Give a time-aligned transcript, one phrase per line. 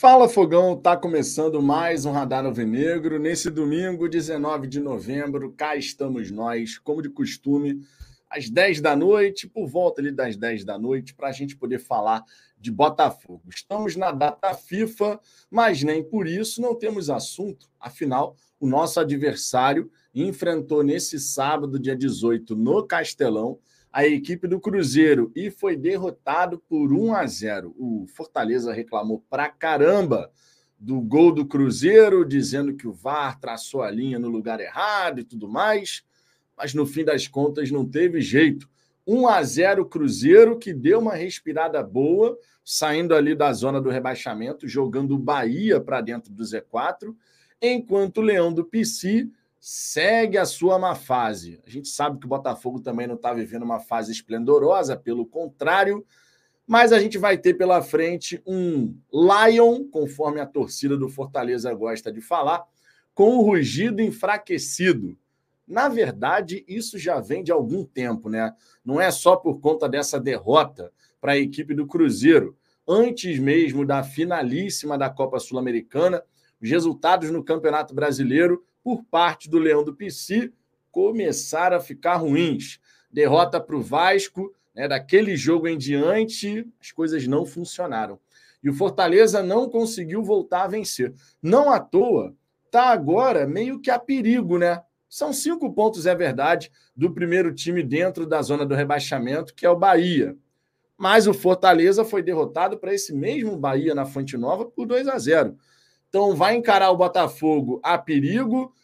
[0.00, 3.18] Fala Fogão, tá começando mais um Radar Alvinegro.
[3.18, 7.82] Nesse domingo, 19 de novembro, cá estamos nós, como de costume,
[8.30, 11.80] às 10 da noite, por volta ali das 10 da noite, para a gente poder
[11.80, 12.24] falar
[12.58, 13.42] de Botafogo.
[13.50, 17.68] Estamos na data FIFA, mas nem por isso não temos assunto.
[17.78, 23.58] Afinal, o nosso adversário enfrentou nesse sábado, dia 18, no Castelão,
[23.92, 27.74] a equipe do Cruzeiro e foi derrotado por 1 a 0.
[27.76, 30.30] O Fortaleza reclamou pra caramba
[30.78, 35.24] do gol do Cruzeiro, dizendo que o VAR traçou a linha no lugar errado e
[35.24, 36.02] tudo mais,
[36.56, 38.68] mas no fim das contas não teve jeito.
[39.06, 44.68] 1 a 0 Cruzeiro que deu uma respirada boa, saindo ali da zona do rebaixamento,
[44.68, 47.14] jogando o Bahia para dentro do Z4,
[47.60, 49.28] enquanto o Leão do PC
[49.60, 51.60] segue a sua má fase.
[51.66, 56.04] A gente sabe que o Botafogo também não está vivendo uma fase esplendorosa, pelo contrário,
[56.66, 62.10] mas a gente vai ter pela frente um Lion, conforme a torcida do Fortaleza gosta
[62.10, 62.64] de falar,
[63.12, 65.18] com o rugido enfraquecido.
[65.66, 68.54] Na verdade, isso já vem de algum tempo, né?
[68.84, 72.56] Não é só por conta dessa derrota para a equipe do Cruzeiro.
[72.88, 76.22] Antes mesmo da finalíssima da Copa Sul-Americana,
[76.60, 80.52] os resultados no Campeonato Brasileiro por parte do Leão do Pici
[80.90, 82.80] começaram a ficar ruins.
[83.10, 88.18] Derrota para o Vasco, né, daquele jogo em diante, as coisas não funcionaram.
[88.62, 91.14] E o Fortaleza não conseguiu voltar a vencer.
[91.42, 92.34] Não à toa,
[92.66, 94.82] está agora meio que a perigo, né?
[95.08, 99.70] São cinco pontos, é verdade, do primeiro time dentro da zona do rebaixamento, que é
[99.70, 100.36] o Bahia.
[100.96, 105.18] Mas o Fortaleza foi derrotado para esse mesmo Bahia na Fonte Nova por 2 a
[105.18, 105.56] 0.
[106.10, 108.74] Então vai encarar o Botafogo a perigo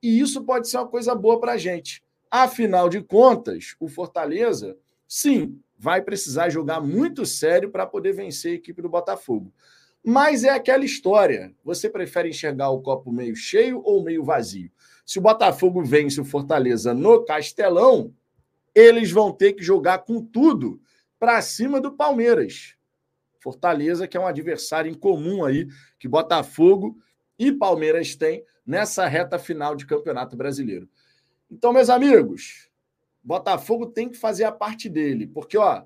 [0.00, 2.02] e isso pode ser uma coisa boa para a gente.
[2.30, 8.54] Afinal de contas, o Fortaleza, sim, vai precisar jogar muito sério para poder vencer a
[8.54, 9.52] equipe do Botafogo.
[10.04, 11.52] Mas é aquela história.
[11.64, 14.70] Você prefere enxergar o copo meio cheio ou meio vazio?
[15.04, 18.14] Se o Botafogo vence o Fortaleza no Castelão,
[18.72, 20.80] eles vão ter que jogar com tudo
[21.18, 22.75] para cima do Palmeiras.
[23.46, 25.68] Fortaleza, que é um adversário em comum aí,
[26.00, 26.98] que Botafogo
[27.38, 30.88] e Palmeiras têm nessa reta final de Campeonato Brasileiro.
[31.48, 32.68] Então, meus amigos,
[33.22, 35.84] Botafogo tem que fazer a parte dele, porque ó,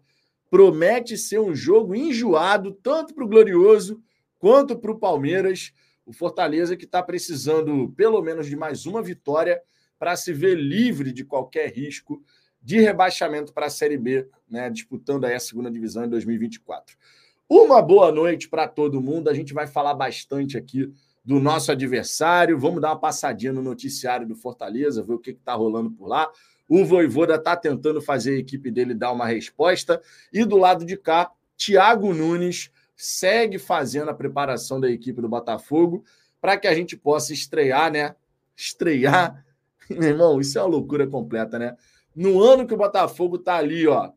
[0.48, 4.02] promete ser um jogo enjoado tanto para o Glorioso
[4.38, 5.70] quanto para o Palmeiras.
[6.06, 9.60] O Fortaleza que está precisando pelo menos de mais uma vitória
[9.98, 12.24] para se ver livre de qualquer risco
[12.62, 16.96] de rebaixamento para a Série B, né, disputando aí a segunda divisão em 2024.
[17.52, 19.28] Uma boa noite para todo mundo.
[19.28, 20.88] A gente vai falar bastante aqui
[21.24, 22.56] do nosso adversário.
[22.56, 26.30] Vamos dar uma passadinha no noticiário do Fortaleza, ver o que está rolando por lá.
[26.68, 30.00] O Voivoda está tentando fazer a equipe dele dar uma resposta.
[30.32, 36.04] E do lado de cá, Thiago Nunes segue fazendo a preparação da equipe do Botafogo
[36.40, 38.14] para que a gente possa estrear, né?
[38.54, 39.44] Estrear.
[39.90, 41.76] Meu irmão, isso é uma loucura completa, né?
[42.14, 44.12] No ano que o Botafogo está ali, ó,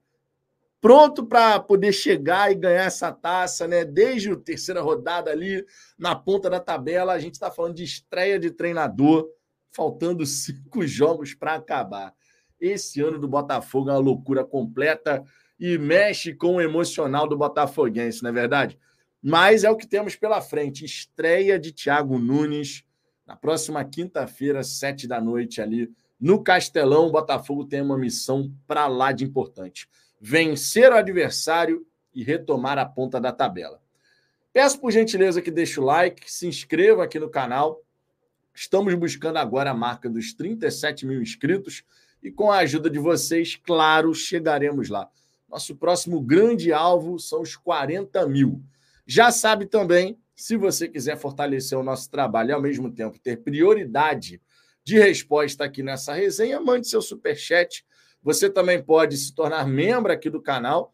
[0.84, 3.86] pronto para poder chegar e ganhar essa taça, né?
[3.86, 5.66] Desde a terceira rodada ali,
[5.98, 9.30] na ponta da tabela, a gente está falando de estreia de treinador,
[9.72, 12.14] faltando cinco jogos para acabar.
[12.60, 15.24] Esse ano do Botafogo é uma loucura completa
[15.58, 18.78] e mexe com o emocional do botafoguense, não é verdade?
[19.22, 20.84] Mas é o que temos pela frente.
[20.84, 22.84] Estreia de Thiago Nunes
[23.26, 25.90] na próxima quinta-feira, sete da noite, ali
[26.20, 27.08] no Castelão.
[27.08, 29.88] O Botafogo tem uma missão para lá de importante
[30.26, 31.86] vencer o adversário
[32.16, 33.82] e retomar a ponta da tabela.
[34.54, 37.84] Peço por gentileza que deixe o like, se inscreva aqui no canal.
[38.56, 41.84] Estamos buscando agora a marca dos 37 mil inscritos
[42.22, 45.10] e com a ajuda de vocês, claro, chegaremos lá.
[45.50, 48.64] Nosso próximo grande alvo são os 40 mil.
[49.06, 53.42] Já sabe também, se você quiser fortalecer o nosso trabalho e ao mesmo tempo ter
[53.42, 54.42] prioridade
[54.86, 57.86] de resposta aqui nessa resenha, mande seu superchat
[58.24, 60.94] você também pode se tornar membro aqui do canal.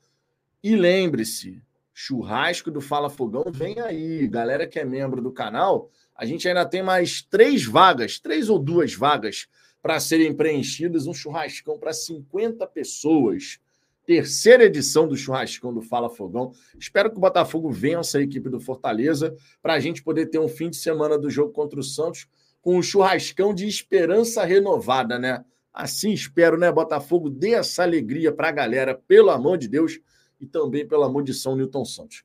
[0.64, 1.62] E lembre-se,
[1.94, 4.28] churrasco do Fala Fogão vem aí.
[4.28, 8.58] Galera que é membro do canal, a gente ainda tem mais três vagas, três ou
[8.58, 9.48] duas vagas
[9.82, 11.06] para serem preenchidas.
[11.06, 13.60] Um churrascão para 50 pessoas.
[14.06, 16.52] Terceira edição do churrascão do Fala Fogão.
[16.80, 20.48] Espero que o Botafogo vença a equipe do Fortaleza para a gente poder ter um
[20.48, 22.28] fim de semana do jogo contra o Santos
[22.60, 25.46] com um churrascão de esperança renovada, né?
[25.74, 30.00] Assim espero, né, Botafogo, dê essa alegria para a galera, pelo amor de Deus,
[30.40, 32.24] e também pelo amor de São Newton Santos.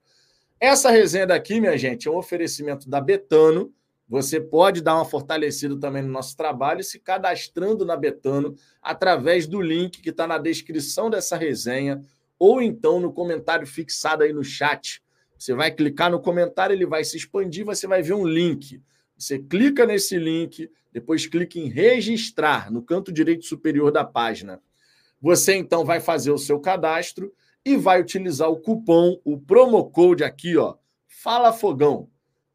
[0.61, 3.73] Essa resenha daqui, minha gente, é um oferecimento da Betano.
[4.09, 9.61] Você pode dar uma fortalecida também no nosso trabalho se cadastrando na Betano através do
[9.61, 12.03] link que está na descrição dessa resenha
[12.39, 15.03] ou então no comentário fixado aí no chat.
[15.39, 18.81] Você vai clicar no comentário, ele vai se expandir, você vai ver um link.
[19.17, 24.61] Você clica nesse link, depois clica em registrar no canto direito superior da página.
[25.21, 27.33] Você então vai fazer o seu cadastro
[27.65, 30.77] e vai utilizar o cupom, o promo code aqui, ó,
[31.07, 32.11] Fala Fogão.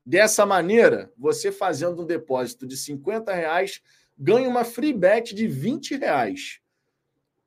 [0.06, 3.82] Dessa maneira, você fazendo um depósito de 50 reais,
[4.18, 6.60] ganha uma free bet de 20 reais.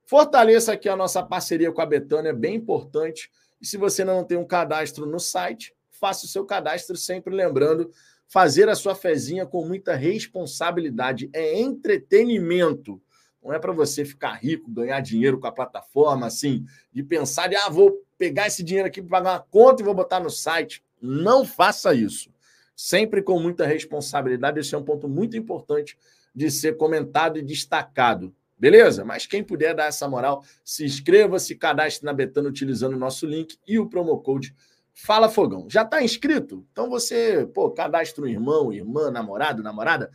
[0.04, 3.30] Fortaleça aqui a nossa parceria com a Betânia, é bem importante.
[3.60, 7.90] E se você não tem um cadastro no site, faça o seu cadastro, sempre lembrando,
[8.32, 11.28] fazer a sua fezinha com muita responsabilidade.
[11.34, 12.98] É entretenimento.
[13.44, 17.56] Não é para você ficar rico, ganhar dinheiro com a plataforma, assim, de pensar de,
[17.56, 20.82] ah, vou pegar esse dinheiro aqui para pagar uma conta e vou botar no site.
[20.98, 22.32] Não faça isso.
[22.74, 24.60] Sempre com muita responsabilidade.
[24.60, 25.98] Esse é um ponto muito importante
[26.34, 28.34] de ser comentado e destacado.
[28.58, 29.04] Beleza?
[29.04, 33.26] Mas quem puder dar essa moral, se inscreva, se cadastre na Betano utilizando o nosso
[33.26, 34.54] link e o promo code
[34.94, 35.66] Fala Fogão.
[35.68, 36.66] Já está inscrito?
[36.72, 40.10] Então você, pô, cadastra um irmão, irmã, namorado, namorada,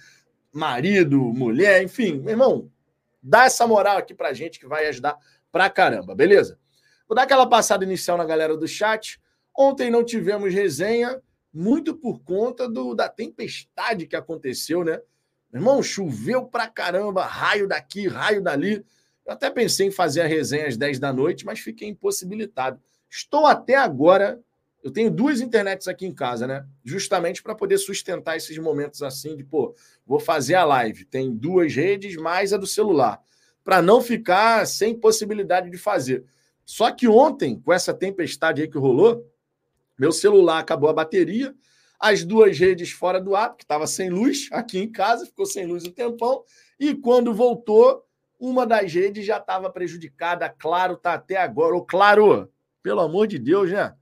[0.52, 2.72] marido, mulher, enfim, meu irmão,
[3.22, 5.18] dá essa moral aqui pra gente que vai ajudar
[5.52, 6.60] pra caramba, beleza?
[7.08, 9.22] Vou dar aquela passada inicial na galera do chat.
[9.58, 11.22] Ontem não tivemos resenha,
[11.54, 15.00] muito por conta do, da tempestade que aconteceu, né?
[15.54, 18.86] Irmão, choveu pra caramba, raio daqui, raio dali.
[19.26, 22.80] Eu até pensei em fazer a resenha às 10 da noite, mas fiquei impossibilitado.
[23.10, 24.40] Estou até agora.
[24.88, 26.66] Eu tenho duas internets aqui em casa, né?
[26.84, 29.76] Justamente para poder sustentar esses momentos assim de, pô,
[30.06, 31.06] vou fazer a live.
[31.06, 33.20] Tem duas redes mais a do celular.
[33.64, 36.24] Para não ficar sem possibilidade de fazer.
[36.66, 39.30] Só que ontem, com essa tempestade aí que rolou,
[40.00, 41.54] meu celular acabou a bateria
[42.00, 45.66] as duas redes fora do ar, que estava sem luz aqui em casa, ficou sem
[45.66, 46.44] luz um tempão,
[46.80, 48.04] e quando voltou,
[48.40, 50.48] uma das redes já estava prejudicada.
[50.48, 51.76] Claro, tá até agora.
[51.76, 52.48] Ô, Claro,
[52.84, 53.96] pelo amor de Deus, né?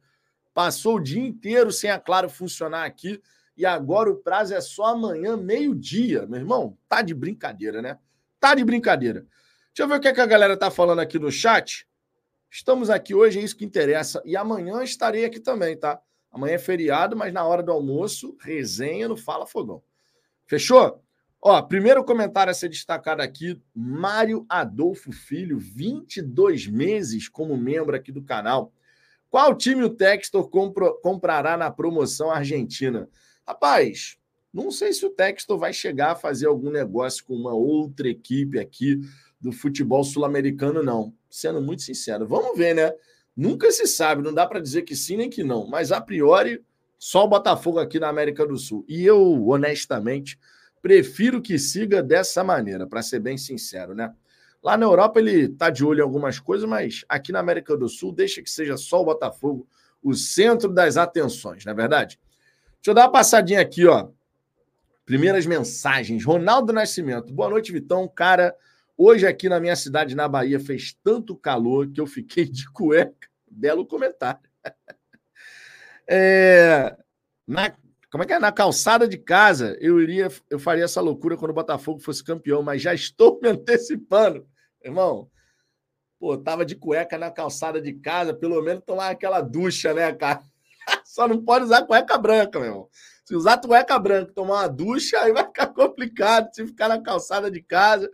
[0.55, 3.21] Passou o dia inteiro sem a Claro funcionar aqui
[3.57, 6.25] e agora o prazo é só amanhã, meio-dia.
[6.27, 7.99] Meu irmão, tá de brincadeira, né?
[8.39, 9.27] Tá de brincadeira.
[9.73, 11.85] Deixa eu ver o que, é que a galera tá falando aqui no chat.
[12.49, 14.21] Estamos aqui hoje, é isso que interessa.
[14.23, 15.99] E amanhã estarei aqui também, tá?
[16.31, 19.83] Amanhã é feriado, mas na hora do almoço, resenha no Fala Fogão.
[20.47, 21.03] Fechou?
[21.41, 28.09] Ó, primeiro comentário a ser destacado aqui, Mário Adolfo Filho, 22 meses como membro aqui
[28.09, 28.71] do canal.
[29.35, 33.09] Qual time o Textor compro, comprará na promoção argentina?
[33.45, 34.15] Rapaz,
[34.53, 38.57] não sei se o Textor vai chegar a fazer algum negócio com uma outra equipe
[38.57, 38.97] aqui
[39.37, 41.13] do futebol sul-americano, não.
[41.29, 42.25] Sendo muito sincero.
[42.25, 42.93] Vamos ver, né?
[43.35, 46.63] Nunca se sabe, não dá para dizer que sim nem que não, mas a priori,
[46.97, 48.85] só o Botafogo aqui na América do Sul.
[48.87, 50.39] E eu, honestamente,
[50.81, 54.13] prefiro que siga dessa maneira, para ser bem sincero, né?
[54.65, 57.87] Lá na Europa ele tá de olho em algumas coisas, mas aqui na América do
[57.87, 59.67] Sul deixa que seja só o Botafogo
[60.01, 62.19] o centro das atenções, não é verdade?
[62.73, 64.09] Deixa eu dar uma passadinha aqui, ó.
[65.05, 66.25] Primeiras mensagens.
[66.25, 67.31] Ronaldo Nascimento.
[67.31, 68.07] Boa noite, Vitão.
[68.07, 68.55] Cara,
[68.97, 73.27] Hoje, aqui na minha cidade, na Bahia, fez tanto calor que eu fiquei de cueca.
[73.49, 74.49] Belo comentário.
[76.07, 76.95] É,
[77.47, 77.73] na,
[78.11, 78.37] como é que é?
[78.37, 82.61] Na calçada de casa, eu iria, eu faria essa loucura quando o Botafogo fosse campeão,
[82.61, 84.47] mas já estou me antecipando.
[84.85, 85.27] Irmão,
[86.19, 90.43] pô, tava de cueca na calçada de casa, pelo menos tomar aquela ducha, né, cara?
[91.03, 92.89] Só não pode usar cueca branca, meu irmão.
[93.25, 96.53] Se usar cueca branca tomar uma ducha, aí vai ficar complicado.
[96.53, 98.07] Se ficar na calçada de casa,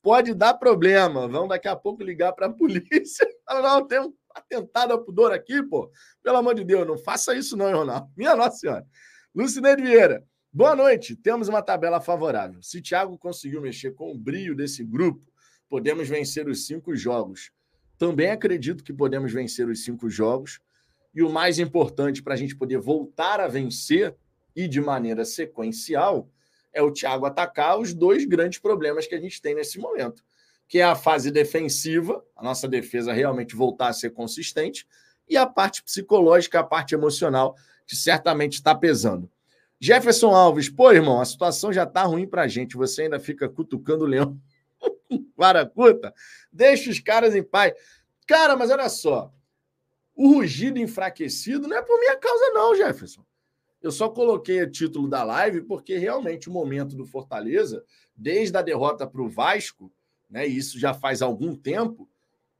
[0.00, 1.26] pode dar problema.
[1.26, 3.26] Vão daqui a pouco ligar para a polícia.
[3.48, 5.90] Não, tem um atentado ao pudor aqui, pô.
[6.22, 8.08] Pelo amor de Deus, não faça isso não, Ronaldo.
[8.16, 8.86] Minha Nossa Senhora.
[9.34, 10.24] Lucineide Vieira.
[10.52, 11.16] Boa noite.
[11.16, 12.62] Temos uma tabela favorável.
[12.62, 15.31] Se Thiago conseguiu mexer com o brilho desse grupo,
[15.72, 17.50] podemos vencer os cinco jogos.
[17.96, 20.60] Também acredito que podemos vencer os cinco jogos.
[21.14, 24.14] E o mais importante para a gente poder voltar a vencer
[24.54, 26.28] e de maneira sequencial
[26.74, 30.22] é o Thiago atacar os dois grandes problemas que a gente tem nesse momento,
[30.68, 34.86] que é a fase defensiva, a nossa defesa realmente voltar a ser consistente,
[35.26, 39.26] e a parte psicológica, a parte emocional, que certamente está pesando.
[39.80, 43.48] Jefferson Alves, pô, irmão, a situação já está ruim para a gente, você ainda fica
[43.48, 44.38] cutucando o leão.
[45.36, 46.12] Paracuta,
[46.52, 47.72] deixa os caras em paz.
[48.26, 49.32] Cara, mas olha só,
[50.14, 53.24] o rugido enfraquecido não é por minha causa, não, Jefferson.
[53.82, 57.84] Eu só coloquei o título da live porque realmente o momento do Fortaleza,
[58.14, 59.92] desde a derrota para o Vasco,
[60.30, 62.08] né, e isso já faz algum tempo,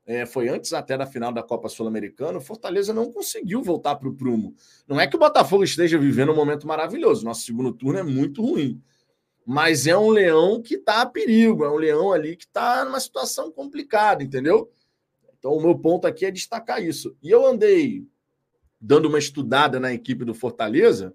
[0.05, 4.09] é, foi antes até da final da Copa Sul-Americana, o Fortaleza não conseguiu voltar para
[4.09, 4.55] o prumo.
[4.87, 8.43] Não é que o Botafogo esteja vivendo um momento maravilhoso, nosso segundo turno é muito
[8.43, 8.83] ruim.
[9.45, 13.01] Mas é um leão que está a perigo, é um leão ali que está numa
[13.01, 14.71] situação complicada, entendeu?
[15.39, 17.17] Então, o meu ponto aqui é destacar isso.
[17.21, 18.07] E eu andei
[18.81, 21.15] dando uma estudada na equipe do Fortaleza,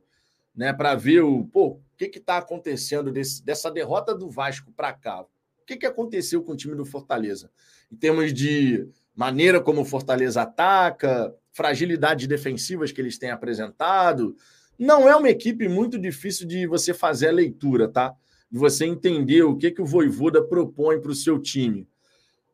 [0.56, 4.92] né, para ver o, pô, o que está acontecendo desse, dessa derrota do Vasco para
[4.94, 5.22] cá.
[5.22, 7.52] O que, que aconteceu com o time do Fortaleza?
[7.92, 14.36] Em termos de maneira como o Fortaleza ataca, fragilidades defensivas que eles têm apresentado.
[14.78, 18.14] Não é uma equipe muito difícil de você fazer a leitura, tá?
[18.50, 21.88] De você entender o que, que o Voivoda propõe para o seu time.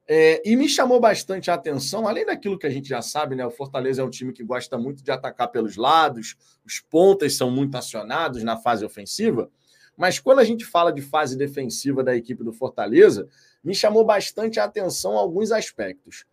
[0.08, 3.46] É, e me chamou bastante a atenção, além daquilo que a gente já sabe, né?
[3.46, 7.50] O Fortaleza é um time que gosta muito de atacar pelos lados, os pontas são
[7.50, 9.50] muito acionados na fase ofensiva.
[9.96, 13.28] Mas quando a gente fala de fase defensiva da equipe do Fortaleza,
[13.64, 16.26] me chamou bastante a atenção alguns aspectos.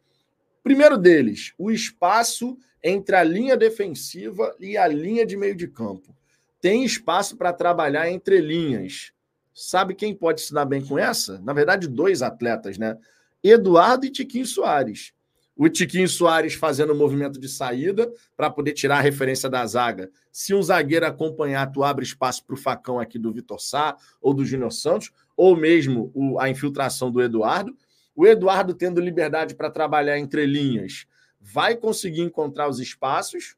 [0.63, 6.15] Primeiro deles, o espaço entre a linha defensiva e a linha de meio de campo.
[6.61, 9.13] Tem espaço para trabalhar entre linhas.
[9.55, 11.41] Sabe quem pode se dar bem com essa?
[11.41, 12.97] Na verdade, dois atletas, né?
[13.43, 15.13] Eduardo e Tiquinho Soares.
[15.57, 20.11] O Tiquinho Soares fazendo o movimento de saída para poder tirar a referência da zaga.
[20.33, 24.33] Se um zagueiro acompanhar, tu abre espaço para o facão aqui do Vitor Sá ou
[24.33, 27.77] do Júnior Santos, ou mesmo a infiltração do Eduardo.
[28.15, 31.07] O Eduardo tendo liberdade para trabalhar entre linhas,
[31.41, 33.57] vai conseguir encontrar os espaços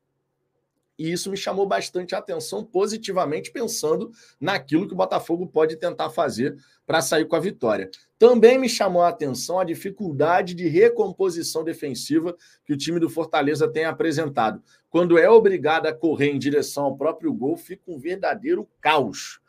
[1.02, 6.56] e isso me chamou bastante atenção positivamente, pensando naquilo que o Botafogo pode tentar fazer
[6.86, 7.90] para sair com a vitória.
[8.18, 13.66] Também me chamou a atenção a dificuldade de recomposição defensiva que o time do Fortaleza
[13.66, 14.62] tem apresentado.
[14.90, 19.40] Quando é obrigado a correr em direção ao próprio gol, fica um verdadeiro caos.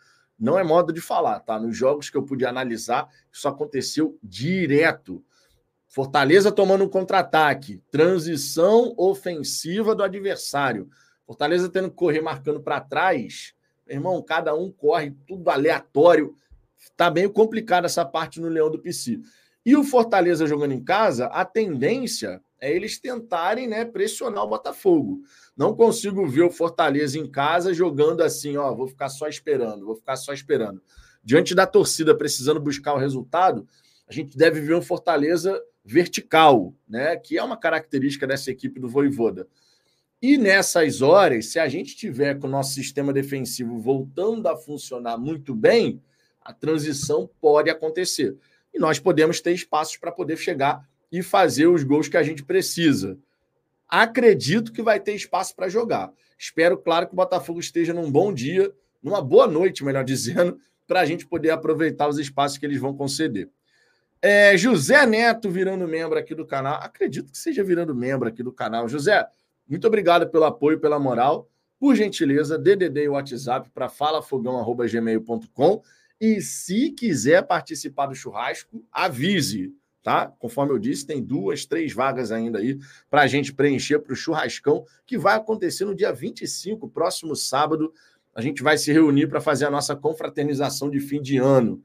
[0.43, 1.57] Não é modo de falar, tá?
[1.57, 5.23] Nos jogos que eu pude analisar, isso aconteceu direto.
[5.88, 10.89] Fortaleza tomando um contra-ataque, transição ofensiva do adversário.
[11.25, 13.53] Fortaleza tendo que correr marcando para trás.
[13.88, 16.35] Meu irmão, cada um corre tudo aleatório.
[16.97, 19.21] Tá bem complicado essa parte no Leão do PC.
[19.65, 25.22] E o Fortaleza jogando em casa, a tendência é eles tentarem né, pressionar o Botafogo.
[25.55, 29.98] Não consigo ver o Fortaleza em casa jogando assim, ó, vou ficar só esperando, vou
[29.98, 30.82] ficar só esperando.
[31.22, 33.67] Diante da torcida precisando buscar o resultado,
[34.08, 38.88] a gente deve ver um Fortaleza vertical, né, que é uma característica dessa equipe do
[38.88, 39.46] Voivoda.
[40.22, 45.17] E nessas horas, se a gente tiver com o nosso sistema defensivo voltando a funcionar
[45.17, 46.01] muito bem,
[46.41, 48.38] a transição pode acontecer.
[48.74, 52.43] E nós podemos ter espaços para poder chegar e fazer os gols que a gente
[52.43, 53.20] precisa.
[53.88, 56.12] Acredito que vai ter espaço para jogar.
[56.39, 61.01] Espero, claro, que o Botafogo esteja num bom dia, numa boa noite, melhor dizendo, para
[61.01, 63.48] a gente poder aproveitar os espaços que eles vão conceder.
[64.20, 66.79] É, José Neto virando membro aqui do canal.
[66.82, 68.89] Acredito que seja virando membro aqui do canal.
[68.89, 69.24] José,
[69.67, 71.48] muito obrigado pelo apoio, pela moral.
[71.79, 75.84] Por gentileza, DDD e WhatsApp para falafogão.gmail.com.
[76.20, 80.31] E se quiser participar do churrasco, avise, tá?
[80.38, 82.77] Conforme eu disse, tem duas, três vagas ainda aí
[83.10, 87.93] para a gente preencher para o churrascão, que vai acontecer no dia 25, próximo sábado.
[88.36, 91.81] A gente vai se reunir para fazer a nossa confraternização de fim de ano.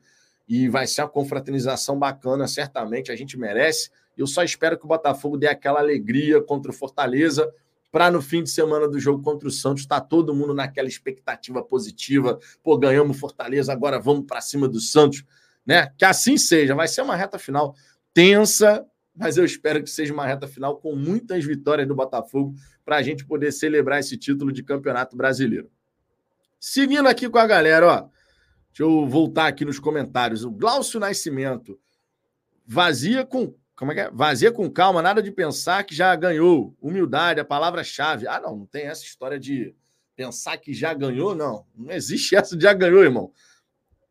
[0.49, 3.91] E vai ser uma confraternização bacana, certamente, a gente merece.
[4.17, 7.49] Eu só espero que o Botafogo dê aquela alegria contra o Fortaleza
[7.91, 10.89] para no fim de semana do jogo contra o Santos estar tá todo mundo naquela
[10.89, 12.39] expectativa positiva.
[12.63, 15.25] Pô, ganhamos Fortaleza, agora vamos para cima do Santos,
[15.65, 15.93] né?
[15.97, 16.75] Que assim seja.
[16.75, 17.75] Vai ser uma reta final
[18.19, 18.85] tensa,
[19.15, 22.53] mas eu espero que seja uma reta final com muitas vitórias do Botafogo
[22.85, 25.71] para a gente poder celebrar esse título de campeonato brasileiro.
[26.59, 28.01] Seguindo aqui com a galera, ó.
[28.71, 30.43] Deixa eu voltar aqui nos comentários.
[30.43, 31.79] O Glaucio Nascimento
[32.67, 34.11] vazia com como é que é?
[34.11, 36.77] Vazia com calma, nada de pensar que já ganhou.
[36.81, 38.27] Humildade, a palavra-chave.
[38.27, 39.73] Ah, não, não tem essa história de
[40.17, 41.65] pensar que já ganhou, não.
[41.73, 43.33] Não existe essa de já ganhou, irmão.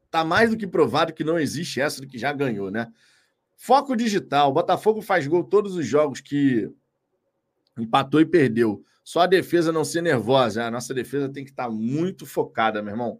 [0.09, 2.87] Tá mais do que provado que não existe essa do que já ganhou, né?
[3.57, 4.53] Foco digital.
[4.53, 6.71] Botafogo faz gol todos os jogos que
[7.77, 8.83] empatou e perdeu.
[9.03, 10.63] Só a defesa não ser nervosa.
[10.63, 13.19] A nossa defesa tem que estar tá muito focada, meu irmão.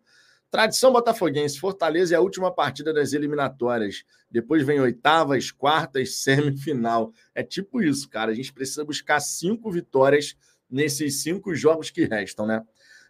[0.49, 4.05] Tradição botafoguense, Fortaleza é a última partida das eliminatórias.
[4.31, 7.11] Depois vem oitavas, quartas, semifinal.
[7.35, 8.31] É tipo isso, cara.
[8.31, 10.37] A gente precisa buscar cinco vitórias
[10.69, 12.63] nesses cinco jogos que restam, né?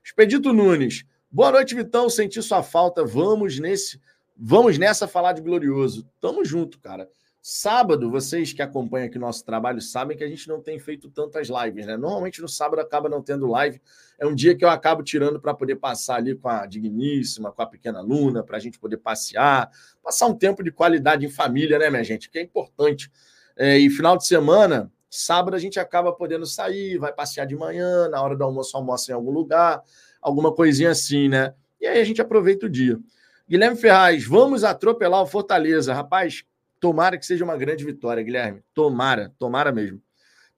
[0.03, 1.03] Expedito Nunes.
[1.29, 2.09] Boa noite, Vitão.
[2.09, 3.03] Senti sua falta.
[3.03, 3.99] Vamos nesse,
[4.35, 6.09] vamos nessa falar de glorioso.
[6.21, 7.07] Tamo junto, cara.
[7.49, 11.47] Sábado, vocês que acompanham aqui nosso trabalho sabem que a gente não tem feito tantas
[11.47, 11.95] lives, né?
[11.95, 13.81] Normalmente no sábado acaba não tendo live.
[14.19, 17.61] É um dia que eu acabo tirando para poder passar ali com a digníssima, com
[17.61, 19.71] a pequena Luna, para a gente poder passear,
[20.03, 22.29] passar um tempo de qualidade em família, né, minha gente?
[22.29, 23.09] Que é importante.
[23.55, 28.09] É, e final de semana, sábado a gente acaba podendo sair, vai passear de manhã,
[28.09, 29.81] na hora do almoço, almoça em algum lugar,
[30.21, 31.53] alguma coisinha assim, né?
[31.79, 32.99] E aí a gente aproveita o dia.
[33.47, 35.93] Guilherme Ferraz, vamos atropelar o Fortaleza.
[35.93, 36.43] Rapaz,
[36.79, 38.61] Tomara que seja uma grande vitória, Guilherme.
[38.73, 40.01] Tomara, tomara mesmo.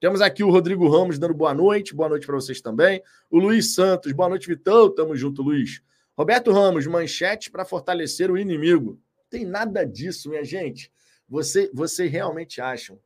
[0.00, 3.02] Temos aqui o Rodrigo Ramos dando boa noite, boa noite para vocês também.
[3.30, 4.94] O Luiz Santos, boa noite, Vitão.
[4.94, 5.82] Tamo junto, Luiz.
[6.16, 8.98] Roberto Ramos, manchete para fortalecer o inimigo.
[9.28, 10.90] Tem nada disso, minha gente.
[11.28, 12.98] Você, vocês realmente acham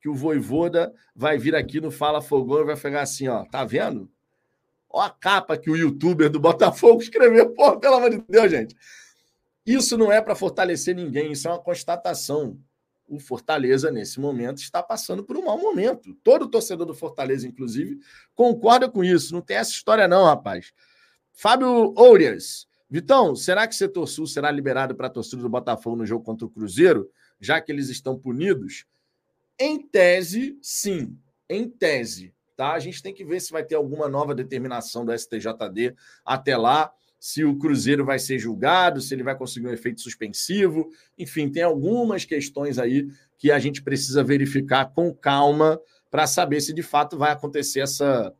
[0.00, 3.64] que o Voivoda vai vir aqui no Fala Fogão e vai pegar assim, ó, tá
[3.64, 4.10] vendo?
[4.88, 7.50] Ó a capa que o youtuber do Botafogo escreveu.
[7.54, 8.74] Pô, pelo amor de Deus, gente.
[9.70, 12.58] Isso não é para fortalecer ninguém, isso é uma constatação
[13.08, 16.14] o Fortaleza, nesse momento, está passando por um mau momento.
[16.22, 17.98] Todo torcedor do Fortaleza, inclusive,
[18.34, 19.32] concorda com isso.
[19.32, 20.72] Não tem essa história, não, rapaz.
[21.32, 22.68] Fábio Ourias.
[22.90, 26.24] Vitão, será que o setor sul será liberado para a torcida do Botafogo no jogo
[26.24, 27.10] contra o Cruzeiro,
[27.40, 28.84] já que eles estão punidos?
[29.58, 31.18] Em tese, sim.
[31.48, 32.34] Em tese.
[32.56, 32.72] Tá?
[32.72, 35.94] A gente tem que ver se vai ter alguma nova determinação do STJD
[36.24, 40.90] até lá se o Cruzeiro vai ser julgado, se ele vai conseguir um efeito suspensivo.
[41.18, 46.72] Enfim, tem algumas questões aí que a gente precisa verificar com calma para saber se
[46.72, 48.32] de fato vai acontecer essa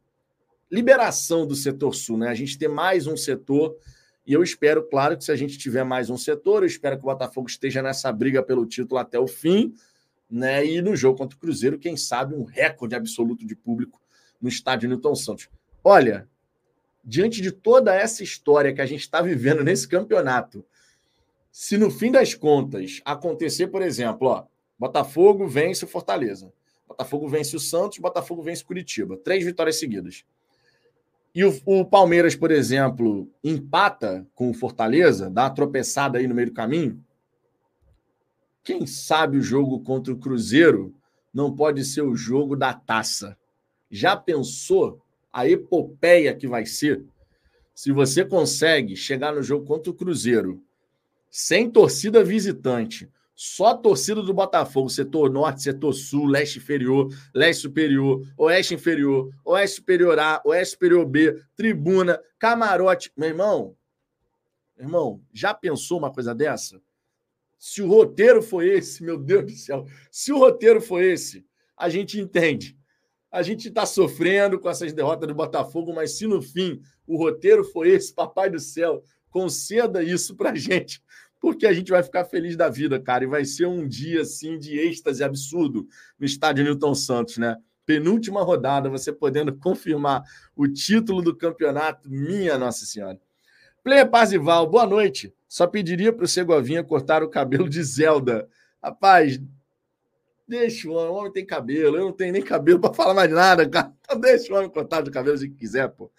[0.70, 2.28] liberação do setor sul, né?
[2.28, 3.76] A gente ter mais um setor
[4.26, 7.02] e eu espero, claro, que se a gente tiver mais um setor, eu espero que
[7.02, 9.72] o Botafogo esteja nessa briga pelo título até o fim,
[10.30, 10.66] né?
[10.66, 13.98] E no jogo contra o Cruzeiro, quem sabe um recorde absoluto de público
[14.40, 15.48] no estádio Newton Santos.
[15.82, 16.28] Olha,
[17.08, 20.62] diante de toda essa história que a gente está vivendo nesse campeonato,
[21.50, 24.44] se no fim das contas acontecer, por exemplo, ó,
[24.78, 26.52] Botafogo vence o Fortaleza,
[26.86, 30.22] Botafogo vence o Santos, Botafogo vence o Curitiba, três vitórias seguidas.
[31.34, 36.34] E o, o, Palmeiras, por exemplo, empata com o Fortaleza, dá uma tropeçada aí no
[36.34, 37.02] meio do caminho.
[38.62, 40.94] Quem sabe o jogo contra o Cruzeiro
[41.32, 43.34] não pode ser o jogo da taça?
[43.90, 45.00] Já pensou
[45.38, 47.04] a epopeia que vai ser,
[47.72, 50.60] se você consegue chegar no jogo contra o Cruzeiro
[51.30, 58.20] sem torcida visitante, só torcida do Botafogo, setor norte, setor sul, leste inferior, leste superior,
[58.36, 63.12] oeste inferior, oeste superior A, oeste superior B, tribuna, camarote.
[63.16, 63.76] Meu irmão,
[64.76, 66.82] meu irmão, já pensou uma coisa dessa?
[67.56, 71.46] Se o roteiro foi esse, meu Deus do céu, se o roteiro foi esse,
[71.76, 72.77] a gente entende.
[73.30, 77.62] A gente está sofrendo com essas derrotas do Botafogo, mas se no fim o roteiro
[77.64, 81.02] foi esse, papai do céu, conceda isso para gente,
[81.40, 84.58] porque a gente vai ficar feliz da vida, cara, e vai ser um dia assim
[84.58, 85.86] de êxtase absurdo
[86.18, 87.56] no estádio Newton Santos, né?
[87.84, 90.22] Penúltima rodada, você podendo confirmar
[90.54, 93.18] o título do campeonato, minha Nossa Senhora.
[93.82, 95.32] Play Parzival, boa noite.
[95.48, 98.46] Só pediria para o Segovinha cortar o cabelo de Zelda.
[98.82, 99.40] Rapaz,
[100.48, 103.30] Deixa o homem, o homem tem cabelo, eu não tenho nem cabelo para falar mais
[103.30, 103.92] nada, cara.
[104.00, 106.10] Então deixa o homem cortar de cabelo se quiser, pô.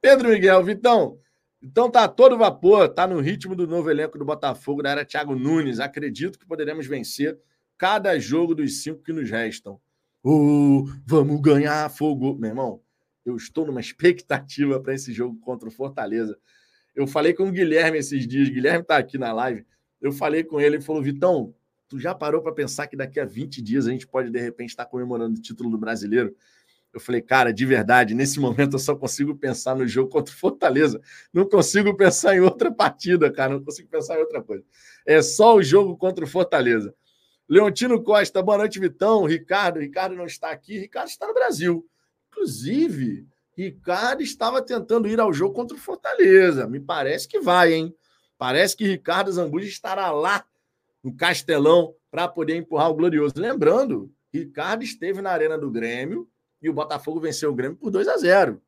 [0.00, 1.18] Pedro Miguel, Vitão.
[1.62, 5.34] Então tá todo vapor, tá no ritmo do novo elenco do Botafogo da era Thiago
[5.34, 5.78] Nunes.
[5.78, 7.38] Acredito que poderemos vencer
[7.76, 9.78] cada jogo dos cinco que nos restam.
[10.24, 12.34] Uh, vamos ganhar fogo.
[12.34, 12.80] Meu irmão,
[13.26, 16.38] eu estou numa expectativa para esse jogo contra o Fortaleza.
[16.94, 19.66] Eu falei com o Guilherme esses dias, Guilherme está aqui na live.
[20.00, 21.54] Eu falei com ele, ele falou: Vitão,
[21.88, 24.70] Tu já parou para pensar que daqui a 20 dias a gente pode, de repente,
[24.70, 26.34] estar tá comemorando o título do brasileiro?
[26.92, 30.36] Eu falei, cara, de verdade, nesse momento eu só consigo pensar no jogo contra o
[30.36, 31.00] Fortaleza.
[31.32, 33.52] Não consigo pensar em outra partida, cara.
[33.52, 34.64] Não consigo pensar em outra coisa.
[35.04, 36.94] É só o jogo contra o Fortaleza.
[37.48, 39.24] Leontino Costa, boa noite, Vitão.
[39.24, 40.78] Ricardo, Ricardo não está aqui.
[40.78, 41.86] Ricardo está no Brasil.
[42.30, 46.66] Inclusive, Ricardo estava tentando ir ao jogo contra o Fortaleza.
[46.66, 47.94] Me parece que vai, hein?
[48.38, 50.44] Parece que Ricardo Zambuja estará lá
[51.06, 53.34] no Castelão para poder empurrar o Glorioso.
[53.36, 56.28] Lembrando, Ricardo esteve na Arena do Grêmio
[56.60, 58.60] e o Botafogo venceu o Grêmio por 2 a 0.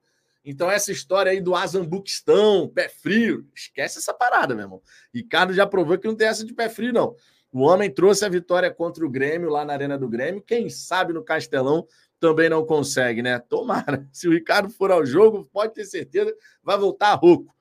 [0.44, 4.81] Então, essa história aí do Azambuquistão, pé frio, esquece essa parada, meu irmão.
[5.12, 7.16] Ricardo já provou que não tem essa de pé frio, não.
[7.53, 10.40] O homem trouxe a vitória contra o Grêmio lá na Arena do Grêmio.
[10.40, 11.88] Quem sabe no Castelão
[12.20, 13.40] também não consegue, né?
[13.40, 14.07] Tomara.
[14.14, 17.53] Se o Ricardo for ao jogo, pode ter certeza, vai voltar rouco.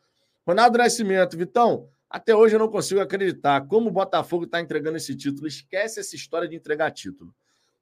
[0.46, 5.16] Ronaldo Nascimento, Vitão, até hoje eu não consigo acreditar como o Botafogo está entregando esse
[5.16, 5.48] título.
[5.48, 7.34] Esquece essa história de entregar título.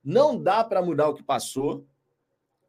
[0.04, 1.86] Não dá para mudar o que passou.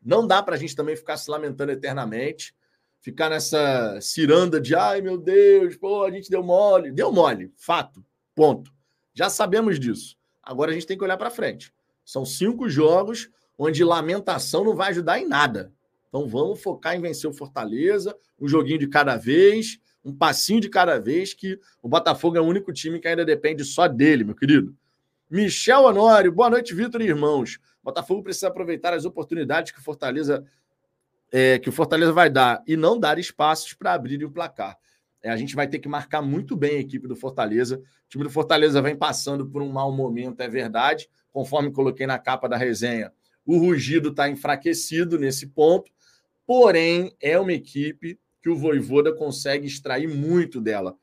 [0.03, 2.55] Não dá para a gente também ficar se lamentando eternamente.
[3.01, 6.93] Ficar nessa ciranda de ai meu Deus, pô, a gente deu mole.
[6.93, 8.73] Deu mole, fato, ponto.
[9.15, 10.17] Já sabemos disso.
[10.43, 11.73] Agora a gente tem que olhar para frente.
[12.05, 15.73] São cinco jogos onde lamentação não vai ajudar em nada.
[16.09, 20.69] Então vamos focar em vencer o Fortaleza, um joguinho de cada vez um passinho de
[20.69, 24.37] cada vez, que o Botafogo é o único time que ainda depende só dele, meu
[24.37, 24.73] querido.
[25.29, 27.57] Michel Honório, boa noite, Vitor e irmãos.
[27.83, 30.45] O Botafogo precisa aproveitar as oportunidades que o Fortaleza,
[31.33, 34.79] é, que o Fortaleza vai dar e não dar espaços para abrir o placar.
[35.21, 37.79] É, a gente vai ter que marcar muito bem a equipe do Fortaleza.
[37.79, 41.11] O time do Fortaleza vem passando por um mau momento, é verdade.
[41.33, 43.13] Conforme coloquei na capa da resenha,
[43.45, 45.91] O Rugido está enfraquecido nesse ponto,
[46.47, 50.97] porém é uma equipe que o Voivoda consegue extrair muito dela.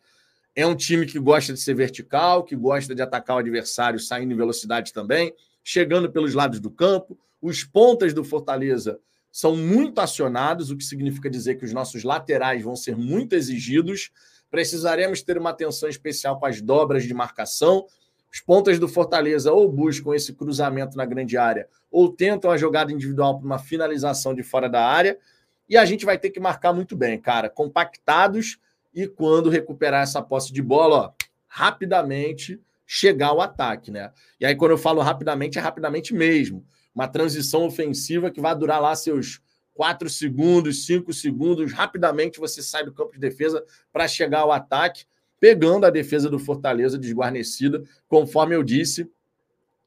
[0.56, 4.32] É um time que gosta de ser vertical, que gosta de atacar o adversário saindo
[4.32, 7.20] em velocidade também, chegando pelos lados do campo.
[7.42, 8.98] Os pontas do Fortaleza
[9.30, 14.10] são muito acionados, o que significa dizer que os nossos laterais vão ser muito exigidos.
[14.50, 17.86] Precisaremos ter uma atenção especial com as dobras de marcação
[18.34, 22.92] os pontas do Fortaleza ou buscam esse cruzamento na grande área ou tentam a jogada
[22.92, 25.20] individual para uma finalização de fora da área.
[25.68, 28.58] E a gente vai ter que marcar muito bem, cara, compactados
[28.94, 31.12] e quando recuperar essa posse de bola, ó,
[31.48, 34.12] rapidamente chegar ao ataque, né?
[34.40, 36.66] E aí, quando eu falo rapidamente, é rapidamente mesmo.
[36.94, 39.42] Uma transição ofensiva que vai durar lá seus
[39.74, 45.06] 4 segundos, 5 segundos, rapidamente você sai do campo de defesa para chegar ao ataque
[45.40, 49.12] pegando a defesa do Fortaleza desguarnecida, conforme eu disse,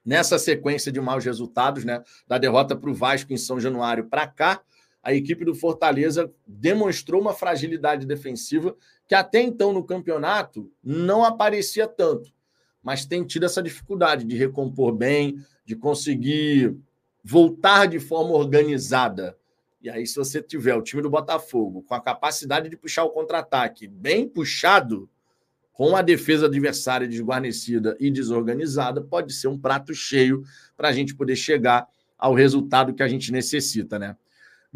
[0.05, 4.27] nessa sequência de maus resultados, né, da derrota para o Vasco em São Januário para
[4.27, 4.61] cá,
[5.07, 11.87] a equipe do Fortaleza demonstrou uma fragilidade defensiva que até então no campeonato não aparecia
[11.87, 12.33] tanto,
[12.83, 16.77] mas tem tido essa dificuldade de recompor bem, de conseguir
[17.23, 19.39] voltar de forma organizada.
[19.81, 23.11] E aí, se você tiver o time do Botafogo com a capacidade de puxar o
[23.11, 25.09] contra-ataque bem puxado,
[25.73, 30.43] com a defesa adversária desguarnecida e desorganizada, pode ser um prato cheio
[30.77, 31.87] para a gente poder chegar
[32.19, 34.17] ao resultado que a gente necessita, né?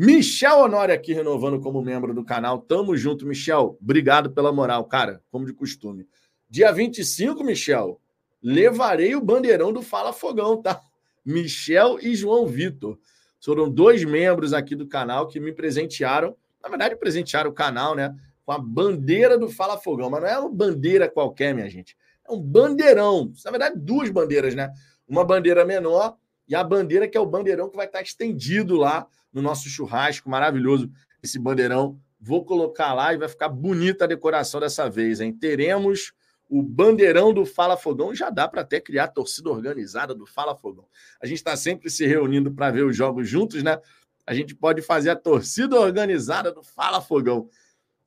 [0.02, 2.58] Michel Honório aqui renovando como membro do canal.
[2.58, 3.76] Tamo junto, Michel.
[3.82, 6.08] Obrigado pela moral, cara, como de costume.
[6.48, 8.00] Dia 25, Michel,
[8.42, 10.80] levarei o bandeirão do Fala Fogão, tá?
[11.22, 12.98] Michel e João Vitor.
[13.44, 16.34] Foram dois membros aqui do canal que me presentearam.
[16.62, 18.16] Na verdade, presentearam o canal, né?
[18.46, 21.94] com a bandeira do Fala Fogão, mas não é uma bandeira qualquer, minha gente.
[22.26, 23.30] É um bandeirão.
[23.44, 24.72] Na verdade, duas bandeiras, né?
[25.06, 26.16] Uma bandeira menor
[26.50, 30.28] e a bandeira que é o bandeirão que vai estar estendido lá no nosso churrasco
[30.28, 30.90] maravilhoso.
[31.22, 35.32] Esse bandeirão, vou colocar lá e vai ficar bonita a decoração dessa vez, hein?
[35.32, 36.12] Teremos
[36.48, 38.12] o bandeirão do Fala Fogão.
[38.12, 40.84] Já dá para até criar a torcida organizada do Fala Fogão.
[41.22, 43.78] A gente está sempre se reunindo para ver os jogos juntos, né?
[44.26, 47.48] A gente pode fazer a torcida organizada do Fala Fogão.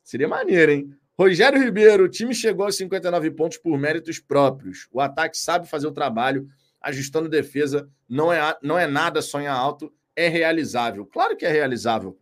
[0.03, 0.93] Seria maneiro, hein?
[1.17, 4.88] Rogério Ribeiro, o time chegou aos 59 pontos por méritos próprios.
[4.91, 6.49] O ataque sabe fazer o trabalho,
[6.84, 7.89] ajustando defesa.
[8.08, 11.06] Não é, não é nada sonhar alto, é realizável.
[11.06, 12.17] Claro que é realizável.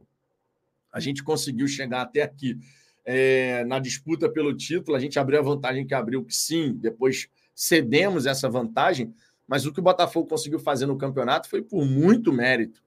[0.93, 2.57] A gente conseguiu chegar até aqui
[3.03, 4.95] é, na disputa pelo título.
[4.95, 9.13] A gente abriu a vantagem que abriu, sim, depois cedemos essa vantagem.
[9.47, 12.81] Mas o que o Botafogo conseguiu fazer no campeonato foi por muito mérito.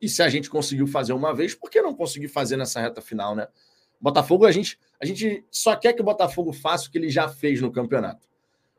[0.00, 3.00] E se a gente conseguiu fazer uma vez, por que não conseguir fazer nessa reta
[3.00, 3.46] final, né?
[4.00, 7.28] Botafogo, a gente, a gente só quer que o Botafogo faça o que ele já
[7.28, 8.26] fez no campeonato.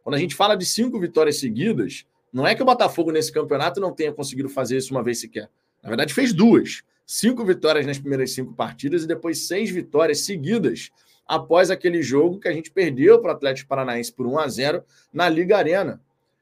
[0.04, 3.80] Quando a gente fala de cinco vitórias seguidas, não é que o Botafogo nesse campeonato
[3.80, 5.50] não tenha conseguido fazer isso uma vez sequer.
[5.82, 6.82] Na verdade, fez duas.
[7.06, 10.90] Cinco vitórias nas primeiras cinco partidas e depois seis vitórias seguidas
[11.28, 14.84] após aquele jogo que a gente perdeu para o Atlético Paranaense por 1 a 0
[15.14, 16.02] na Liga Arena.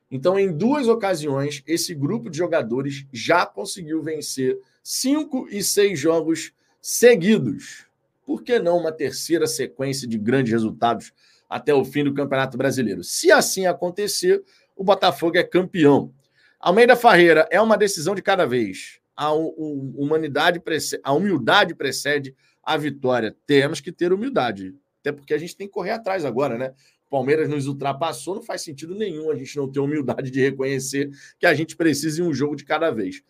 [0.09, 6.51] Então, em duas ocasiões, esse grupo de jogadores já conseguiu vencer cinco e seis jogos
[6.81, 7.85] seguidos
[8.31, 11.11] por que não uma terceira sequência de grandes resultados
[11.49, 13.03] até o fim do Campeonato Brasileiro?
[13.03, 14.41] Se assim acontecer,
[14.81, 16.11] o Botafogo é campeão.
[16.59, 18.99] Almeida Farreira é uma decisão de cada vez.
[19.15, 23.37] A, humanidade precede, a humildade precede a vitória.
[23.45, 24.73] Temos que ter humildade.
[24.99, 26.73] Até porque a gente tem que correr atrás agora, né?
[27.11, 31.45] Palmeiras nos ultrapassou, não faz sentido nenhum a gente não ter humildade de reconhecer que
[31.45, 33.21] a gente precisa em um jogo de cada vez.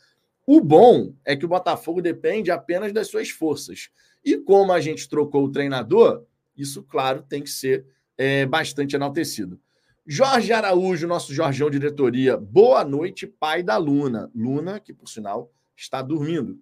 [0.48, 3.90] O bom é que o Botafogo depende apenas das suas forças.
[4.24, 6.24] E como a gente trocou o treinador,
[6.56, 7.86] isso, claro, tem que ser
[8.18, 9.60] é, bastante enaltecido.
[10.06, 14.32] Jorge Araújo, nosso Jorgeão diretoria, boa noite, pai da Luna.
[14.34, 16.60] Luna, que por sinal está dormindo.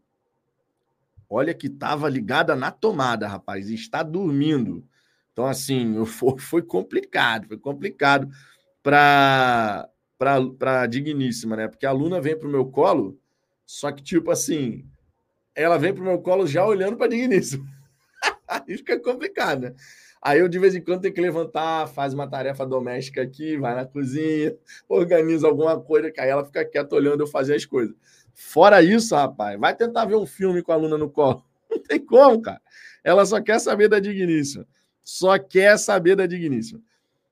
[1.29, 4.85] Olha que estava ligada na tomada, rapaz, e está dormindo.
[5.31, 6.03] Então, assim,
[6.37, 8.29] foi complicado, foi complicado
[8.83, 11.69] para para digníssima, né?
[11.69, 13.17] Porque a Luna vem para o meu colo,
[13.65, 14.85] só que, tipo assim,
[15.55, 17.65] ela vem pro meu colo já olhando para digníssimo.
[18.45, 19.75] Aí fica complicado, né?
[20.21, 23.73] Aí eu, de vez em quando, tenho que levantar, faz uma tarefa doméstica aqui, vai
[23.73, 24.55] na cozinha,
[24.89, 27.95] organiza alguma coisa, que aí ela fica quieta olhando eu fazer as coisas.
[28.33, 31.43] Fora isso, rapaz, vai tentar ver um filme com a aluna no colo.
[31.69, 32.61] Não tem como, cara.
[33.03, 34.67] Ela só quer saber da digníssima.
[35.01, 36.81] Só quer saber da digníssima.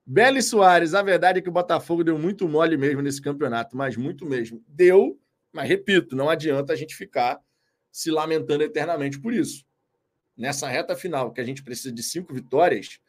[0.05, 3.97] Beli Soares, a verdade é que o Botafogo deu muito mole mesmo nesse campeonato, mas
[3.97, 4.63] muito mesmo.
[4.65, 5.19] Deu,
[5.51, 7.37] mas repito, não adianta a gente ficar
[7.91, 9.65] se lamentando eternamente por isso.
[10.37, 12.99] Nessa reta final, que a gente precisa de cinco vitórias,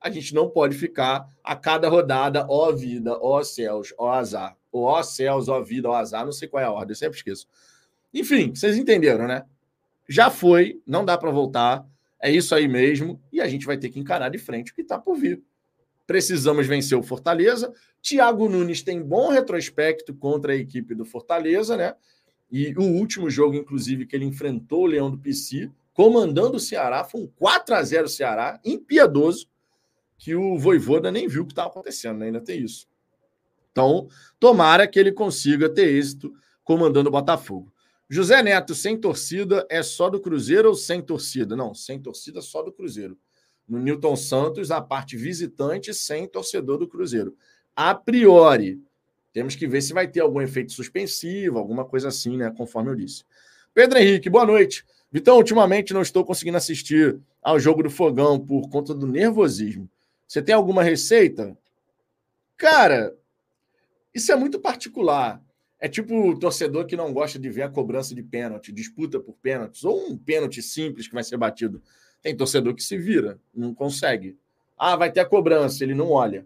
[0.00, 4.56] a gente não pode ficar a cada rodada, ó vida, ó céus, ó azar.
[4.72, 7.18] Ou ó céus, ó vida, ó azar, não sei qual é a ordem, eu sempre
[7.18, 7.46] esqueço.
[8.12, 9.44] Enfim, vocês entenderam, né?
[10.08, 11.84] Já foi, não dá para voltar.
[12.20, 13.20] É isso aí mesmo.
[13.30, 15.42] E a gente vai ter que encarar de frente o que está por vir.
[16.06, 17.72] Precisamos vencer o Fortaleza.
[18.00, 21.94] Thiago Nunes tem bom retrospecto contra a equipe do Fortaleza, né?
[22.50, 27.02] E o último jogo, inclusive, que ele enfrentou o Leão do PC, comandando o Ceará,
[27.02, 29.48] foi um 4 a 0 Ceará, impiedoso,
[30.16, 32.26] que o Voivoda nem viu o que estava acontecendo, né?
[32.26, 32.86] ainda tem isso.
[33.72, 34.06] Então,
[34.38, 36.32] tomara que ele consiga ter êxito
[36.62, 37.72] comandando o Botafogo.
[38.08, 41.56] José Neto, sem torcida, é só do Cruzeiro ou sem torcida?
[41.56, 43.18] Não, sem torcida, só do Cruzeiro.
[43.68, 47.36] No Newton Santos, a parte visitante, sem torcedor do Cruzeiro.
[47.74, 48.80] A priori,
[49.32, 52.54] temos que ver se vai ter algum efeito suspensivo, alguma coisa assim, né?
[52.56, 53.24] Conforme eu disse.
[53.74, 54.84] Pedro Henrique, boa noite.
[55.10, 59.88] Vitão, ultimamente não estou conseguindo assistir ao jogo do Fogão por conta do nervosismo.
[60.26, 61.56] Você tem alguma receita?
[62.56, 63.16] Cara,
[64.14, 65.42] isso é muito particular.
[65.80, 69.34] É tipo o torcedor que não gosta de ver a cobrança de pênalti, disputa por
[69.34, 71.80] pênaltis, ou um pênalti simples que vai ser batido.
[72.20, 74.36] Tem torcedor que se vira, não consegue.
[74.76, 76.44] Ah, vai ter a cobrança, ele não olha.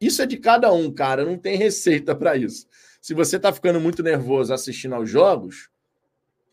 [0.00, 2.66] Isso é de cada um, cara, não tem receita para isso.
[3.00, 5.70] Se você está ficando muito nervoso assistindo aos jogos,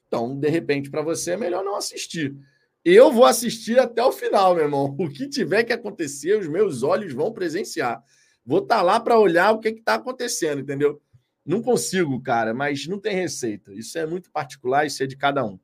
[0.07, 2.35] então, de repente, para você é melhor não assistir.
[2.83, 4.95] Eu vou assistir até o final, meu irmão.
[4.99, 8.01] O que tiver que acontecer, os meus olhos vão presenciar.
[8.45, 11.01] Vou estar tá lá para olhar o que está acontecendo, entendeu?
[11.45, 13.73] Não consigo, cara, mas não tem receita.
[13.73, 15.59] Isso é muito particular, isso é de cada um.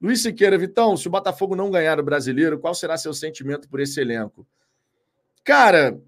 [0.00, 3.80] Luiz Siqueira, Vitão, se o Botafogo não ganhar o brasileiro, qual será seu sentimento por
[3.80, 4.46] esse elenco?
[5.44, 6.00] Cara,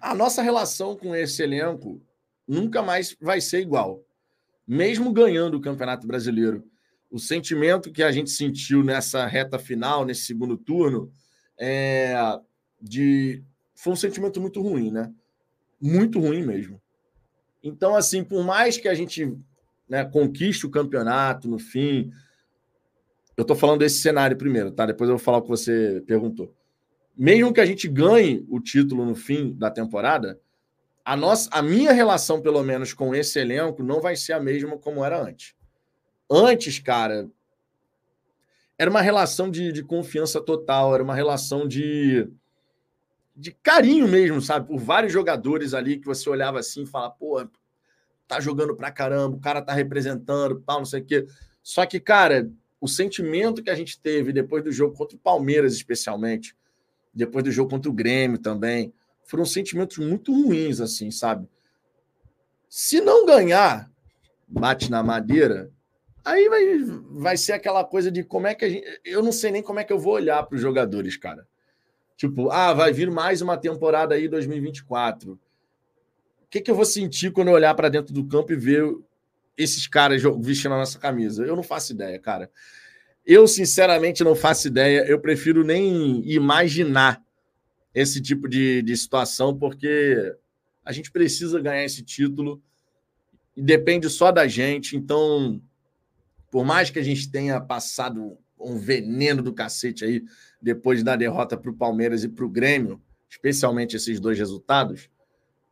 [0.00, 2.02] a nossa relação com esse elenco
[2.48, 4.04] nunca mais vai ser igual
[4.66, 6.64] mesmo ganhando o Campeonato Brasileiro.
[7.10, 11.12] O sentimento que a gente sentiu nessa reta final, nesse segundo turno,
[11.58, 12.14] é
[12.80, 13.42] de
[13.74, 15.12] foi um sentimento muito ruim, né?
[15.80, 16.80] Muito ruim mesmo.
[17.62, 19.36] Então, assim, por mais que a gente
[19.88, 22.10] né, conquiste o campeonato no fim,
[23.36, 24.86] eu estou falando desse cenário primeiro, tá?
[24.86, 26.54] Depois eu vou falar o que você perguntou.
[27.16, 30.40] Mesmo que a gente ganhe o título no fim da temporada,
[31.04, 34.78] a, nossa, a minha relação, pelo menos, com esse elenco não vai ser a mesma
[34.78, 35.54] como era antes.
[36.30, 37.28] Antes, cara,
[38.78, 42.28] era uma relação de, de confiança total, era uma relação de,
[43.36, 44.66] de carinho mesmo, sabe?
[44.66, 47.46] Por vários jogadores ali que você olhava assim e falava, pô,
[48.26, 51.26] tá jogando pra caramba, o cara tá representando, tal, não sei o quê.
[51.62, 55.74] Só que, cara, o sentimento que a gente teve depois do jogo contra o Palmeiras,
[55.74, 56.56] especialmente,
[57.12, 58.92] depois do jogo contra o Grêmio também,
[59.24, 61.48] foram sentimentos muito ruins, assim, sabe?
[62.68, 63.90] Se não ganhar,
[64.46, 65.70] bate na madeira,
[66.24, 66.78] aí vai,
[67.10, 68.86] vai ser aquela coisa de como é que a gente.
[69.04, 71.46] Eu não sei nem como é que eu vou olhar para os jogadores, cara.
[72.16, 75.32] Tipo, ah, vai vir mais uma temporada aí 2024.
[75.32, 75.38] O
[76.48, 78.84] que, que eu vou sentir quando eu olhar para dentro do campo e ver
[79.56, 81.44] esses caras vestindo a nossa camisa?
[81.44, 82.50] Eu não faço ideia, cara.
[83.24, 85.04] Eu, sinceramente, não faço ideia.
[85.06, 87.22] Eu prefiro nem imaginar
[87.94, 90.34] esse tipo de, de situação, porque
[90.84, 92.62] a gente precisa ganhar esse título
[93.56, 94.96] e depende só da gente.
[94.96, 95.60] Então,
[96.50, 100.22] por mais que a gente tenha passado um veneno do cacete aí
[100.60, 105.10] depois da derrota para o Palmeiras e para o Grêmio, especialmente esses dois resultados,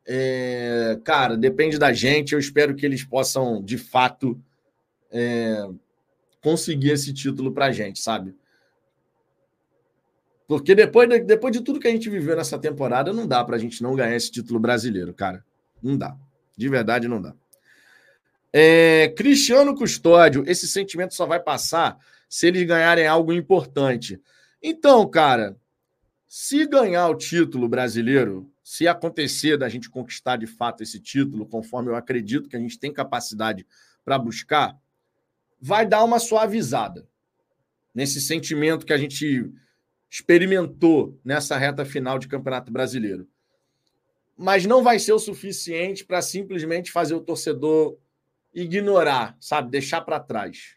[0.06, 2.32] é, cara, depende da gente.
[2.32, 4.42] Eu espero que eles possam, de fato,
[5.10, 5.68] é,
[6.42, 8.34] conseguir esse título para a gente, sabe?
[10.50, 13.54] Porque depois de, depois de tudo que a gente viveu nessa temporada, não dá para
[13.54, 15.44] a gente não ganhar esse título brasileiro, cara.
[15.80, 16.16] Não dá.
[16.56, 17.36] De verdade, não dá.
[18.52, 21.96] É, Cristiano Custódio, esse sentimento só vai passar
[22.28, 24.20] se eles ganharem algo importante.
[24.60, 25.56] Então, cara,
[26.26, 31.90] se ganhar o título brasileiro, se acontecer da gente conquistar de fato esse título, conforme
[31.90, 33.64] eu acredito que a gente tem capacidade
[34.04, 34.76] para buscar,
[35.60, 37.06] vai dar uma suavizada
[37.94, 39.48] nesse sentimento que a gente
[40.10, 43.28] experimentou nessa reta final de Campeonato Brasileiro.
[44.36, 47.96] Mas não vai ser o suficiente para simplesmente fazer o torcedor
[48.52, 50.76] ignorar, sabe, deixar para trás.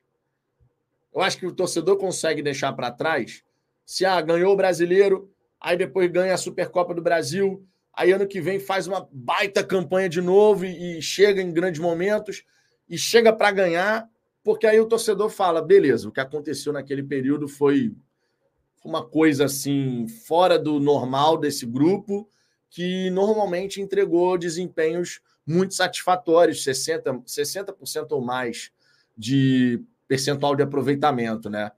[1.11, 3.43] Eu acho que o torcedor consegue deixar para trás
[3.85, 8.39] se ah, ganhou o brasileiro, aí depois ganha a Supercopa do Brasil, aí ano que
[8.39, 12.43] vem faz uma baita campanha de novo e, e chega em grandes momentos
[12.87, 14.07] e chega para ganhar,
[14.43, 17.93] porque aí o torcedor fala: beleza, o que aconteceu naquele período foi
[18.83, 22.29] uma coisa assim fora do normal desse grupo,
[22.69, 28.71] que normalmente entregou desempenhos muito satisfatórios, 60%, 60 ou mais
[29.17, 31.71] de percentual de aproveitamento, né?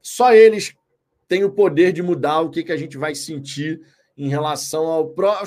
[0.00, 0.74] Só eles
[1.26, 3.80] têm o poder de mudar o que, que a gente vai sentir
[4.16, 5.42] em relação ao, pró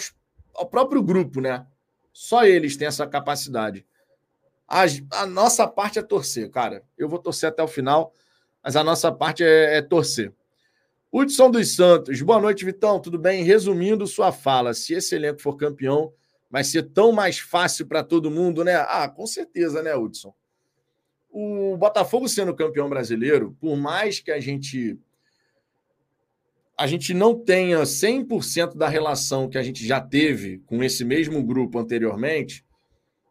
[0.56, 1.65] ao próprio grupo, né?
[2.12, 3.86] Só eles têm essa capacidade.
[4.67, 6.84] A, a, nossa parte é torcer, cara.
[6.97, 8.13] Eu vou torcer até o final,
[8.67, 10.34] mas a nossa parte é, é torcer.
[11.10, 12.99] Hudson dos Santos, boa noite, Vitão.
[12.99, 13.41] Tudo bem?
[13.41, 16.12] Resumindo sua fala, se esse elenco for campeão,
[16.51, 18.75] vai ser tão mais fácil para todo mundo, né?
[18.75, 20.36] Ah, com certeza, né, Hudson?
[21.30, 24.99] O Botafogo sendo campeão brasileiro, por mais que a gente
[26.77, 31.41] a gente não tenha 100% da relação que a gente já teve com esse mesmo
[31.41, 32.65] grupo anteriormente,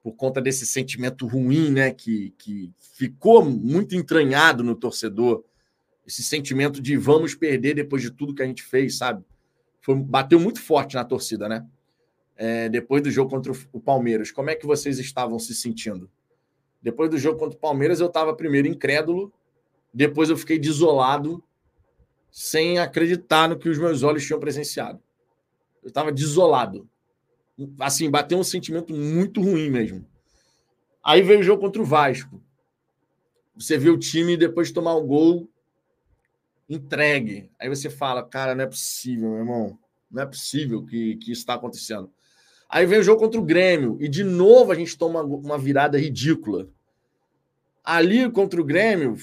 [0.07, 5.43] por conta desse sentimento ruim, né, que, que ficou muito entranhado no torcedor,
[6.07, 9.25] esse sentimento de vamos perder depois de tudo que a gente fez, sabe?
[9.81, 11.67] Foi, bateu muito forte na torcida, né?
[12.37, 14.31] É, depois do jogo contra o Palmeiras.
[14.31, 16.09] Como é que vocês estavam se sentindo?
[16.81, 19.33] Depois do jogo contra o Palmeiras, eu estava primeiro incrédulo,
[19.93, 21.43] depois eu fiquei desolado
[22.31, 25.03] sem acreditar no que os meus olhos tinham presenciado.
[25.83, 26.89] Eu estava desolado.
[27.81, 30.07] Assim, bateu um sentimento muito ruim mesmo.
[31.03, 32.43] Aí veio o jogo contra o Vasco.
[33.55, 35.49] Você vê o time depois de tomar o gol
[36.69, 37.51] entregue.
[37.59, 39.79] Aí você fala, cara, não é possível, meu irmão.
[40.11, 42.11] Não é possível que, que isso está acontecendo.
[42.69, 45.99] Aí vem o jogo contra o Grêmio e de novo a gente toma uma virada
[45.99, 46.69] ridícula.
[47.85, 49.17] Ali contra o Grêmio,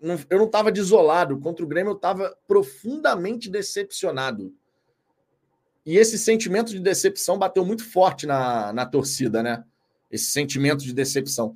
[0.00, 1.38] eu não estava desolado.
[1.38, 4.52] Contra o Grêmio, eu estava profundamente decepcionado.
[5.88, 9.64] E esse sentimento de decepção bateu muito forte na, na torcida, né?
[10.10, 11.54] Esse sentimento de decepção.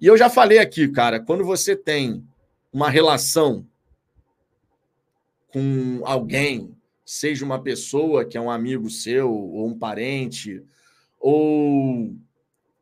[0.00, 2.24] E eu já falei aqui, cara, quando você tem
[2.72, 3.66] uma relação
[5.48, 6.72] com alguém,
[7.04, 10.62] seja uma pessoa que é um amigo seu, ou um parente,
[11.18, 12.14] ou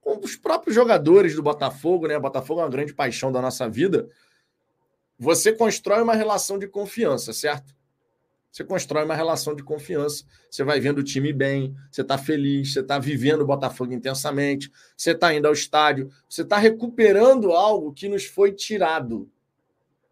[0.03, 2.19] com os próprios jogadores do Botafogo, né?
[2.19, 4.11] Botafogo é uma grande paixão da nossa vida
[5.23, 7.73] você constrói uma relação de confiança, certo?
[8.53, 10.25] Você constrói uma relação de confiança.
[10.51, 14.71] Você vai vendo o time bem, você está feliz, você está vivendo o Botafogo intensamente,
[14.95, 19.31] você está indo ao estádio, você está recuperando algo que nos foi tirado,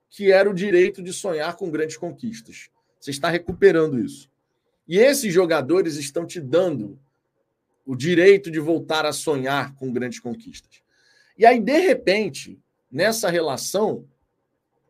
[0.08, 2.70] que era o direito de sonhar com grandes conquistas.
[2.98, 4.30] Você está recuperando isso.
[4.88, 6.98] E esses jogadores estão te dando
[7.84, 10.80] o direito de voltar a sonhar com grandes conquistas.
[11.36, 12.58] E aí, de repente,
[12.90, 14.06] nessa relação,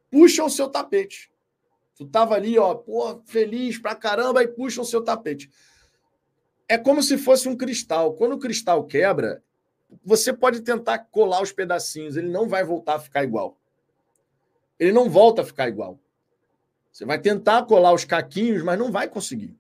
[0.09, 1.31] puxam o seu tapete.
[2.01, 5.51] Tu tava ali, ó, pô, feliz pra caramba, e puxam o seu tapete.
[6.67, 8.15] É como se fosse um cristal.
[8.15, 9.43] Quando o cristal quebra,
[10.03, 13.59] você pode tentar colar os pedacinhos, ele não vai voltar a ficar igual.
[14.79, 16.01] Ele não volta a ficar igual.
[16.91, 19.55] Você vai tentar colar os caquinhos, mas não vai conseguir.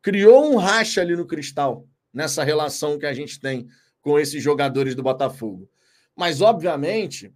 [0.00, 3.66] Criou um racha ali no cristal, nessa relação que a gente tem
[4.00, 5.68] com esses jogadores do Botafogo.
[6.14, 7.34] Mas, obviamente,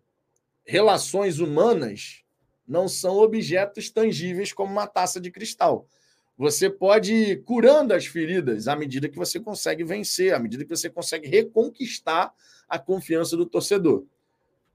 [0.65, 2.23] relações humanas
[2.69, 5.89] não são objetos tangíveis como uma taça de cristal.
[6.37, 10.71] Você pode ir curando as feridas à medida que você consegue vencer, à medida que
[10.71, 12.33] você consegue reconquistar
[12.69, 14.05] a confiança do torcedor.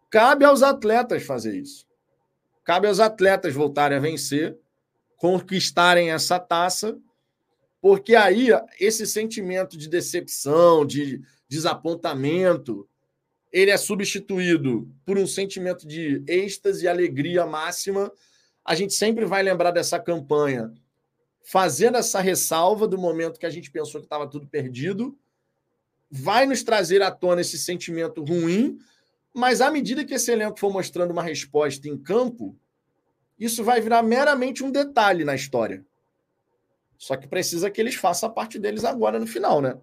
[0.09, 1.87] Cabe aos atletas fazer isso.
[2.63, 4.57] Cabe aos atletas voltarem a vencer,
[5.15, 6.97] conquistarem essa taça,
[7.79, 12.87] porque aí esse sentimento de decepção, de desapontamento,
[13.53, 18.11] ele é substituído por um sentimento de êxtase e alegria máxima.
[18.65, 20.73] A gente sempre vai lembrar dessa campanha,
[21.43, 25.15] fazendo essa ressalva do momento que a gente pensou que estava tudo perdido,
[26.09, 28.79] vai nos trazer à tona esse sentimento ruim,
[29.31, 32.57] mas à medida que esse elenco for mostrando uma resposta em campo,
[33.37, 35.85] isso vai virar meramente um detalhe na história.
[36.97, 39.77] Só que precisa que eles façam a parte deles agora no final, né?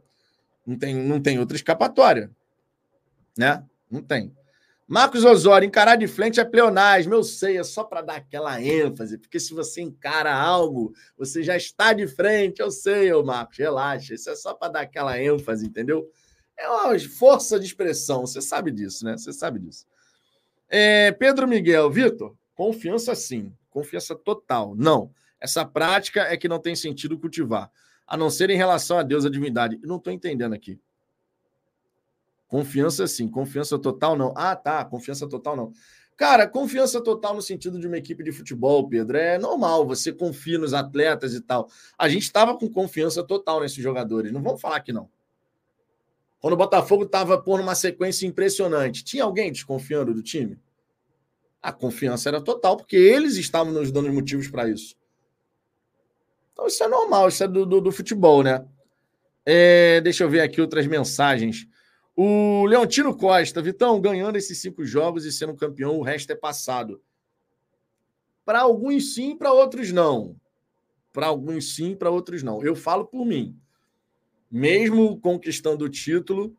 [0.66, 2.30] Não tem, não tem outra escapatória
[3.36, 3.64] né?
[3.90, 4.34] Não tem.
[4.86, 7.08] Marcos Osório, encarar de frente é pleonagem.
[7.08, 11.56] Meu sei, é só para dar aquela ênfase, porque se você encara algo, você já
[11.56, 12.60] está de frente.
[12.60, 14.14] Eu sei, ô Marcos, relaxa.
[14.14, 16.10] Isso é só para dar aquela ênfase, entendeu?
[16.58, 19.16] É uma força de expressão, você sabe disso, né?
[19.16, 19.86] Você sabe disso.
[20.68, 24.74] É, Pedro Miguel, Vitor, confiança sim, confiança total.
[24.76, 27.70] Não, essa prática é que não tem sentido cultivar,
[28.06, 29.78] a não ser em relação a Deus, a divindade.
[29.84, 30.80] Não estou entendendo aqui.
[32.50, 34.34] Confiança sim, confiança total não.
[34.36, 35.72] Ah, tá, confiança total não.
[36.16, 40.59] Cara, confiança total no sentido de uma equipe de futebol, Pedro, é normal, você confia
[40.59, 41.70] nos atletas e tal.
[41.96, 45.09] A gente estava com confiança total nesses jogadores, não vamos falar que não.
[46.40, 50.59] Quando o Botafogo estava por uma sequência impressionante, tinha alguém desconfiando do time?
[51.62, 54.96] A confiança era total, porque eles estavam nos dando motivos para isso.
[56.53, 58.66] Então isso é normal, isso é do, do, do futebol, né?
[59.46, 61.70] É, deixa eu ver aqui outras mensagens.
[62.22, 67.00] O Leontino Costa, Vitão, ganhando esses cinco jogos e sendo campeão, o resto é passado.
[68.44, 70.36] Para alguns sim, para outros não.
[71.14, 72.62] Para alguns sim, para outros não.
[72.62, 73.58] Eu falo por mim.
[74.50, 76.54] Mesmo conquistando o título,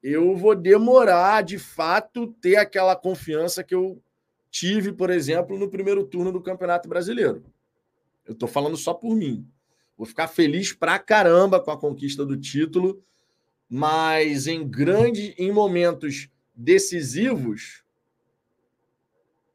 [0.00, 4.00] eu vou demorar de fato ter aquela confiança que eu
[4.48, 7.44] tive, por exemplo, no primeiro turno do Campeonato Brasileiro.
[8.24, 9.44] Eu estou falando só por mim.
[9.98, 13.02] Vou ficar feliz pra caramba com a conquista do título,
[13.68, 17.82] mas em grande, em momentos decisivos,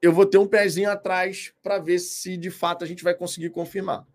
[0.01, 3.49] eu vou ter um pezinho atrás para ver se de fato a gente vai conseguir
[3.49, 4.05] confirmar.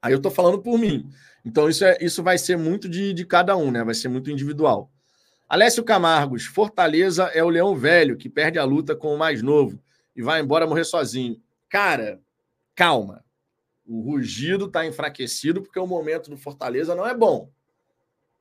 [0.00, 1.10] Aí eu estou falando por mim.
[1.44, 3.82] Então isso, é, isso vai ser muito de, de cada um, né?
[3.82, 4.90] Vai ser muito individual.
[5.48, 9.82] Alessio Camargos, Fortaleza é o leão velho que perde a luta com o mais novo
[10.14, 11.40] e vai embora morrer sozinho.
[11.68, 12.20] Cara,
[12.74, 13.24] calma.
[13.86, 17.50] O rugido está enfraquecido porque o momento do Fortaleza não é bom.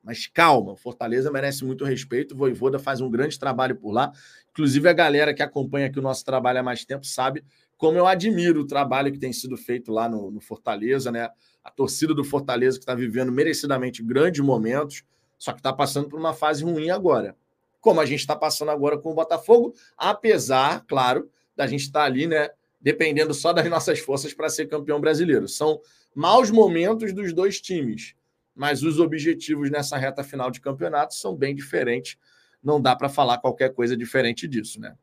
[0.08, 2.34] Mas calma, Fortaleza merece muito respeito.
[2.34, 4.10] O Voivoda faz um grande trabalho por lá.
[4.52, 7.44] Inclusive, a galera que acompanha aqui o nosso trabalho há mais tempo sabe
[7.76, 11.30] como eu admiro o trabalho que tem sido feito lá no, no Fortaleza, né?
[11.62, 15.04] A torcida do Fortaleza que está vivendo merecidamente grandes momentos,
[15.38, 17.36] só que está passando por uma fase ruim agora.
[17.82, 22.06] Como a gente está passando agora com o Botafogo, apesar, claro, da gente estar tá
[22.06, 22.50] ali, né?
[22.80, 25.50] dependendo só das nossas forças para ser campeão brasileiro.
[25.50, 25.82] São
[26.16, 28.16] maus momentos dos dois times,
[28.58, 32.18] mas os objetivos nessa reta final de campeonato são bem diferentes.
[32.62, 34.96] Não dá para falar qualquer coisa diferente disso, né?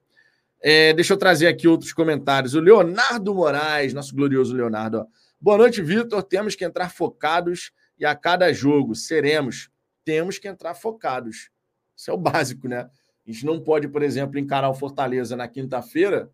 [0.61, 2.55] É, deixa eu trazer aqui outros comentários.
[2.55, 5.07] O Leonardo Moraes, nosso glorioso Leonardo.
[5.40, 6.22] Boa noite, Vitor.
[6.22, 9.70] Temos que entrar focados e a cada jogo seremos.
[10.05, 11.50] Temos que entrar focados.
[11.96, 12.90] Isso é o básico, né?
[13.26, 16.28] A gente não pode, por exemplo, encarar o Fortaleza na quinta-feira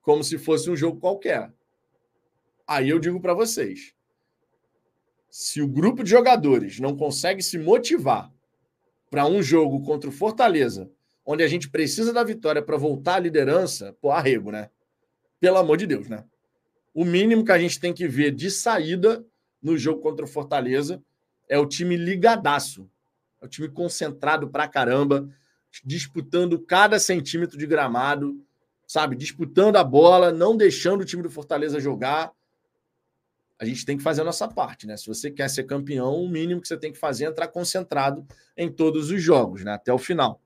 [0.00, 1.52] como se fosse um jogo qualquer.
[2.66, 3.94] Aí eu digo para vocês:
[5.32, 8.30] se o grupo de jogadores não consegue se motivar
[9.10, 10.90] para um jogo contra o Fortaleza,
[11.24, 14.68] onde a gente precisa da vitória para voltar à liderança, pô, arrego, né?
[15.40, 16.22] Pelo amor de Deus, né?
[16.92, 19.24] O mínimo que a gente tem que ver de saída
[19.62, 21.02] no jogo contra o Fortaleza
[21.48, 22.86] é o time ligadaço.
[23.40, 25.26] É o time concentrado pra caramba,
[25.82, 28.38] disputando cada centímetro de gramado
[28.92, 32.30] sabe, disputando a bola, não deixando o time do Fortaleza jogar.
[33.62, 34.96] A gente tem que fazer a nossa parte, né?
[34.96, 38.26] Se você quer ser campeão, o mínimo que você tem que fazer é entrar concentrado
[38.56, 39.74] em todos os jogos, né?
[39.74, 40.42] Até o final.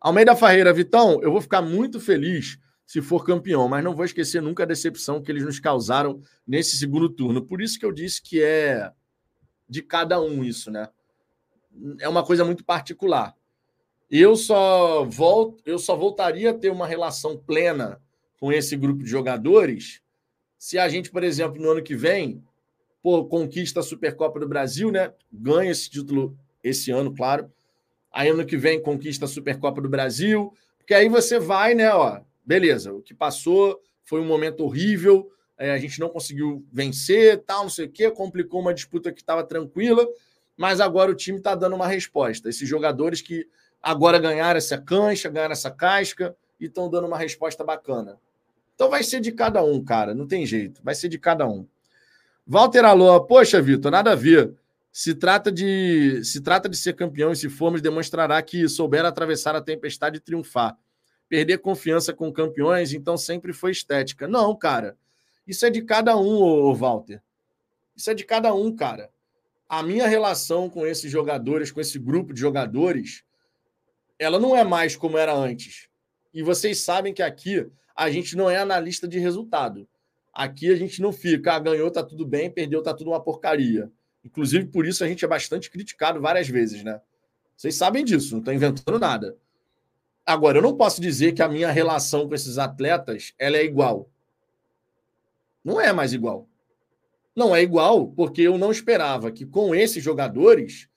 [0.00, 4.40] Almeida Ferreira, Vitão, eu vou ficar muito feliz se for campeão, mas não vou esquecer
[4.40, 7.42] nunca a decepção que eles nos causaram nesse segundo turno.
[7.42, 8.92] Por isso que eu disse que é
[9.68, 10.88] de cada um isso, né?
[11.98, 13.34] É uma coisa muito particular.
[14.08, 18.00] Eu só volto, eu só voltaria a ter uma relação plena
[18.38, 19.99] com esse grupo de jogadores
[20.60, 22.44] se a gente, por exemplo, no ano que vem,
[23.02, 25.10] pô, conquista a Supercopa do Brasil, né?
[25.32, 27.50] Ganha esse título esse ano, claro.
[28.12, 32.20] Aí ano que vem conquista a Supercopa do Brasil, porque aí você vai, né, ó,
[32.44, 37.62] beleza, o que passou foi um momento horrível, é, a gente não conseguiu vencer, tal,
[37.62, 40.06] não sei o quê, complicou uma disputa que estava tranquila,
[40.58, 42.50] mas agora o time está dando uma resposta.
[42.50, 43.48] Esses jogadores que
[43.82, 48.20] agora ganharam essa cancha, ganharam essa casca e estão dando uma resposta bacana.
[48.80, 51.68] Então vai ser de cada um, cara, não tem jeito, vai ser de cada um.
[52.46, 54.54] Walter Alô, poxa, Vitor, nada a ver.
[54.90, 59.54] Se trata de se trata de ser campeão e se formos demonstrará que souber atravessar
[59.54, 60.78] a tempestade e triunfar.
[61.28, 64.26] Perder confiança com campeões, então sempre foi estética.
[64.26, 64.96] Não, cara.
[65.46, 67.20] Isso é de cada um, ô, Walter.
[67.94, 69.10] Isso é de cada um, cara.
[69.68, 73.24] A minha relação com esses jogadores, com esse grupo de jogadores,
[74.18, 75.86] ela não é mais como era antes.
[76.32, 77.70] E vocês sabem que aqui
[78.00, 79.86] a gente não é analista de resultado.
[80.32, 83.92] Aqui a gente não fica, ah, ganhou, tá tudo bem, perdeu, tá tudo uma porcaria.
[84.24, 86.98] Inclusive, por isso a gente é bastante criticado várias vezes, né?
[87.54, 89.36] Vocês sabem disso, não estou inventando nada.
[90.24, 94.08] Agora, eu não posso dizer que a minha relação com esses atletas ela é igual.
[95.62, 96.48] Não é mais igual.
[97.36, 100.88] Não é igual porque eu não esperava que com esses jogadores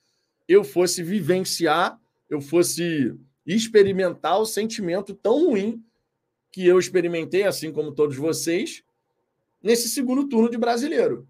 [0.48, 2.00] eu fosse vivenciar
[2.30, 3.14] eu fosse
[3.46, 5.84] experimentar o sentimento tão ruim
[6.54, 8.84] que eu experimentei, assim como todos vocês,
[9.60, 11.26] nesse segundo turno de brasileiro,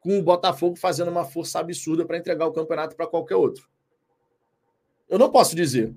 [0.00, 3.68] com o Botafogo fazendo uma força absurda para entregar o campeonato para qualquer outro.
[5.10, 5.94] Eu não posso dizer.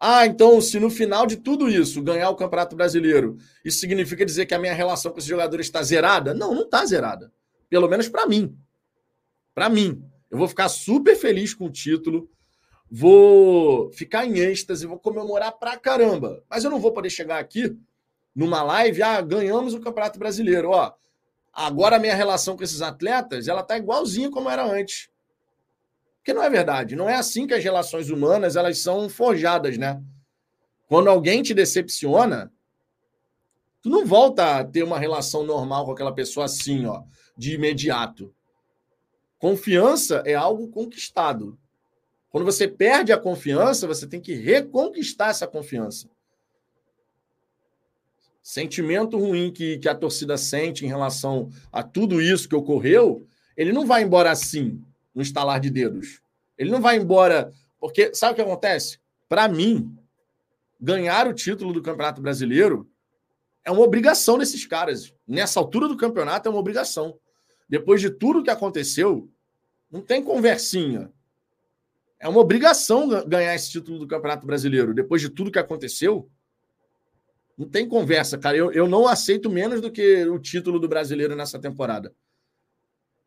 [0.00, 4.46] Ah, então, se no final de tudo isso ganhar o Campeonato Brasileiro, isso significa dizer
[4.46, 6.34] que a minha relação com esses jogadores está zerada?
[6.34, 7.32] Não, não está zerada.
[7.70, 8.58] Pelo menos para mim.
[9.54, 10.02] Para mim.
[10.28, 12.28] Eu vou ficar super feliz com o título
[12.90, 16.42] vou ficar em êxtase, vou comemorar pra caramba.
[16.48, 17.76] Mas eu não vou poder chegar aqui
[18.34, 20.92] numa live, ah, ganhamos o Campeonato Brasileiro, ó.
[21.52, 25.10] Agora a minha relação com esses atletas, ela tá igualzinha como era antes.
[26.18, 30.00] Porque não é verdade, não é assim que as relações humanas, elas são forjadas, né?
[30.86, 32.52] Quando alguém te decepciona,
[33.82, 37.02] tu não volta a ter uma relação normal com aquela pessoa assim, ó,
[37.36, 38.34] de imediato.
[39.38, 41.58] Confiança é algo conquistado.
[42.30, 46.08] Quando você perde a confiança, você tem que reconquistar essa confiança.
[48.42, 53.26] Sentimento ruim que, que a torcida sente em relação a tudo isso que ocorreu,
[53.56, 54.82] ele não vai embora assim,
[55.14, 56.20] no estalar de dedos.
[56.56, 57.52] Ele não vai embora.
[57.80, 58.98] Porque sabe o que acontece?
[59.28, 59.94] Para mim,
[60.80, 62.88] ganhar o título do Campeonato Brasileiro
[63.64, 65.12] é uma obrigação desses caras.
[65.26, 67.18] Nessa altura do campeonato é uma obrigação.
[67.68, 69.28] Depois de tudo que aconteceu,
[69.90, 71.12] não tem conversinha.
[72.20, 74.92] É uma obrigação ganhar esse título do Campeonato Brasileiro.
[74.92, 76.28] Depois de tudo que aconteceu,
[77.56, 78.56] não tem conversa, cara.
[78.56, 82.14] Eu, eu não aceito menos do que o título do brasileiro nessa temporada.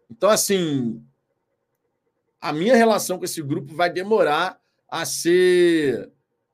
[0.09, 1.01] Então, assim,
[2.39, 6.11] a minha relação com esse grupo vai demorar a ser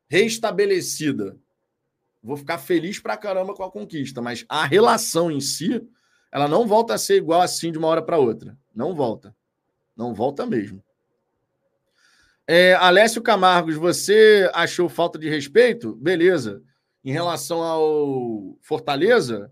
[0.08, 1.38] reestabelecida.
[2.22, 5.82] Vou ficar feliz pra caramba com a conquista, mas a relação em si,
[6.32, 8.58] ela não volta a ser igual assim de uma hora para outra.
[8.76, 9.36] Não volta.
[9.96, 10.84] Não volta mesmo.
[12.48, 15.94] É, Alessio Camargos, você achou falta de respeito?
[15.96, 16.64] Beleza.
[17.04, 19.52] Em relação ao Fortaleza,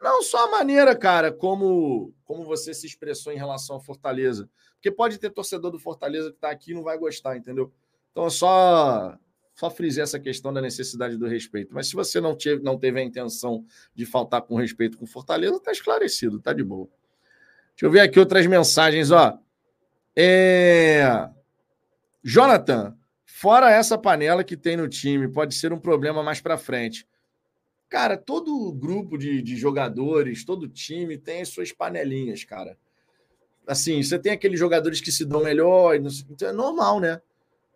[0.00, 4.48] não só a maneira, cara, como, como você se expressou em relação ao Fortaleza.
[4.74, 7.72] Porque pode ter torcedor do Fortaleza que está aqui e não vai gostar, entendeu?
[8.12, 9.18] Então, só
[9.54, 11.72] só frisei essa questão da necessidade do respeito.
[11.72, 13.64] Mas se você não teve, não teve a intenção
[13.94, 16.88] de faltar com respeito com Fortaleza, está esclarecido, tá de boa.
[17.70, 19.38] Deixa eu ver aqui outras mensagens, ó.
[20.16, 21.30] É...
[22.24, 22.96] Jonathan,
[23.26, 27.06] fora essa panela que tem no time, pode ser um problema mais para frente.
[27.90, 32.78] Cara, todo grupo de, de jogadores, todo time tem as suas panelinhas, cara.
[33.66, 37.20] Assim, você tem aqueles jogadores que se dão melhor, então é normal, né?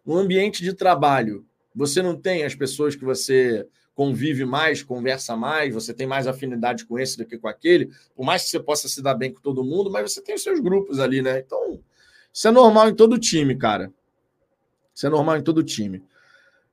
[0.05, 5.75] No ambiente de trabalho, você não tem as pessoas que você convive mais, conversa mais,
[5.75, 8.89] você tem mais afinidade com esse do que com aquele, por mais que você possa
[8.89, 11.39] se dar bem com todo mundo, mas você tem os seus grupos ali, né?
[11.39, 11.81] Então,
[12.33, 13.93] isso é normal em todo time, cara.
[14.99, 16.03] Isso é normal em todo time.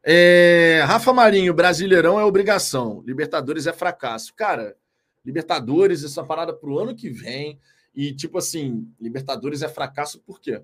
[0.04, 4.34] É, Rafa Marinho, Brasileirão é obrigação, Libertadores é fracasso.
[4.34, 4.76] Cara,
[5.24, 7.60] Libertadores, essa parada para o ano que vem.
[7.94, 10.60] E, tipo assim, Libertadores é fracasso por quê?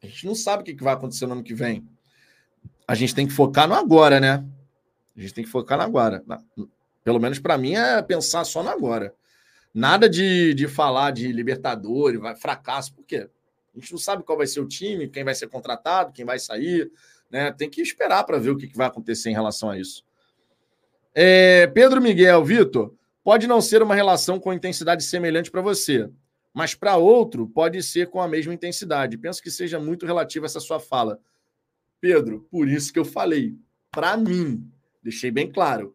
[0.00, 1.84] A gente não sabe o que vai acontecer no ano que vem.
[2.86, 4.46] A gente tem que focar no agora, né?
[5.16, 6.24] A gente tem que focar no agora.
[7.02, 9.12] Pelo menos para mim é pensar só no agora.
[9.74, 13.28] Nada de, de falar de Libertadores, vai, fracasso, por quê?
[13.74, 16.38] A gente não sabe qual vai ser o time, quem vai ser contratado, quem vai
[16.38, 16.90] sair.
[17.30, 17.52] Né?
[17.52, 20.04] Tem que esperar para ver o que, vai acontecer em relação a isso.
[21.14, 26.10] É, Pedro Miguel, Vitor, pode não ser uma relação com intensidade semelhante para você,
[26.52, 29.18] mas para outro pode ser com a mesma intensidade.
[29.18, 31.20] Penso que seja muito relativa essa sua fala.
[32.00, 33.54] Pedro, por isso que eu falei,
[33.90, 34.68] para mim,
[35.02, 35.94] deixei bem claro,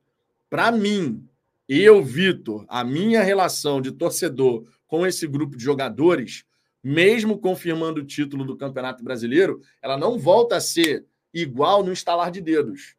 [0.50, 1.28] para mim,
[1.68, 6.46] eu, Vitor, a minha relação de torcedor com esse grupo de jogadores
[6.88, 12.30] mesmo confirmando o título do Campeonato Brasileiro, ela não volta a ser igual no estalar
[12.30, 12.96] de dedos.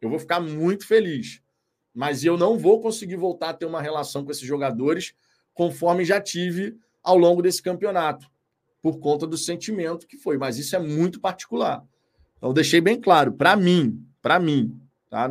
[0.00, 1.42] Eu vou ficar muito feliz.
[1.92, 5.12] Mas eu não vou conseguir voltar a ter uma relação com esses jogadores
[5.52, 8.30] conforme já tive ao longo desse campeonato,
[8.80, 10.38] por conta do sentimento que foi.
[10.38, 11.82] Mas isso é muito particular.
[12.36, 15.28] Então, deixei bem claro, para mim, para mim, tá?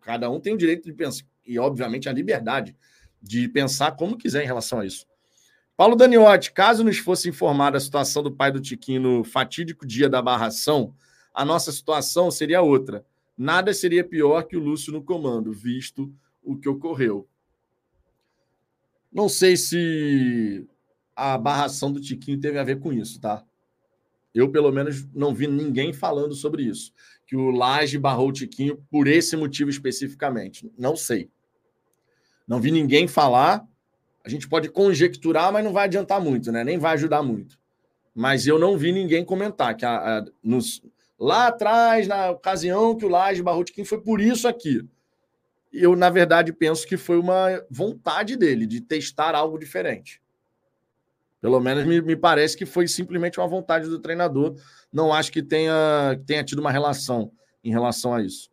[0.00, 2.74] Cada um tem o direito de pensar, e obviamente a liberdade
[3.22, 5.06] de pensar como quiser em relação a isso.
[5.76, 10.08] Paulo Daniotti, caso nos fosse informada a situação do pai do Tiquinho no fatídico dia
[10.08, 10.94] da barração,
[11.34, 13.04] a nossa situação seria outra.
[13.36, 16.10] Nada seria pior que o Lúcio no comando, visto
[16.42, 17.28] o que ocorreu.
[19.12, 20.66] Não sei se
[21.14, 23.44] a barração do Tiquinho teve a ver com isso, tá?
[24.34, 26.92] Eu, pelo menos, não vi ninguém falando sobre isso.
[27.26, 30.70] Que o Laje barrou o Tiquinho por esse motivo especificamente.
[30.78, 31.30] Não sei.
[32.46, 33.66] Não vi ninguém falar
[34.26, 36.64] a gente pode conjecturar, mas não vai adiantar muito, né?
[36.64, 37.56] Nem vai ajudar muito.
[38.12, 40.82] Mas eu não vi ninguém comentar que a, a, nos,
[41.16, 44.84] lá atrás, na ocasião que o Laje barrou de foi por isso aqui.
[45.72, 50.20] Eu, na verdade, penso que foi uma vontade dele de testar algo diferente.
[51.40, 54.56] Pelo menos me, me parece que foi simplesmente uma vontade do treinador.
[54.92, 57.30] Não acho que tenha, tenha tido uma relação
[57.62, 58.50] em relação a isso.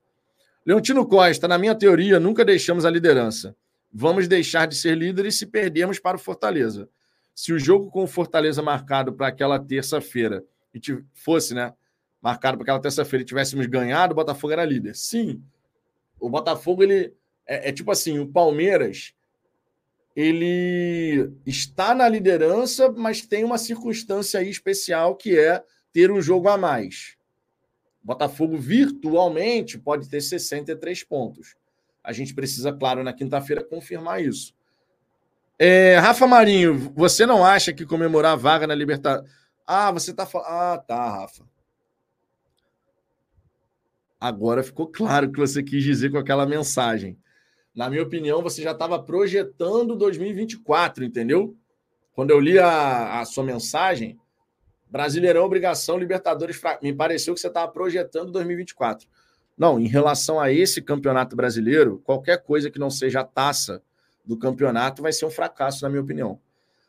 [0.63, 3.55] Leontino Costa, na minha teoria, nunca deixamos a liderança
[3.93, 6.89] vamos deixar de ser líderes se perdermos para o Fortaleza.
[7.35, 10.43] Se o jogo com o Fortaleza marcado para aquela terça-feira
[11.13, 11.73] fosse, né,
[12.21, 14.95] marcado para aquela terça-feira e tivéssemos ganhado, o Botafogo era líder.
[14.95, 15.43] Sim.
[16.19, 17.13] O Botafogo ele
[17.45, 19.13] é, é tipo assim, o Palmeiras
[20.15, 26.47] ele está na liderança, mas tem uma circunstância aí especial que é ter um jogo
[26.47, 27.15] a mais.
[28.03, 31.55] O Botafogo virtualmente pode ter 63 pontos.
[32.03, 34.53] A gente precisa, claro, na quinta-feira confirmar isso.
[35.57, 39.31] É, Rafa Marinho, você não acha que comemorar a vaga na Libertadores.
[39.65, 40.47] Ah, você tá falando.
[40.47, 41.45] Ah, tá, Rafa.
[44.19, 47.17] Agora ficou claro o que você quis dizer com aquela mensagem.
[47.75, 51.55] Na minha opinião, você já estava projetando 2024, entendeu?
[52.13, 54.19] Quando eu li a, a sua mensagem,
[54.93, 59.07] Brasileirão, obrigação, Libertadores, me pareceu que você estava projetando 2024.
[59.57, 63.81] Não, em relação a esse campeonato brasileiro, qualquer coisa que não seja a taça
[64.25, 66.39] do campeonato vai ser um fracasso, na minha opinião.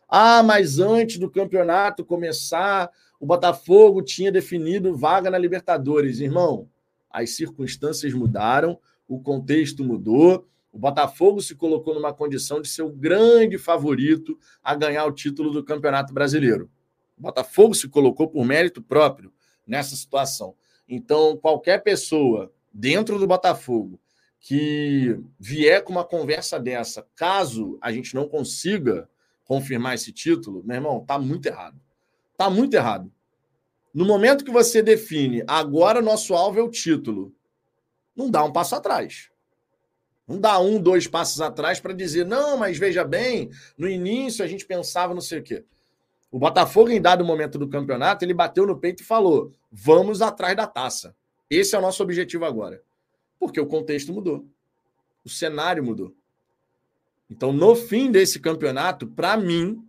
[0.08, 6.20] Ah, mas antes do campeonato começar, o Botafogo tinha definido vaga na Libertadores.
[6.20, 6.68] Irmão,
[7.10, 10.46] as circunstâncias mudaram, o contexto mudou.
[10.72, 15.50] O Botafogo se colocou numa condição de ser o grande favorito a ganhar o título
[15.50, 16.70] do Campeonato Brasileiro.
[17.16, 19.32] O Botafogo se colocou por mérito próprio
[19.66, 20.54] nessa situação.
[20.88, 23.98] Então, qualquer pessoa dentro do Botafogo
[24.40, 29.08] que vier com uma conversa dessa, caso a gente não consiga
[29.44, 31.80] confirmar esse título, meu irmão, tá muito errado.
[32.36, 33.10] Tá muito errado.
[33.92, 37.34] No momento que você define, agora nosso alvo é o título,
[38.14, 39.30] não dá um passo atrás.
[40.26, 44.48] Não dá um, dois passos atrás para dizer, não, mas veja bem, no início a
[44.48, 45.64] gente pensava não sei o quê.
[46.34, 50.56] O Botafogo, em dado momento do campeonato, ele bateu no peito e falou: vamos atrás
[50.56, 51.14] da taça.
[51.48, 52.82] Esse é o nosso objetivo agora.
[53.38, 54.44] Porque o contexto mudou.
[55.24, 56.12] O cenário mudou.
[57.30, 59.86] Então, no fim desse campeonato, para mim,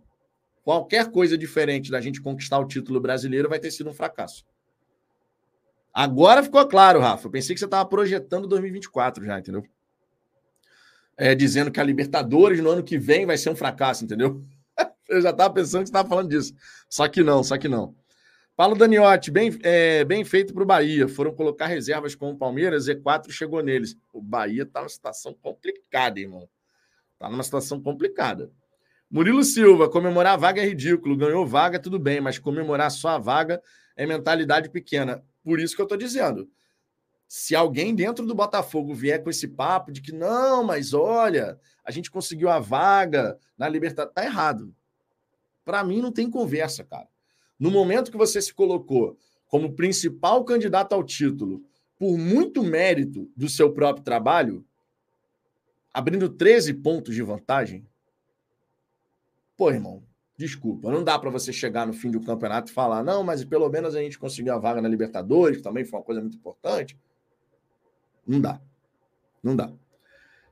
[0.62, 4.46] qualquer coisa diferente da gente conquistar o título brasileiro vai ter sido um fracasso.
[5.92, 7.26] Agora ficou claro, Rafa.
[7.26, 9.66] Eu pensei que você estava projetando 2024 já, entendeu?
[11.16, 14.44] É, dizendo que a Libertadores no ano que vem vai ser um fracasso, entendeu?
[15.08, 16.54] Eu já estava pensando que você estava falando disso.
[16.88, 17.94] Só que não, só que não.
[18.56, 21.06] Paulo Daniotti, bem, é, bem feito para o Bahia.
[21.06, 23.96] Foram colocar reservas com o Palmeiras, Z4 chegou neles.
[24.12, 26.48] O Bahia está numa situação complicada, irmão.
[27.12, 28.50] Está numa situação complicada.
[29.10, 31.16] Murilo Silva, comemorar a vaga é ridículo.
[31.16, 33.62] Ganhou vaga, tudo bem, mas comemorar só a vaga
[33.94, 35.22] é mentalidade pequena.
[35.44, 36.48] Por isso que eu estou dizendo.
[37.28, 41.90] Se alguém dentro do Botafogo vier com esse papo de que não, mas olha, a
[41.90, 44.74] gente conseguiu a vaga na Libertadores, tá errado.
[45.66, 47.08] Para mim não tem conversa, cara.
[47.58, 51.60] No momento que você se colocou como principal candidato ao título,
[51.98, 54.64] por muito mérito do seu próprio trabalho,
[55.92, 57.84] abrindo 13 pontos de vantagem,
[59.56, 60.04] pô, irmão,
[60.36, 63.68] desculpa, não dá para você chegar no fim do campeonato e falar, não, mas pelo
[63.68, 66.96] menos a gente conseguiu a vaga na Libertadores, que também foi uma coisa muito importante.
[68.24, 68.60] Não dá.
[69.42, 69.72] Não dá.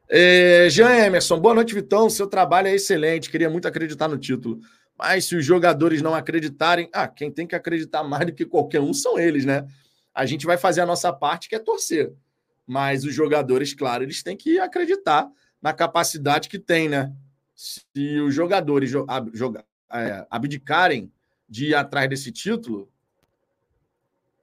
[0.09, 2.11] É, Jean Emerson, boa noite, Vitão.
[2.11, 3.31] Seu trabalho é excelente.
[3.31, 4.61] Queria muito acreditar no título.
[4.99, 8.80] Mas se os jogadores não acreditarem, ah, quem tem que acreditar mais do que qualquer
[8.80, 9.66] um são eles, né?
[10.14, 12.12] A gente vai fazer a nossa parte, que é torcer.
[12.66, 15.28] Mas os jogadores, claro, eles têm que acreditar
[15.61, 17.12] na capacidade que tem, né?
[17.55, 18.92] Se os jogadores
[19.92, 21.12] é, abdicarem
[21.49, 22.88] de ir atrás desse título,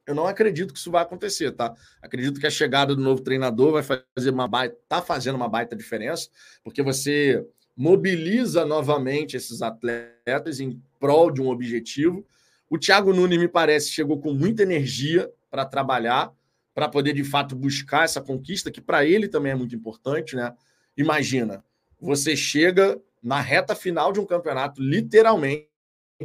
[0.06, 1.74] eu não acredito que isso vai acontecer, tá?
[2.02, 5.76] Acredito que a chegada do novo treinador vai fazer uma baita, tá fazendo uma baita
[5.76, 6.30] diferença,
[6.64, 7.46] porque você
[7.76, 12.26] mobiliza novamente esses atletas em prol de um objetivo.
[12.70, 16.32] O Thiago Nunes, me parece, chegou com muita energia para trabalhar,
[16.74, 20.54] para poder de fato buscar essa conquista, que para ele também é muito importante, né?
[20.96, 21.64] Imagina,
[22.00, 25.68] você chega na reta final de um campeonato, literalmente,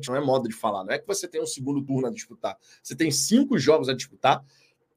[0.07, 2.57] não é modo de falar, não é que você tem um segundo turno a disputar,
[2.83, 4.45] você tem cinco jogos a disputar,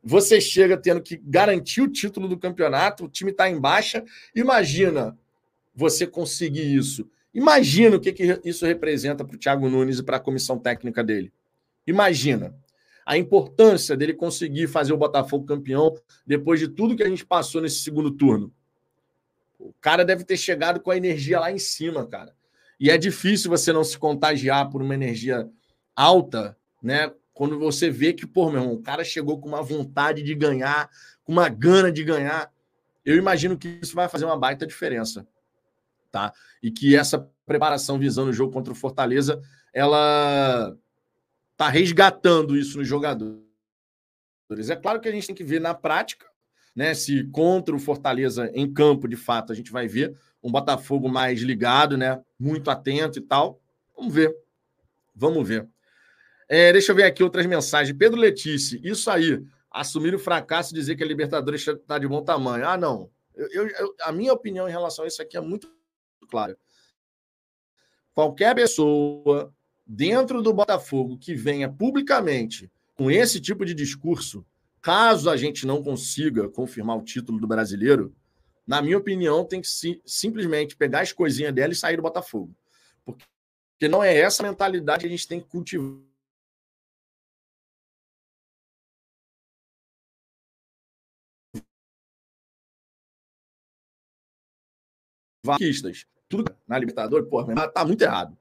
[0.03, 4.03] você chega tendo que garantir o título do campeonato, o time está em baixa.
[4.33, 5.17] Imagina
[5.79, 7.09] você conseguir isso.
[7.33, 11.01] Imagina o que, que isso representa para o Thiago Nunes e para a comissão técnica
[11.01, 11.31] dele.
[11.87, 12.53] Imagina
[13.05, 15.95] a importância dele conseguir fazer o Botafogo campeão
[16.27, 18.53] depois de tudo que a gente passou nesse segundo turno.
[19.57, 22.35] O cara deve ter chegado com a energia lá em cima, cara.
[22.77, 25.49] E é difícil você não se contagiar por uma energia
[25.95, 27.11] alta, né?
[27.33, 30.89] Quando você vê que, pô, meu irmão, o cara chegou com uma vontade de ganhar,
[31.23, 32.51] com uma gana de ganhar.
[33.05, 35.25] Eu imagino que isso vai fazer uma baita diferença
[36.11, 36.33] tá?
[36.61, 39.41] E que essa preparação visando o jogo contra o Fortaleza,
[39.73, 40.75] ela
[41.57, 43.43] tá resgatando isso nos jogadores.
[44.69, 46.25] É claro que a gente tem que ver na prática,
[46.75, 46.93] né?
[46.93, 51.41] Se contra o Fortaleza em campo, de fato, a gente vai ver um Botafogo mais
[51.41, 52.21] ligado, né?
[52.39, 53.61] Muito atento e tal.
[53.95, 54.35] Vamos ver.
[55.13, 55.67] Vamos ver.
[56.47, 57.95] É, deixa eu ver aqui outras mensagens.
[57.95, 59.43] Pedro Letícia, isso aí.
[59.69, 62.67] Assumir o fracasso e dizer que a Libertadores está de bom tamanho.
[62.67, 63.09] Ah, não.
[63.35, 65.71] Eu, eu, a minha opinião em relação a isso aqui é muito
[66.29, 66.57] clara.
[68.13, 69.53] Qualquer pessoa
[69.85, 74.45] dentro do Botafogo que venha publicamente com esse tipo de discurso,
[74.81, 78.15] caso a gente não consiga confirmar o título do brasileiro,
[78.67, 82.55] na minha opinião, tem que sim, simplesmente pegar as coisinhas dela e sair do Botafogo.
[83.03, 83.25] Porque,
[83.71, 85.97] porque não é essa mentalidade que a gente tem que cultivar.
[95.43, 96.05] Vaquistas.
[96.29, 98.37] Tudo na Libertadores, pô, tá muito errado.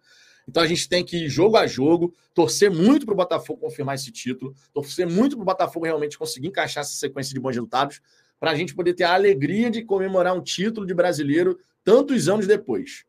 [0.46, 3.96] Então a gente tem que ir jogo a jogo, torcer muito para o Botafogo confirmar
[3.96, 8.00] esse título, torcer muito para o Botafogo realmente conseguir encaixar essa sequência de bons resultados,
[8.40, 12.46] para a gente poder ter a alegria de comemorar um título de brasileiro tantos anos
[12.46, 13.04] depois.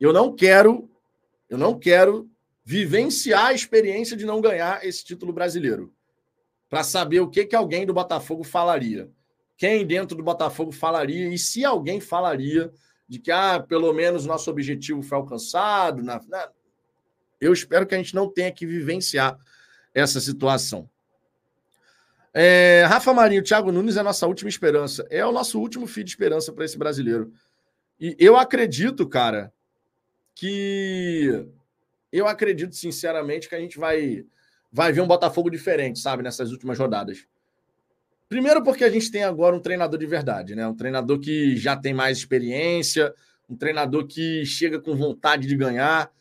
[0.00, 0.90] Eu não quero,
[1.48, 2.28] eu não quero
[2.64, 5.92] vivenciar a experiência de não ganhar esse título brasileiro.
[6.68, 9.10] Para saber o que, que alguém do Botafogo falaria.
[9.56, 12.72] Quem dentro do Botafogo falaria e se alguém falaria
[13.08, 16.02] de que, ah, pelo menos nosso objetivo foi alcançado.
[16.02, 16.50] Na, na...
[17.40, 19.38] Eu espero que a gente não tenha que vivenciar
[19.94, 20.88] essa situação.
[22.34, 25.06] É, Rafa Marinho, Thiago Nunes é a nossa última esperança.
[25.10, 27.32] É o nosso último fio de esperança para esse brasileiro.
[27.98, 29.52] E eu acredito, cara,
[30.34, 31.46] que
[32.12, 34.24] eu acredito sinceramente que a gente vai
[34.70, 37.26] vai ver um Botafogo diferente, sabe, nessas últimas rodadas.
[38.28, 40.66] Primeiro porque a gente tem agora um treinador de verdade, né?
[40.66, 43.14] Um treinador que já tem mais experiência,
[43.48, 46.12] um treinador que chega com vontade de ganhar,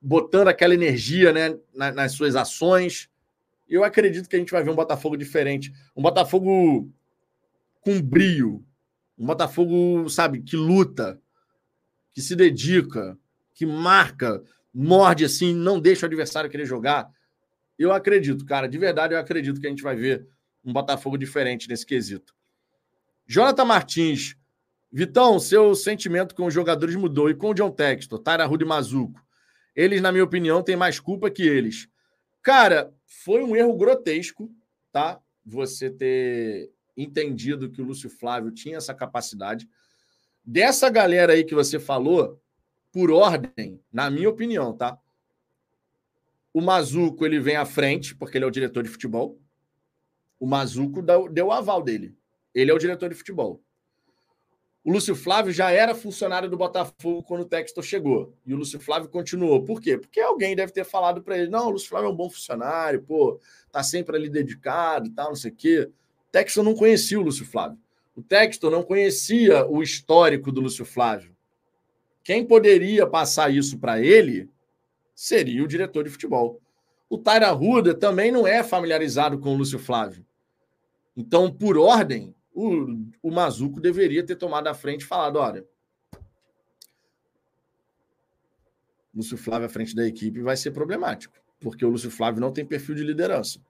[0.00, 3.10] botando aquela energia, né, nas suas ações.
[3.68, 6.88] Eu acredito que a gente vai ver um Botafogo diferente, um Botafogo
[7.80, 8.64] com brio,
[9.18, 11.20] um Botafogo, sabe, que luta,
[12.12, 13.18] que se dedica,
[13.52, 17.10] que marca, morde assim, não deixa o adversário querer jogar.
[17.76, 20.26] Eu acredito, cara, de verdade eu acredito que a gente vai ver
[20.64, 22.34] um Botafogo diferente nesse quesito.
[23.26, 24.36] Jonathan Martins,
[24.92, 27.30] Vitão, seu sentimento com os jogadores mudou.
[27.30, 29.24] E com o John Textor, Tyra Rude e Mazuco.
[29.74, 31.88] Eles, na minha opinião, têm mais culpa que eles.
[32.42, 34.54] Cara, foi um erro grotesco,
[34.92, 35.18] tá?
[35.46, 39.66] Você ter entendido que o Lúcio Flávio tinha essa capacidade.
[40.44, 42.38] Dessa galera aí que você falou,
[42.92, 44.98] por ordem, na minha opinião, tá?
[46.52, 49.40] O Mazuco ele vem à frente, porque ele é o diretor de futebol.
[50.42, 52.16] O Mazuco deu o aval dele.
[52.52, 53.62] Ele é o diretor de futebol.
[54.82, 58.34] O Lúcio Flávio já era funcionário do Botafogo quando o Textor chegou.
[58.44, 59.62] E o Lúcio Flávio continuou.
[59.62, 59.96] Por quê?
[59.96, 63.04] Porque alguém deve ter falado para ele: não, o Lúcio Flávio é um bom funcionário,
[63.04, 63.38] pô,
[63.70, 65.88] tá sempre ali dedicado e tal, não sei o quê.
[65.88, 67.78] O Textor não conhecia o Lúcio Flávio.
[68.16, 71.36] O Textor não conhecia o histórico do Lúcio Flávio.
[72.24, 74.50] Quem poderia passar isso para ele
[75.14, 76.60] seria o diretor de futebol.
[77.08, 80.26] O Taira Ruda também não é familiarizado com o Lúcio Flávio.
[81.16, 82.86] Então, por ordem, o,
[83.22, 85.64] o Mazuco deveria ter tomado a frente e falado: olha,
[89.14, 92.64] Lúcio Flávio à frente da equipe vai ser problemático, porque o Lúcio Flávio não tem
[92.64, 93.60] perfil de liderança.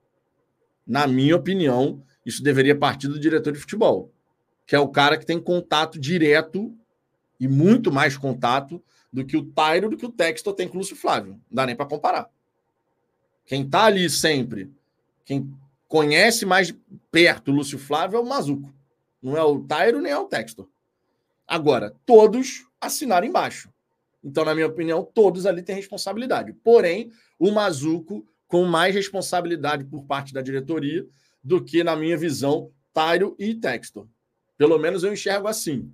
[0.87, 4.13] Na minha opinião, isso deveria partir do diretor de futebol,
[4.67, 6.77] que é o cara que tem contato direto
[7.39, 8.83] e muito mais contato
[9.13, 11.33] do que o Tairo, do que o Texto tem com o Lúcio Flávio.
[11.33, 12.31] Não dá nem para comparar.
[13.45, 14.73] Quem está ali sempre,
[15.25, 15.53] quem
[15.93, 16.75] conhece mais
[17.11, 18.75] perto o Lúcio Flávio é o Mazuco.
[19.23, 20.67] Não é o Tairo nem é o Textor.
[21.47, 23.71] Agora, todos assinaram embaixo.
[24.25, 26.55] Então, na minha opinião, todos ali têm responsabilidade.
[26.65, 31.07] Porém, o Mazuco com mais responsabilidade por parte da diretoria
[31.45, 34.09] do que, na minha visão, Tairo e Textor.
[34.57, 35.93] Pelo menos eu enxergo assim.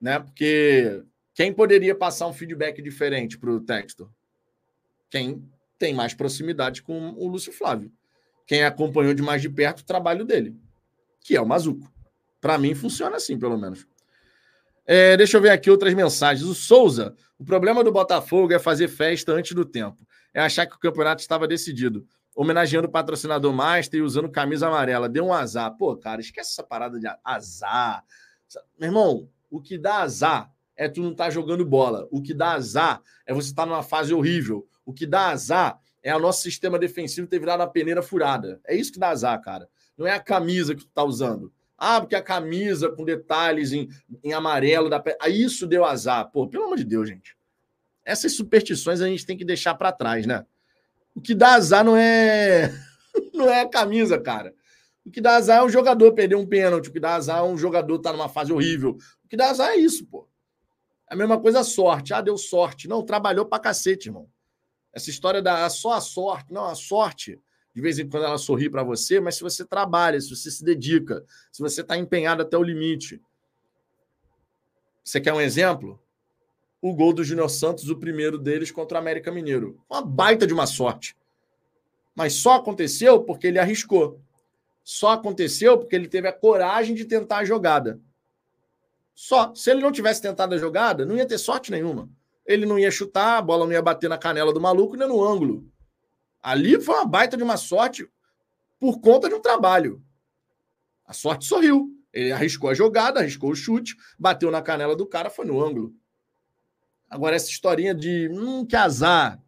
[0.00, 0.20] Né?
[0.20, 1.02] Porque
[1.34, 4.08] quem poderia passar um feedback diferente para o Textor?
[5.10, 5.42] Quem
[5.76, 7.90] tem mais proximidade com o Lúcio Flávio
[8.46, 10.56] quem acompanhou de mais de perto o trabalho dele,
[11.20, 11.90] que é o Mazuco.
[12.40, 13.86] Para mim, funciona assim, pelo menos.
[14.84, 16.46] É, deixa eu ver aqui outras mensagens.
[16.46, 20.06] O Souza, o problema do Botafogo é fazer festa antes do tempo.
[20.34, 22.06] É achar que o campeonato estava decidido.
[22.34, 25.08] Homenageando o patrocinador Master e usando camisa amarela.
[25.08, 25.76] Deu um azar.
[25.76, 28.02] Pô, cara, esquece essa parada de azar.
[28.78, 32.08] Meu irmão, o que dá azar é tu não estar tá jogando bola.
[32.10, 34.66] O que dá azar é você estar tá numa fase horrível.
[34.84, 38.60] O que dá azar é o nosso sistema defensivo ter virado a peneira furada.
[38.66, 39.68] É isso que dá azar, cara.
[39.96, 41.52] Não é a camisa que tu tá usando.
[41.78, 43.88] Ah, porque a camisa com detalhes em,
[44.22, 45.16] em amarelo da pe...
[45.20, 46.30] ah, isso deu azar.
[46.30, 47.36] Pô, pelo amor de Deus, gente.
[48.04, 50.44] Essas superstições a gente tem que deixar para trás, né?
[51.14, 52.72] O que dá azar não é
[53.34, 54.54] não é a camisa, cara.
[55.04, 57.42] O que dá azar é um jogador perder um pênalti, o que dá azar é
[57.42, 58.96] um jogador estar tá numa fase horrível.
[59.24, 60.28] O que dá azar é isso, pô.
[61.10, 62.14] É a mesma coisa sorte.
[62.14, 62.88] Ah, deu sorte.
[62.88, 64.28] Não, trabalhou pra cacete, irmão.
[64.92, 67.40] Essa história da só a sorte, não, a sorte,
[67.74, 70.62] de vez em quando ela sorri para você, mas se você trabalha, se você se
[70.62, 73.20] dedica, se você está empenhado até o limite.
[75.02, 75.98] Você quer um exemplo?
[76.80, 79.80] O gol do Júnior Santos, o primeiro deles contra o América Mineiro.
[79.88, 81.16] Uma baita de uma sorte.
[82.14, 84.20] Mas só aconteceu porque ele arriscou.
[84.84, 88.00] Só aconteceu porque ele teve a coragem de tentar a jogada.
[89.14, 89.54] Só.
[89.54, 92.10] Se ele não tivesse tentado a jogada, não ia ter sorte nenhuma
[92.44, 95.22] ele não ia chutar, a bola não ia bater na canela do maluco nem no
[95.22, 95.66] ângulo.
[96.42, 98.08] Ali foi uma baita de uma sorte
[98.80, 100.02] por conta de um trabalho.
[101.06, 101.88] A sorte sorriu.
[102.12, 105.94] Ele arriscou a jogada, arriscou o chute, bateu na canela do cara, foi no ângulo.
[107.08, 109.40] Agora, essa historinha de hum, que azar.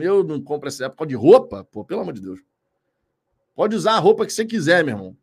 [0.00, 2.40] Eu não compro essa época de roupa, pô, pelo amor de Deus.
[3.54, 5.16] Pode usar a roupa que você quiser, meu irmão.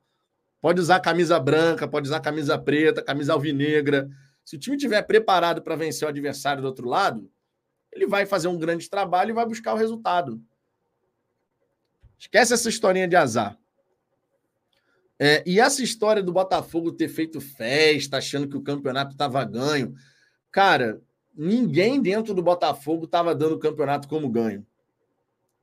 [0.62, 4.10] Pode usar camisa branca, pode usar camisa preta, camisa alvinegra.
[4.46, 7.28] Se o time estiver preparado para vencer o adversário do outro lado,
[7.92, 10.40] ele vai fazer um grande trabalho e vai buscar o resultado.
[12.20, 13.58] Esquece essa historinha de azar.
[15.18, 19.96] É, e essa história do Botafogo ter feito festa, achando que o campeonato estava ganho.
[20.52, 21.02] Cara,
[21.36, 24.66] ninguém dentro do Botafogo estava dando o campeonato como ganho.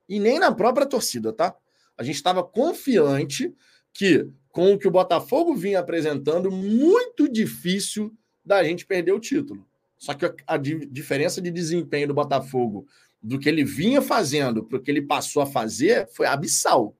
[0.08, 1.54] E nem na própria torcida, tá?
[1.96, 3.54] A gente estava confiante
[3.92, 8.12] que, com o que o Botafogo vinha apresentando, muito difícil
[8.44, 9.66] da gente perder o título.
[9.98, 12.86] Só que a, diferença de desempenho do Botafogo
[13.22, 16.96] do que ele vinha fazendo para o que ele passou a fazer foi abissal.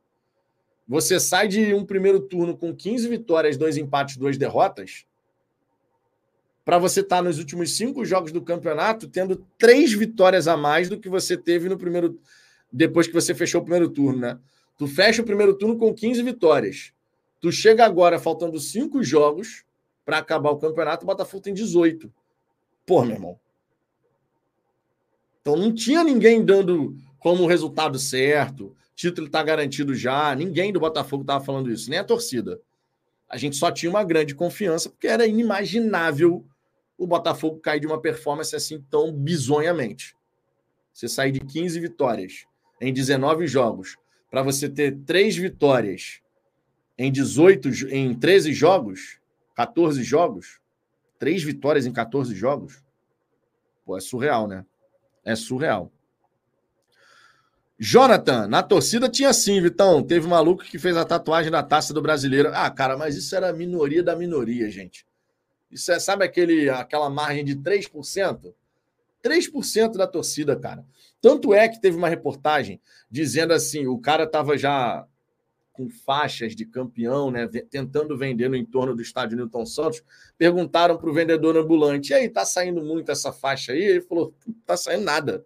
[0.86, 5.05] Você sai de um primeiro turno com 15 vitórias, dois empates, duas derrotas,
[6.64, 10.88] para você estar tá nos últimos cinco jogos do campeonato tendo três vitórias a mais
[10.88, 12.20] do que você teve no primeiro.
[12.72, 14.38] Depois que você fechou o primeiro turno, né?
[14.78, 16.93] Tu fecha o primeiro turno com 15 vitórias.
[17.40, 19.64] Tu chega agora, faltando cinco jogos
[20.05, 22.12] para acabar o campeonato, o Botafogo tem 18.
[22.86, 23.40] Pô, meu irmão.
[25.40, 31.22] Então não tinha ninguém dando como resultado certo, título está garantido já, ninguém do Botafogo
[31.22, 32.61] estava falando isso, nem a torcida.
[33.28, 36.44] A gente só tinha uma grande confiança, porque era inimaginável
[36.98, 40.14] o Botafogo cair de uma performance assim tão bizonhamente.
[40.92, 42.44] Você sair de 15 vitórias
[42.80, 43.96] em 19 jogos,
[44.30, 46.20] para você ter três vitórias
[46.98, 49.18] em 18, em 13 jogos,
[49.55, 50.61] 14 jogos,
[51.18, 52.82] três vitórias em 14 jogos,
[53.84, 54.64] pô, é surreal, né?
[55.24, 55.90] É surreal.
[57.78, 60.03] Jonathan, na torcida tinha sim, Vitão.
[60.03, 62.50] Teve um maluco que fez a tatuagem da taça do brasileiro.
[62.55, 65.05] Ah, cara, mas isso era a minoria da minoria, gente.
[65.68, 68.55] Isso é, sabe aquele, aquela margem de 3%?
[69.22, 70.84] 3% da torcida, cara.
[71.20, 72.80] Tanto é que teve uma reportagem
[73.11, 75.07] dizendo assim: o cara tava já
[75.72, 80.02] com faixas de campeão, né, tentando vender no entorno do estádio Newton Santos,
[80.36, 83.82] perguntaram para o vendedor ambulante: e aí, tá saindo muito essa faixa aí?
[83.82, 85.44] Ele falou: não tá saindo nada.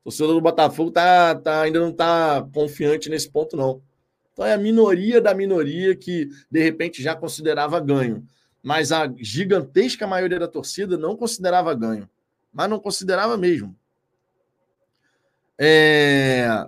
[0.00, 3.82] O torcedor do Botafogo tá, tá, ainda não está confiante nesse ponto, não.
[4.32, 8.26] Então é a minoria da minoria que, de repente, já considerava ganho.
[8.62, 12.08] Mas a gigantesca maioria da torcida não considerava ganho.
[12.52, 13.74] Mas não considerava mesmo.
[15.58, 16.66] É...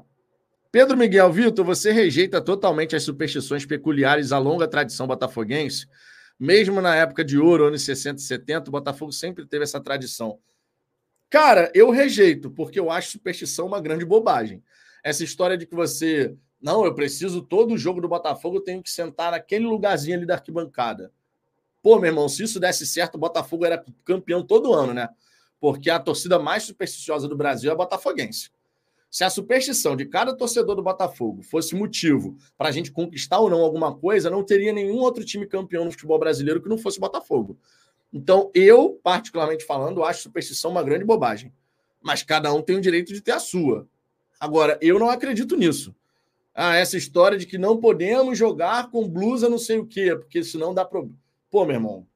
[0.76, 5.86] Pedro Miguel Vitor, você rejeita totalmente as superstições peculiares à longa tradição botafoguense?
[6.38, 10.38] Mesmo na época de ouro, anos 60 e 70, o Botafogo sempre teve essa tradição.
[11.30, 14.62] Cara, eu rejeito, porque eu acho superstição uma grande bobagem.
[15.02, 16.36] Essa história de que você.
[16.60, 20.34] Não, eu preciso, todo jogo do Botafogo, eu tenho que sentar naquele lugarzinho ali da
[20.34, 21.10] arquibancada.
[21.82, 25.08] Pô, meu irmão, se isso desse certo, o Botafogo era campeão todo ano, né?
[25.58, 28.50] Porque a torcida mais supersticiosa do Brasil é a botafoguense.
[29.10, 33.48] Se a superstição de cada torcedor do Botafogo fosse motivo para a gente conquistar ou
[33.48, 37.00] não alguma coisa, não teria nenhum outro time campeão no futebol brasileiro que não fosse
[37.00, 37.58] Botafogo.
[38.12, 41.52] Então, eu, particularmente falando, acho superstição uma grande bobagem.
[42.02, 43.88] Mas cada um tem o direito de ter a sua.
[44.38, 45.94] Agora, eu não acredito nisso.
[46.54, 50.42] Ah, essa história de que não podemos jogar com blusa não sei o quê, porque
[50.42, 51.18] senão dá problema.
[51.50, 52.06] Pô, meu irmão,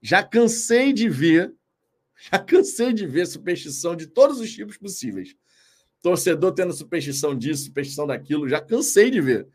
[0.00, 1.54] já cansei de ver,
[2.30, 5.36] já cansei de ver superstição de todos os tipos possíveis
[6.02, 9.48] torcedor tendo superstição disso, superstição daquilo, já cansei de ver.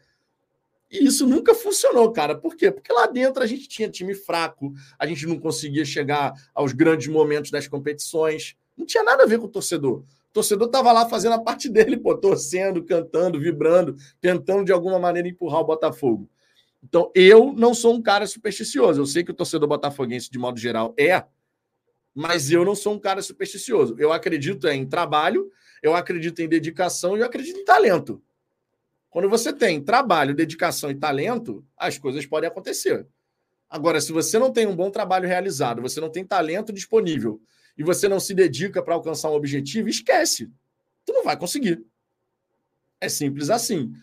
[0.89, 2.33] E isso nunca funcionou, cara.
[2.33, 2.71] Por quê?
[2.71, 7.07] Porque lá dentro a gente tinha time fraco, a gente não conseguia chegar aos grandes
[7.07, 8.55] momentos das competições.
[8.75, 9.99] Não tinha nada a ver com o torcedor.
[10.29, 14.97] O torcedor estava lá fazendo a parte dele, pô, torcendo, cantando, vibrando, tentando de alguma
[14.97, 16.29] maneira empurrar o Botafogo.
[16.81, 19.01] Então, eu não sou um cara supersticioso.
[19.01, 21.25] Eu sei que o torcedor botafoguense, de modo geral, é,
[22.13, 23.95] mas eu não sou um cara supersticioso.
[23.99, 25.51] Eu acredito em trabalho
[25.82, 28.21] eu acredito em dedicação e eu acredito em talento.
[29.09, 33.07] Quando você tem trabalho, dedicação e talento, as coisas podem acontecer.
[33.69, 37.41] Agora, se você não tem um bom trabalho realizado, você não tem talento disponível
[37.78, 40.51] e você não se dedica para alcançar um objetivo, esquece.
[41.05, 41.86] Tu não vai conseguir.
[42.99, 43.93] É simples assim.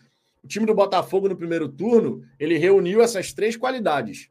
[0.43, 4.29] O time do Botafogo no primeiro turno, ele reuniu essas três qualidades: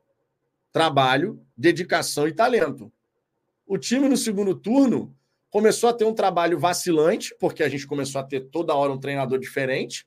[0.72, 2.92] trabalho, dedicação e talento.
[3.66, 5.14] O time no segundo turno
[5.54, 8.98] começou a ter um trabalho vacilante, porque a gente começou a ter toda hora um
[8.98, 10.04] treinador diferente.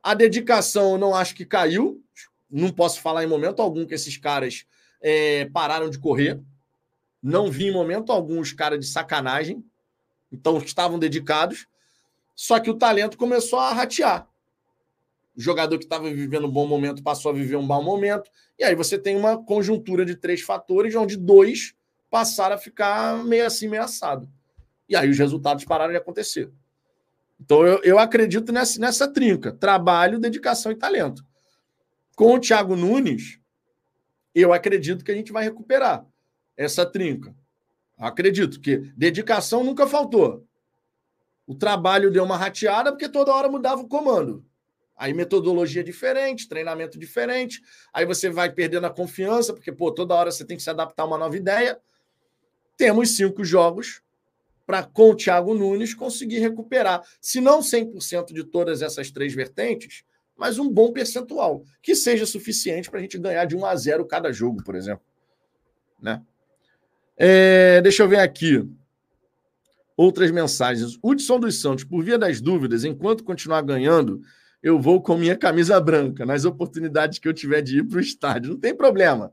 [0.00, 2.00] A dedicação, eu não acho que caiu.
[2.48, 4.64] Não posso falar em momento algum que esses caras
[5.02, 6.40] é, pararam de correr.
[7.20, 9.60] Não vi em momento algum os caras de sacanagem.
[10.30, 11.66] Então, estavam dedicados.
[12.32, 14.28] Só que o talento começou a ratear.
[15.36, 18.62] o jogador que estava vivendo um bom momento passou a viver um mau momento, e
[18.62, 21.74] aí você tem uma conjuntura de três fatores, onde dois
[22.08, 24.30] passaram a ficar meio assim, meio assado.
[24.88, 26.50] E aí os resultados pararam de acontecer.
[27.40, 31.24] Então eu, eu acredito nessa, nessa trinca: trabalho, dedicação e talento.
[32.16, 33.40] Com o Thiago Nunes,
[34.34, 36.06] eu acredito que a gente vai recuperar
[36.56, 37.34] essa trinca.
[37.98, 40.46] Acredito que dedicação nunca faltou.
[41.46, 44.44] O trabalho deu uma rateada porque toda hora mudava o comando.
[44.96, 47.60] Aí metodologia diferente, treinamento diferente.
[47.92, 51.02] Aí você vai perdendo a confiança, porque pô, toda hora você tem que se adaptar
[51.02, 51.80] a uma nova ideia.
[52.76, 54.03] Temos cinco jogos
[54.66, 60.04] para, com o Thiago Nunes, conseguir recuperar, se não 100% de todas essas três vertentes,
[60.36, 64.06] mas um bom percentual, que seja suficiente para a gente ganhar de 1 a 0
[64.06, 65.04] cada jogo, por exemplo.
[66.00, 66.20] Né?
[67.16, 68.68] É, deixa eu ver aqui.
[69.96, 70.98] Outras mensagens.
[71.02, 74.20] Hudson dos Santos, por via das dúvidas, enquanto continuar ganhando,
[74.60, 78.00] eu vou com minha camisa branca nas oportunidades que eu tiver de ir para o
[78.00, 78.52] estádio.
[78.52, 79.32] Não tem problema.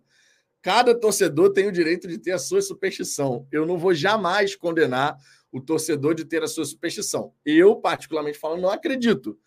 [0.62, 3.48] Cada torcedor tem o direito de ter a sua superstição.
[3.52, 5.18] Eu não vou jamais condenar
[5.52, 7.34] o torcedor de ter a sua superstição.
[7.44, 9.38] Eu, particularmente falando, não acredito.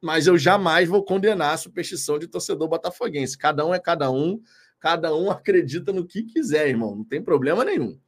[0.00, 3.36] Mas eu jamais vou condenar a superstição de torcedor botafoguense.
[3.36, 4.40] Cada um é cada um,
[4.78, 6.94] cada um acredita no que quiser, irmão.
[6.94, 7.98] Não tem problema nenhum.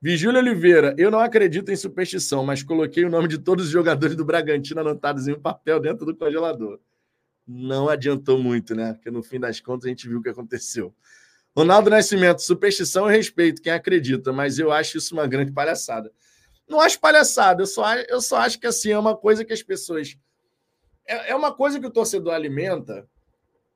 [0.00, 4.16] Vigílio Oliveira, eu não acredito em superstição, mas coloquei o nome de todos os jogadores
[4.16, 6.80] do Bragantino anotados em um papel dentro do congelador.
[7.46, 8.94] Não adiantou muito, né?
[8.94, 10.92] Porque no fim das contas a gente viu o que aconteceu.
[11.54, 16.10] Ronaldo Nascimento, superstição e respeito, quem acredita, mas eu acho isso uma grande palhaçada.
[16.66, 19.62] Não acho palhaçada, eu só, eu só acho que assim é uma coisa que as
[19.62, 20.16] pessoas.
[21.06, 23.06] É, é uma coisa que o torcedor alimenta,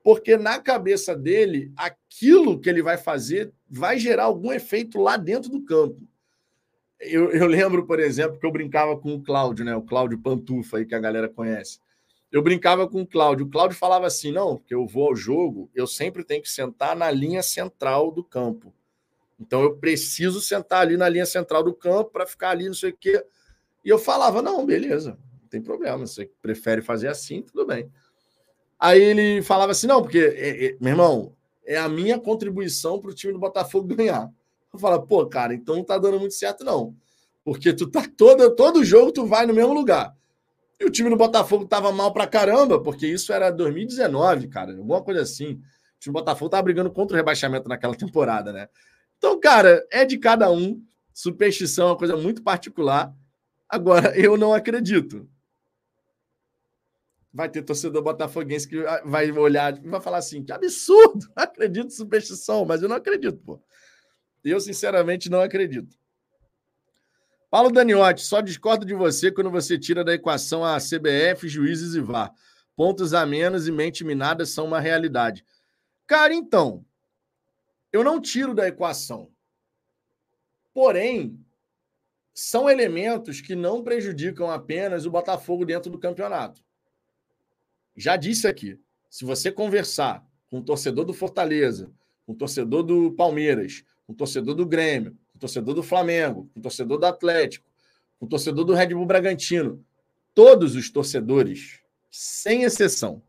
[0.02, 5.50] porque na cabeça dele, aquilo que ele vai fazer vai gerar algum efeito lá dentro
[5.50, 6.00] do campo.
[6.98, 9.76] Eu, eu lembro, por exemplo, que eu brincava com o Cláudio, né?
[9.76, 11.78] O Cláudio Pantufa aí que a galera conhece
[12.30, 13.46] eu brincava com o Cláudio.
[13.46, 16.96] O Cláudio falava assim: não, porque eu vou ao jogo, eu sempre tenho que sentar
[16.96, 18.74] na linha central do campo.
[19.38, 22.90] Então eu preciso sentar ali na linha central do campo para ficar ali, não sei
[22.90, 23.24] o quê.
[23.84, 26.06] E eu falava: não, beleza, não tem problema.
[26.06, 27.90] Você prefere fazer assim, tudo bem.
[28.78, 33.10] Aí ele falava assim: não, porque, é, é, meu irmão, é a minha contribuição para
[33.10, 34.30] o time do Botafogo ganhar.
[34.72, 36.94] Eu falava: pô, cara, então não tá dando muito certo, não.
[37.44, 40.15] Porque tu tá todo, todo jogo, tu vai no mesmo lugar.
[40.78, 45.02] E o time do Botafogo estava mal pra caramba, porque isso era 2019, cara, alguma
[45.02, 45.54] coisa assim.
[45.54, 48.68] O time do Botafogo estava brigando contra o rebaixamento naquela temporada, né?
[49.16, 50.82] Então, cara, é de cada um.
[51.12, 53.14] Superstição é uma coisa muito particular.
[53.68, 55.28] Agora, eu não acredito.
[57.32, 61.26] Vai ter torcedor botafoguense que vai olhar e vai falar assim: que absurdo!
[61.36, 63.60] Acredito em superstição, mas eu não acredito, pô.
[64.44, 65.96] Eu, sinceramente, não acredito.
[67.50, 72.00] Paulo Daniotti, só discordo de você quando você tira da equação a CBF, juízes e
[72.00, 72.32] VAR.
[72.74, 75.44] Pontos a menos e mente minada são uma realidade.
[76.06, 76.84] Cara, então,
[77.92, 79.30] eu não tiro da equação.
[80.74, 81.42] Porém,
[82.34, 86.62] são elementos que não prejudicam apenas o Botafogo dentro do campeonato.
[87.96, 88.78] Já disse aqui,
[89.08, 91.90] se você conversar com o torcedor do Fortaleza,
[92.26, 96.48] com o torcedor do Palmeiras, com o torcedor do Grêmio, com o torcedor do Flamengo,
[96.52, 97.66] com o torcedor do Atlético,
[98.18, 99.84] com o torcedor do Red Bull Bragantino.
[100.34, 101.80] Todos os torcedores,
[102.10, 103.22] sem exceção.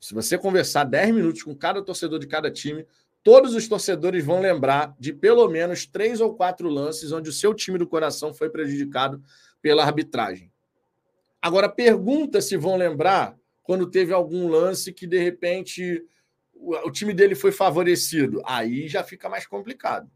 [0.00, 2.86] Se você conversar 10 minutos com cada torcedor de cada time,
[3.22, 7.54] todos os torcedores vão lembrar de pelo menos três ou quatro lances onde o seu
[7.54, 9.22] time do coração foi prejudicado
[9.62, 10.52] pela arbitragem.
[11.40, 16.04] Agora, pergunta se vão lembrar quando teve algum lance que, de repente,
[16.54, 18.42] o time dele foi favorecido.
[18.44, 20.10] Aí já fica mais complicado.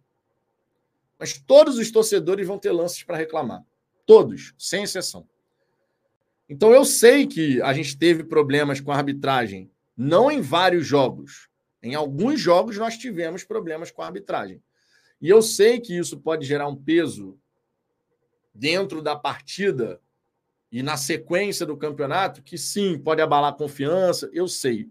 [1.18, 3.64] Mas todos os torcedores vão ter lances para reclamar.
[4.06, 5.28] Todos, sem exceção.
[6.48, 11.48] Então eu sei que a gente teve problemas com a arbitragem, não em vários jogos.
[11.82, 14.62] Em alguns jogos nós tivemos problemas com a arbitragem.
[15.20, 17.38] E eu sei que isso pode gerar um peso
[18.54, 20.00] dentro da partida
[20.70, 24.88] e na sequência do campeonato, que sim, pode abalar a confiança, eu sei.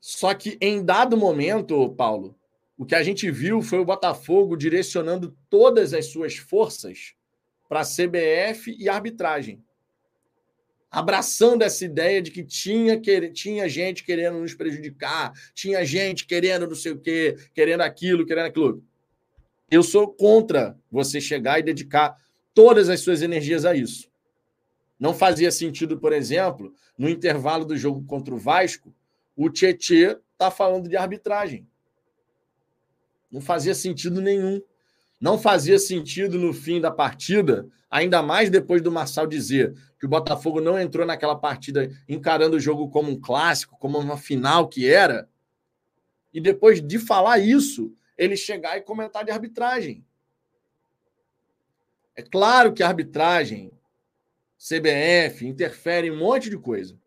[0.00, 2.34] Só que em dado momento, Paulo,
[2.78, 7.14] o que a gente viu foi o Botafogo direcionando todas as suas forças
[7.68, 9.62] para a CBF e arbitragem.
[10.90, 16.66] Abraçando essa ideia de que tinha, que, tinha gente querendo nos prejudicar, tinha gente querendo
[16.66, 18.84] não sei o quê, querendo aquilo, querendo aquilo.
[19.70, 22.16] Eu sou contra você chegar e dedicar
[22.54, 24.08] todas as suas energias a isso.
[24.98, 28.94] Não fazia sentido, por exemplo, no intervalo do jogo contra o Vasco,
[29.34, 31.66] o Tietê tá falando de arbitragem.
[33.36, 34.62] Não fazia sentido nenhum.
[35.20, 40.08] Não fazia sentido no fim da partida, ainda mais depois do Marçal dizer que o
[40.08, 44.90] Botafogo não entrou naquela partida encarando o jogo como um clássico, como uma final que
[44.90, 45.28] era.
[46.32, 50.02] E depois de falar isso, ele chegar e comentar de arbitragem.
[52.14, 53.70] É claro que a arbitragem,
[54.56, 56.98] CBF, interfere em um monte de coisa.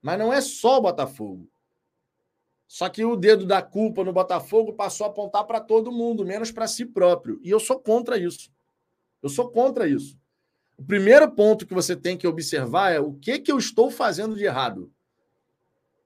[0.00, 1.50] Mas não é só o Botafogo.
[2.72, 6.50] Só que o dedo da culpa no Botafogo passou a apontar para todo mundo, menos
[6.50, 7.38] para si próprio.
[7.42, 8.50] E eu sou contra isso.
[9.22, 10.18] Eu sou contra isso.
[10.78, 14.34] O primeiro ponto que você tem que observar é o que, que eu estou fazendo
[14.34, 14.90] de errado.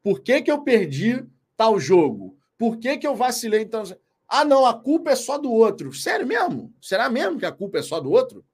[0.02, 1.24] Por que, que eu perdi
[1.56, 2.36] tal jogo?
[2.58, 3.60] Por que, que eu vacilei?
[3.60, 3.84] Então,
[4.26, 5.92] ah, não, a culpa é só do outro.
[5.92, 6.74] Sério mesmo?
[6.82, 8.44] Será mesmo que a culpa é só do outro?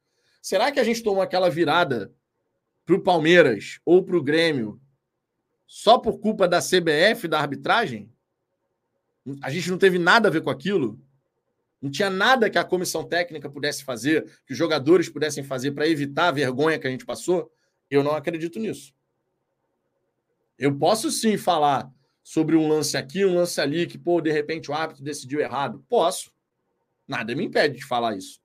[0.42, 2.12] Será que a gente tomou aquela virada
[2.84, 4.81] para o Palmeiras ou para o Grêmio
[5.74, 8.12] só por culpa da CBF, da arbitragem?
[9.40, 11.00] A gente não teve nada a ver com aquilo?
[11.80, 15.88] Não tinha nada que a comissão técnica pudesse fazer, que os jogadores pudessem fazer para
[15.88, 17.50] evitar a vergonha que a gente passou?
[17.90, 18.94] Eu não acredito nisso.
[20.58, 21.90] Eu posso sim falar
[22.22, 25.82] sobre um lance aqui, um lance ali, que, pô, de repente o árbitro decidiu errado.
[25.88, 26.30] Posso.
[27.08, 28.42] Nada me impede de falar isso.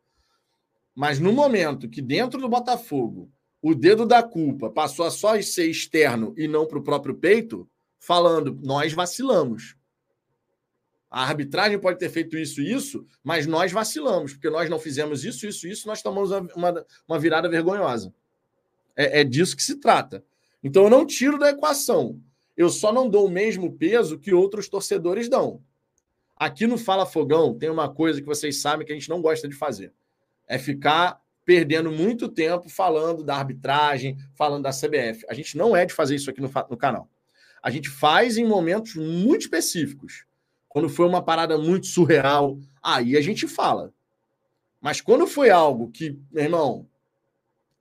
[0.96, 3.30] Mas no momento que dentro do Botafogo
[3.70, 7.70] o dedo da culpa passou a só ser externo e não para o próprio peito,
[7.99, 9.76] falando, nós vacilamos.
[11.09, 15.26] A arbitragem pode ter feito isso e isso, mas nós vacilamos, porque nós não fizemos
[15.26, 18.13] isso, isso, isso, nós tomamos uma, uma virada vergonhosa.
[18.95, 20.24] É, é disso que se trata.
[20.63, 22.22] Então eu não tiro da equação.
[22.55, 25.61] Eu só não dou o mesmo peso que outros torcedores dão.
[26.38, 29.45] Aqui no Fala Fogão tem uma coisa que vocês sabem que a gente não gosta
[29.45, 29.91] de fazer.
[30.47, 35.26] É ficar perdendo muito tempo falando da arbitragem, falando da CBF.
[35.30, 37.10] A gente não é de fazer isso aqui no, no canal.
[37.64, 40.26] A gente faz em momentos muito específicos.
[40.68, 43.93] Quando foi uma parada muito surreal, aí a gente fala.
[44.82, 46.86] Mas quando foi algo que, meu irmão,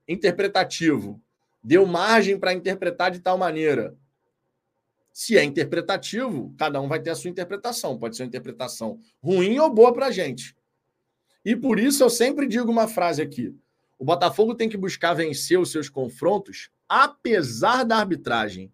[0.06, 1.20] interpretativo,
[1.60, 3.96] deu margem para interpretar de tal maneira.
[5.12, 7.98] Se é interpretativo, cada um vai ter a sua interpretação.
[7.98, 10.54] Pode ser uma interpretação ruim ou boa para a gente.
[11.46, 13.54] E por isso eu sempre digo uma frase aqui:
[13.96, 18.72] o Botafogo tem que buscar vencer os seus confrontos, apesar da arbitragem.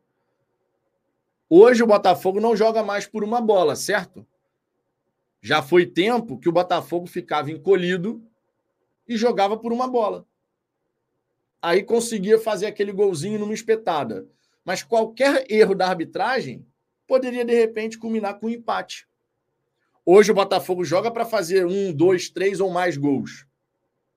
[1.50, 4.26] Hoje o Botafogo não joga mais por uma bola, certo?
[5.38, 8.24] Já foi tempo que o Botafogo ficava encolhido
[9.06, 10.26] e jogava por uma bola.
[11.60, 14.26] Aí conseguia fazer aquele golzinho numa espetada.
[14.64, 16.66] Mas qualquer erro da arbitragem
[17.06, 19.06] poderia, de repente, culminar com um empate.
[20.04, 23.46] Hoje o Botafogo joga para fazer um, dois, três ou mais gols.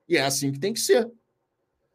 [0.09, 1.11] E é assim que tem que ser.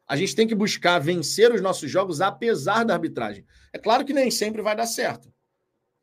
[0.07, 3.45] A gente tem que buscar vencer os nossos jogos apesar da arbitragem.
[3.73, 5.33] É claro que nem sempre vai dar certo.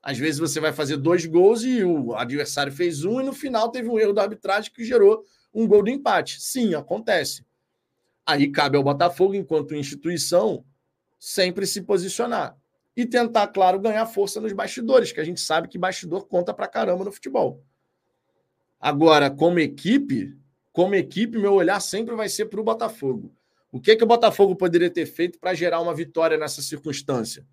[0.03, 3.70] Às vezes você vai fazer dois gols e o adversário fez um e no final
[3.70, 6.41] teve um erro da arbitragem que gerou um gol de empate.
[6.41, 7.45] Sim, acontece.
[8.24, 10.64] Aí cabe ao Botafogo, enquanto instituição,
[11.18, 12.57] sempre se posicionar
[12.95, 16.68] e tentar, claro, ganhar força nos bastidores, que a gente sabe que bastidor conta pra
[16.68, 17.62] caramba no futebol.
[18.81, 20.37] Agora, como equipe,
[20.72, 23.35] como equipe, meu olhar sempre vai ser para o Botafogo.
[23.72, 27.45] O que, que o Botafogo poderia ter feito para gerar uma vitória nessa circunstância?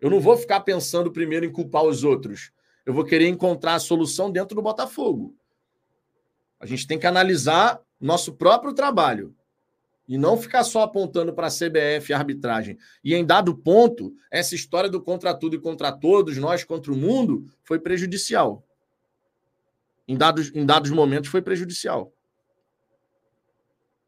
[0.00, 2.50] Eu não vou ficar pensando primeiro em culpar os outros.
[2.84, 5.34] Eu vou querer encontrar a solução dentro do Botafogo.
[6.58, 9.34] A gente tem que analisar nosso próprio trabalho
[10.08, 12.76] e não ficar só apontando para a CBF e arbitragem.
[13.04, 16.96] E em dado ponto, essa história do contra tudo e contra todos, nós contra o
[16.96, 18.66] mundo, foi prejudicial
[20.10, 22.12] em dados, em dados momentos foi prejudicial.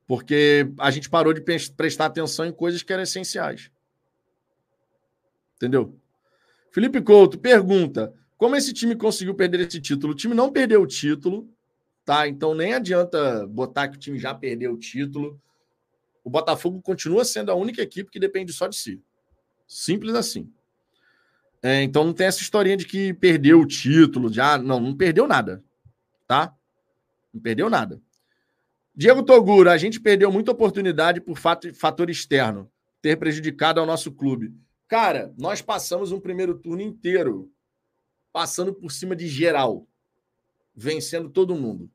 [0.04, 3.70] Porque a gente parou de prestar atenção em coisas que eram essenciais.
[5.54, 5.96] Entendeu?
[6.72, 10.12] Felipe Couto pergunta: como esse time conseguiu perder esse título?
[10.12, 11.48] O time não perdeu o título,
[12.04, 12.26] tá?
[12.26, 15.40] Então nem adianta botar que o time já perdeu o título.
[16.24, 19.00] O Botafogo continua sendo a única equipe que depende só de si.
[19.68, 20.52] Simples assim.
[21.62, 25.28] É, então não tem essa historinha de que perdeu o título, já não, não perdeu
[25.28, 25.62] nada
[26.26, 26.54] tá?
[27.32, 28.00] Não perdeu nada.
[28.94, 32.70] Diego Togura, a gente perdeu muita oportunidade por fato, fator externo,
[33.00, 34.54] ter prejudicado ao nosso clube.
[34.86, 37.50] Cara, nós passamos um primeiro turno inteiro
[38.32, 39.86] passando por cima de geral,
[40.74, 41.90] vencendo todo mundo.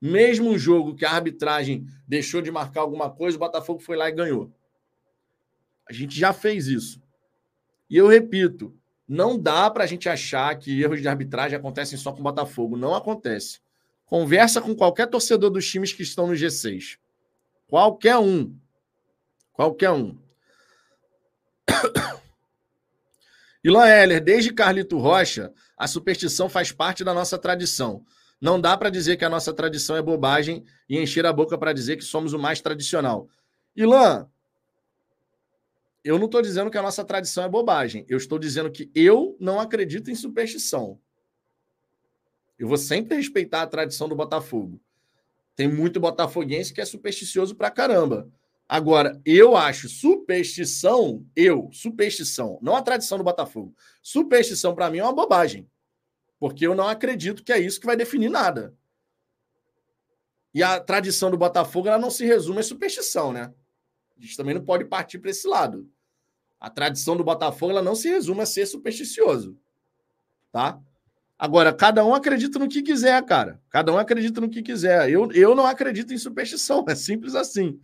[0.00, 4.08] Mesmo um jogo que a arbitragem deixou de marcar alguma coisa, o Botafogo foi lá
[4.08, 4.52] e ganhou.
[5.88, 7.02] A gente já fez isso.
[7.88, 8.76] E eu repito,
[9.08, 12.76] não dá para a gente achar que erros de arbitragem acontecem só com o Botafogo.
[12.76, 13.60] Não acontece.
[14.14, 16.98] Conversa com qualquer torcedor dos times que estão no G6.
[17.66, 18.56] Qualquer um.
[19.52, 20.16] Qualquer um.
[23.64, 28.06] Ilan Heller, desde Carlito Rocha, a superstição faz parte da nossa tradição.
[28.40, 31.72] Não dá para dizer que a nossa tradição é bobagem e encher a boca para
[31.72, 33.28] dizer que somos o mais tradicional.
[33.74, 34.30] Ilan,
[36.04, 38.06] eu não estou dizendo que a nossa tradição é bobagem.
[38.08, 41.00] Eu estou dizendo que eu não acredito em superstição.
[42.58, 44.80] Eu vou sempre respeitar a tradição do Botafogo.
[45.56, 48.28] Tem muito botafoguense que é supersticioso pra caramba.
[48.68, 53.74] Agora, eu acho superstição, eu, superstição, não a tradição do Botafogo.
[54.02, 55.68] Superstição para mim é uma bobagem.
[56.38, 58.74] Porque eu não acredito que é isso que vai definir nada.
[60.52, 63.52] E a tradição do Botafogo ela não se resume a superstição, né?
[64.16, 65.90] A gente também não pode partir para esse lado.
[66.58, 69.58] A tradição do Botafogo ela não se resume a ser supersticioso.
[70.50, 70.80] Tá?
[71.38, 73.60] Agora, cada um acredita no que quiser, cara.
[73.68, 75.10] Cada um acredita no que quiser.
[75.10, 77.78] Eu, eu não acredito em superstição, é simples assim.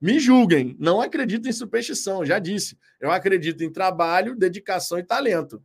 [0.00, 2.76] Me julguem, não acredito em superstição, já disse.
[3.00, 5.62] Eu acredito em trabalho, dedicação e talento.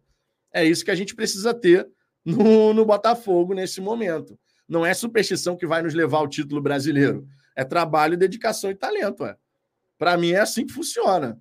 [0.53, 1.87] É isso que a gente precisa ter
[2.23, 4.37] no, no Botafogo nesse momento.
[4.67, 7.27] Não é superstição que vai nos levar ao título brasileiro.
[7.55, 9.23] É trabalho, dedicação e talento.
[9.97, 11.39] Para mim é assim que funciona.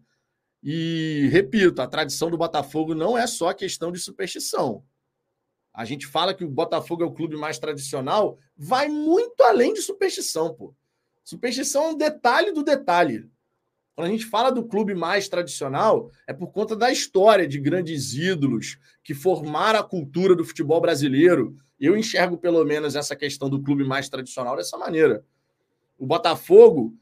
[0.63, 4.83] E repito, a tradição do Botafogo não é só questão de superstição.
[5.79, 9.81] A gente fala que o Botafogo é o clube mais tradicional, vai muito além de
[9.81, 10.75] superstição, pô.
[11.23, 13.31] Superstição é um detalhe do detalhe.
[13.95, 18.13] Quando a gente fala do clube mais tradicional, é por conta da história de grandes
[18.13, 21.55] ídolos que formaram a cultura do futebol brasileiro.
[21.79, 25.25] Eu enxergo, pelo menos, essa questão do clube mais tradicional dessa maneira.
[25.97, 26.93] O Botafogo,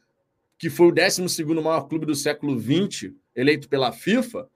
[0.59, 4.47] que foi o 12 maior clube do século XX, eleito pela FIFA,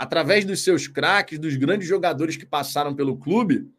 [0.00, 3.70] através dos seus craques, dos grandes jogadores que passaram pelo clube,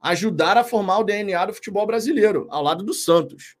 [0.00, 3.56] ajudaram a formar o DNA do futebol brasileiro, ao lado do Santos,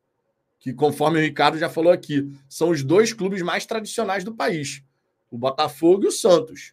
[0.58, 4.82] que, conforme o Ricardo já falou aqui, são os dois clubes mais tradicionais do país,
[5.30, 6.72] o Botafogo e o Santos.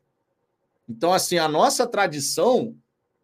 [0.88, 2.74] Então, assim, a nossa tradição,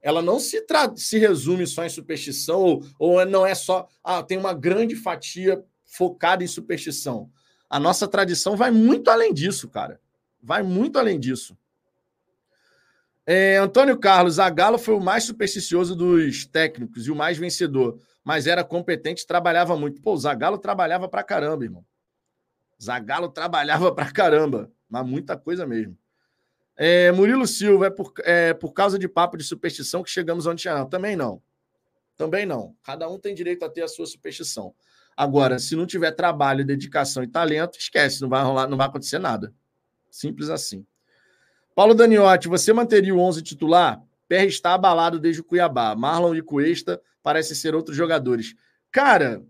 [0.02, 0.62] ela não se,
[0.98, 5.64] se resume só em superstição, ou, ou não é só, ah, tem uma grande fatia
[5.86, 7.32] focada em superstição.
[7.70, 10.02] A nossa tradição vai muito além disso, cara.
[10.44, 11.58] Vai muito além disso.
[13.32, 18.48] É, Antônio Carlos, Zagallo foi o mais supersticioso dos técnicos e o mais vencedor, mas
[18.48, 20.02] era competente, trabalhava muito.
[20.02, 21.86] Pô, o Zagallo trabalhava pra caramba, irmão.
[22.82, 25.96] Zagallo trabalhava pra caramba, mas muita coisa mesmo.
[26.76, 30.64] É, Murilo Silva, é por, é por causa de papo de superstição que chegamos onde
[30.64, 30.90] chegamos.
[30.90, 31.40] Também não.
[32.18, 32.76] Também não.
[32.82, 34.74] Cada um tem direito a ter a sua superstição.
[35.16, 39.20] Agora, se não tiver trabalho, dedicação e talento, esquece, não vai rolar, não vai acontecer
[39.20, 39.54] nada.
[40.10, 40.84] Simples assim.
[41.80, 44.04] Paulo Daniotti, você manteria o 11 titular?
[44.28, 45.96] PR está abalado desde o Cuiabá.
[45.96, 48.54] Marlon e Cuesta parecem ser outros jogadores.
[48.92, 49.42] Cara,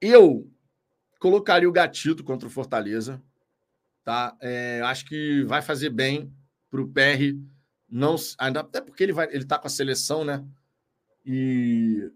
[0.00, 0.50] eu
[1.18, 3.22] colocaria o Gatito contra o Fortaleza.
[4.02, 4.34] Tá?
[4.40, 6.32] É, acho que vai fazer bem
[6.70, 7.36] para o PR.
[7.86, 10.42] Não, ainda, até porque ele vai, ele está com a seleção, né?
[11.26, 12.10] E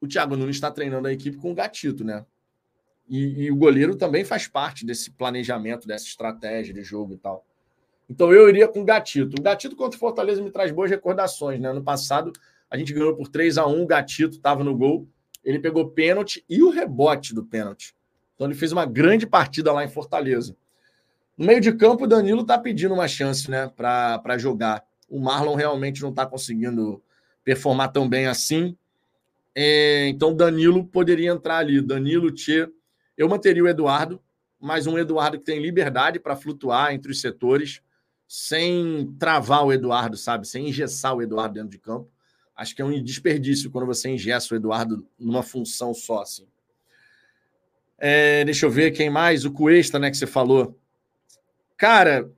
[0.00, 2.24] o Thiago Nunes está treinando a equipe com o Gatito, né?
[3.12, 7.44] E, e, o goleiro também faz parte desse planejamento, dessa estratégia de jogo e tal.
[8.08, 9.38] Então eu iria com o Gatito.
[9.38, 11.70] O Gatito contra o Fortaleza me traz boas recordações, né?
[11.74, 12.32] No passado,
[12.70, 15.06] a gente ganhou por 3 a 1 o Gatito estava no gol.
[15.44, 17.94] Ele pegou pênalti e o rebote do pênalti.
[18.34, 20.56] Então ele fez uma grande partida lá em Fortaleza.
[21.36, 24.82] No meio de campo, o Danilo está pedindo uma chance né, para jogar.
[25.06, 27.02] O Marlon realmente não está conseguindo
[27.44, 28.74] performar tão bem assim.
[29.54, 31.78] É, então, Danilo poderia entrar ali.
[31.82, 32.70] Danilo, Tchê,
[33.16, 34.20] eu manteria o Eduardo,
[34.60, 37.82] mas um Eduardo que tem liberdade para flutuar entre os setores,
[38.28, 40.46] sem travar o Eduardo, sabe?
[40.46, 42.08] Sem engessar o Eduardo dentro de campo.
[42.54, 46.46] Acho que é um desperdício quando você engessa o Eduardo numa função só, assim.
[47.98, 49.44] É, deixa eu ver quem mais.
[49.44, 50.78] O Cuesta, né, que você falou.
[51.76, 52.30] Cara,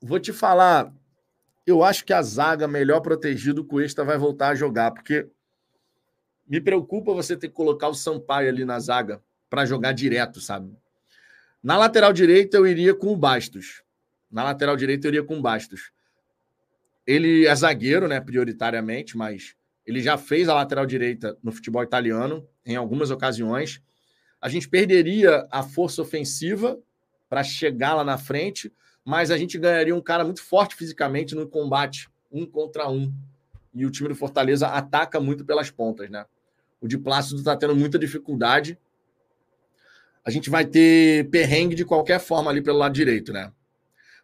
[0.00, 0.92] vou te falar.
[1.66, 5.28] Eu acho que a zaga melhor protegida, o Cuesta vai voltar a jogar, porque
[6.48, 10.76] me preocupa você ter que colocar o Sampaio ali na zaga para jogar direto, sabe?
[11.62, 13.82] Na lateral direita eu iria com o Bastos.
[14.30, 15.90] Na lateral direita eu iria com o Bastos.
[17.06, 19.54] Ele é zagueiro, né, prioritariamente, mas
[19.86, 23.80] ele já fez a lateral direita no futebol italiano em algumas ocasiões.
[24.40, 26.78] A gente perderia a força ofensiva
[27.28, 28.72] para chegar lá na frente,
[29.04, 33.12] mas a gente ganharia um cara muito forte fisicamente no combate um contra um.
[33.72, 36.24] E o time do Fortaleza ataca muito pelas pontas, né?
[36.80, 38.78] O de Plácido está tendo muita dificuldade
[40.26, 43.52] a gente vai ter perrengue de qualquer forma ali pelo lado direito, né?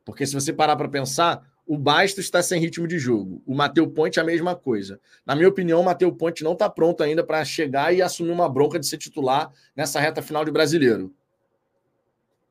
[0.05, 3.41] Porque se você parar para pensar, o Bastos está sem ritmo de jogo.
[3.47, 4.99] O Mateu Ponte é a mesma coisa.
[5.25, 8.49] Na minha opinião, o Mateu Ponte não está pronto ainda para chegar e assumir uma
[8.49, 11.15] bronca de ser titular nessa reta final de brasileiro.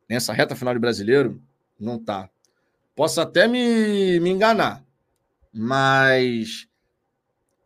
[0.09, 1.41] Nessa reta final de brasileiro,
[1.77, 2.29] não tá.
[2.95, 4.81] Posso até me, me enganar,
[5.51, 6.69] mas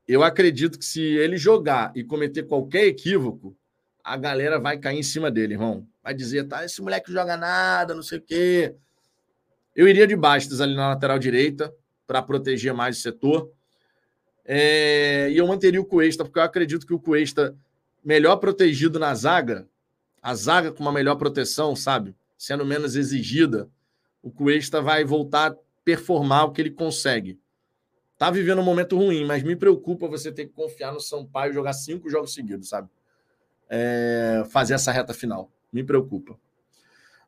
[0.08, 3.56] eu acredito que se ele jogar e cometer qualquer equívoco,
[4.06, 5.88] a galera vai cair em cima dele, irmão.
[6.04, 8.76] Vai dizer, tá, esse moleque joga nada, não sei o quê.
[9.76, 11.74] Eu iria de Bastos ali na lateral direita
[12.06, 13.52] para proteger mais o setor.
[14.46, 15.28] É...
[15.32, 17.58] E eu manteria o Cuesta, porque eu acredito que o Cuesta,
[18.04, 19.68] melhor protegido na zaga,
[20.22, 22.16] a zaga com uma melhor proteção, sabe?
[22.38, 23.68] Sendo menos exigida,
[24.22, 27.40] o Cuesta vai voltar a performar o que ele consegue.
[28.20, 31.74] Tá vivendo um momento ruim, mas me preocupa você ter que confiar no Sampaio jogar
[31.74, 32.88] cinco jogos seguidos, sabe?
[33.70, 35.52] É, fazer essa reta final.
[35.72, 36.38] Me preocupa.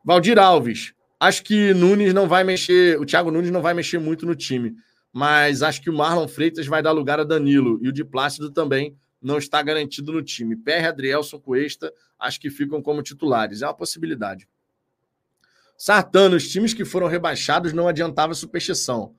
[0.04, 0.94] Valdir Alves.
[1.20, 2.98] Acho que Nunes não vai mexer.
[3.00, 4.76] O Thiago Nunes não vai mexer muito no time.
[5.12, 7.78] Mas acho que o Marlon Freitas vai dar lugar a Danilo.
[7.82, 10.54] E o de Plácido também não está garantido no time.
[10.56, 13.62] PR, Adrielson, Cuesta, acho que ficam como titulares.
[13.62, 14.48] É uma possibilidade.
[15.76, 19.14] Sartano, os times que foram rebaixados não adiantava superstição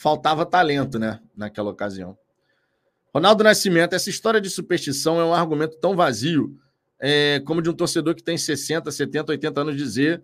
[0.00, 2.16] faltava talento, né, naquela ocasião.
[3.14, 6.56] Ronaldo Nascimento, essa história de superstição é um argumento tão vazio
[6.98, 10.22] é, como de um torcedor que tem 60, 70, 80 anos dizer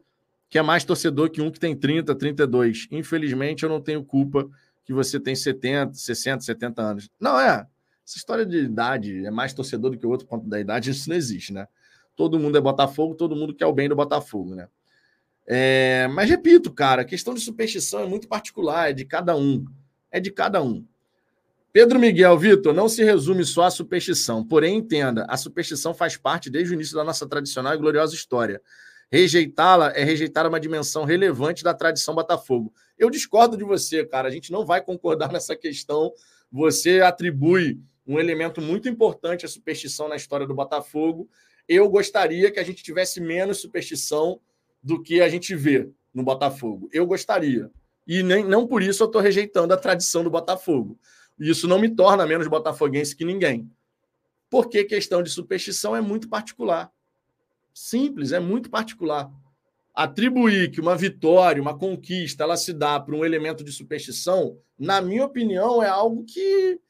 [0.48, 2.86] que é mais torcedor que um que tem 30, 32.
[2.92, 4.48] Infelizmente, eu não tenho culpa
[4.84, 7.10] que você tem 70, 60, 70 anos.
[7.18, 7.66] Não é.
[8.06, 11.08] Essa história de idade é mais torcedor do que o outro ponto da idade, isso
[11.08, 11.66] não existe, né?
[12.14, 14.68] Todo mundo é Botafogo, todo mundo quer o bem do Botafogo, né?
[15.44, 19.64] É, mas repito, cara, a questão de superstição é muito particular, é de cada um.
[20.10, 20.86] É de cada um.
[21.76, 24.42] Pedro Miguel, Vitor, não se resume só à superstição.
[24.42, 28.62] Porém, entenda, a superstição faz parte desde o início da nossa tradicional e gloriosa história.
[29.12, 32.72] Rejeitá-la é rejeitar uma dimensão relevante da tradição Botafogo.
[32.96, 34.26] Eu discordo de você, cara.
[34.26, 36.14] A gente não vai concordar nessa questão.
[36.50, 41.28] Você atribui um elemento muito importante à superstição na história do Botafogo.
[41.68, 44.40] Eu gostaria que a gente tivesse menos superstição
[44.82, 46.88] do que a gente vê no Botafogo.
[46.90, 47.70] Eu gostaria.
[48.06, 50.98] E nem, não por isso eu estou rejeitando a tradição do Botafogo.
[51.38, 53.70] Isso não me torna menos botafoguense que ninguém.
[54.48, 56.90] Porque questão de superstição é muito particular.
[57.74, 59.30] Simples, é muito particular.
[59.94, 65.00] Atribuir que uma vitória, uma conquista, ela se dá por um elemento de superstição, na
[65.00, 66.80] minha opinião, é algo que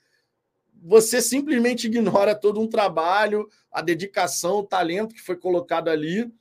[0.82, 6.32] você simplesmente ignora todo um trabalho, a dedicação, o talento que foi colocado ali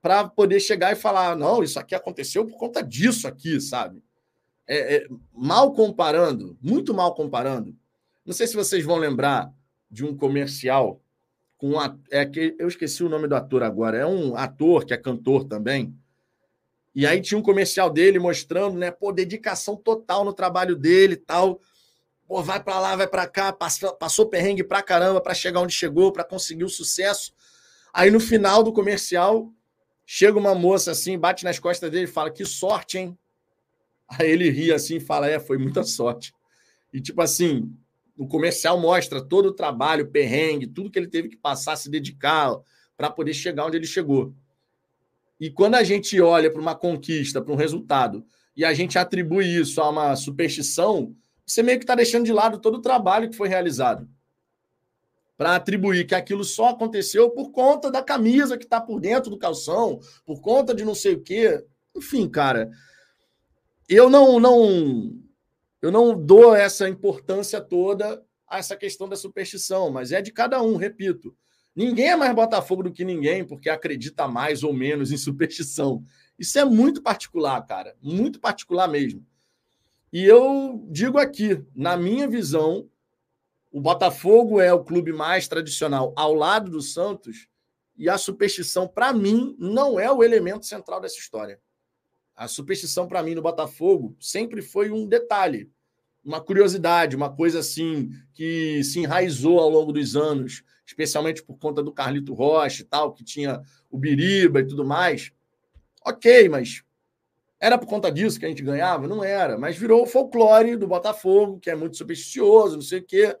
[0.00, 4.02] para poder chegar e falar: não, isso aqui aconteceu por conta disso aqui, sabe?
[4.66, 7.76] É, é, mal comparando, muito mal comparando.
[8.24, 9.52] Não sei se vocês vão lembrar
[9.90, 11.00] de um comercial
[11.58, 13.98] com a, é que eu esqueci o nome do ator agora.
[13.98, 15.94] É um ator que é cantor também.
[16.94, 21.60] E aí tinha um comercial dele mostrando, né, pô, dedicação total no trabalho dele, tal.
[22.28, 25.74] Pô, vai para lá, vai para cá, passou, passou perrengue pra caramba para chegar onde
[25.74, 27.34] chegou, para conseguir o sucesso.
[27.92, 29.52] Aí no final do comercial,
[30.14, 33.18] Chega uma moça assim, bate nas costas dele e fala: Que sorte, hein?
[34.18, 36.34] Aí ele ri assim e fala: É, foi muita sorte.
[36.92, 37.72] E tipo assim,
[38.16, 42.54] o comercial mostra todo o trabalho, perrengue, tudo que ele teve que passar, se dedicar
[42.96, 44.34] para poder chegar onde ele chegou.
[45.40, 48.24] E quando a gente olha para uma conquista, para um resultado,
[48.56, 52.58] e a gente atribui isso a uma superstição, você meio que está deixando de lado
[52.58, 54.08] todo o trabalho que foi realizado
[55.36, 59.38] para atribuir que aquilo só aconteceu por conta da camisa que está por dentro do
[59.38, 61.64] calção, por conta de não sei o quê.
[61.96, 62.70] Enfim, cara,
[63.88, 65.12] eu não, não,
[65.80, 70.62] eu não dou essa importância toda a essa questão da superstição, mas é de cada
[70.62, 71.34] um, repito.
[71.74, 76.04] Ninguém é mais Botafogo do que ninguém porque acredita mais ou menos em superstição.
[76.38, 79.26] Isso é muito particular, cara, muito particular mesmo.
[80.12, 82.90] E eu digo aqui, na minha visão,
[83.70, 87.48] o Botafogo é o clube mais tradicional ao lado do Santos
[87.96, 91.58] e a superstição, para mim, não é o elemento central dessa história.
[92.42, 95.70] A superstição, para mim, no Botafogo sempre foi um detalhe,
[96.24, 101.84] uma curiosidade, uma coisa assim que se enraizou ao longo dos anos, especialmente por conta
[101.84, 105.30] do Carlito Rocha e tal, que tinha o Biriba e tudo mais.
[106.04, 106.82] Ok, mas
[107.60, 109.06] era por conta disso que a gente ganhava?
[109.06, 113.04] Não era, mas virou o folclore do Botafogo, que é muito supersticioso, não sei o
[113.04, 113.36] quê.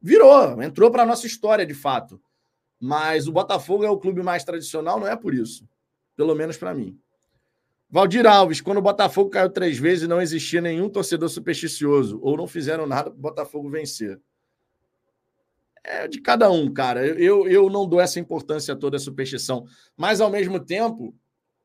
[0.00, 2.22] Virou, entrou para a nossa história de fato.
[2.78, 5.68] Mas o Botafogo é o clube mais tradicional, não é por isso.
[6.14, 6.96] Pelo menos para mim.
[7.90, 12.46] Valdir Alves, quando o Botafogo caiu três vezes, não existia nenhum torcedor supersticioso, ou não
[12.46, 14.20] fizeram nada para o Botafogo vencer.
[15.82, 17.06] É de cada um, cara.
[17.06, 19.64] Eu, eu não dou essa importância toda à superstição.
[19.96, 21.14] Mas, ao mesmo tempo,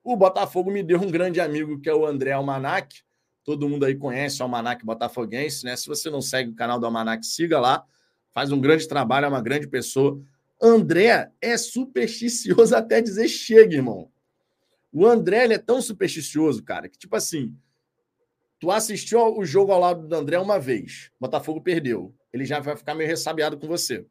[0.01, 3.03] o Botafogo me deu um grande amigo, que é o André Almanac.
[3.43, 5.75] Todo mundo aí conhece o Almanac Botafoguense, né?
[5.75, 7.85] Se você não segue o canal do Almanac, siga lá
[8.33, 10.19] faz um grande trabalho, é uma grande pessoa.
[10.61, 14.09] André é supersticioso até dizer chega, irmão.
[14.93, 17.57] O André ele é tão supersticioso, cara, que tipo assim,
[18.59, 22.13] tu assistiu o jogo ao lado do André uma vez, Botafogo perdeu.
[22.31, 24.05] ele já vai ficar meio ressabiado com você.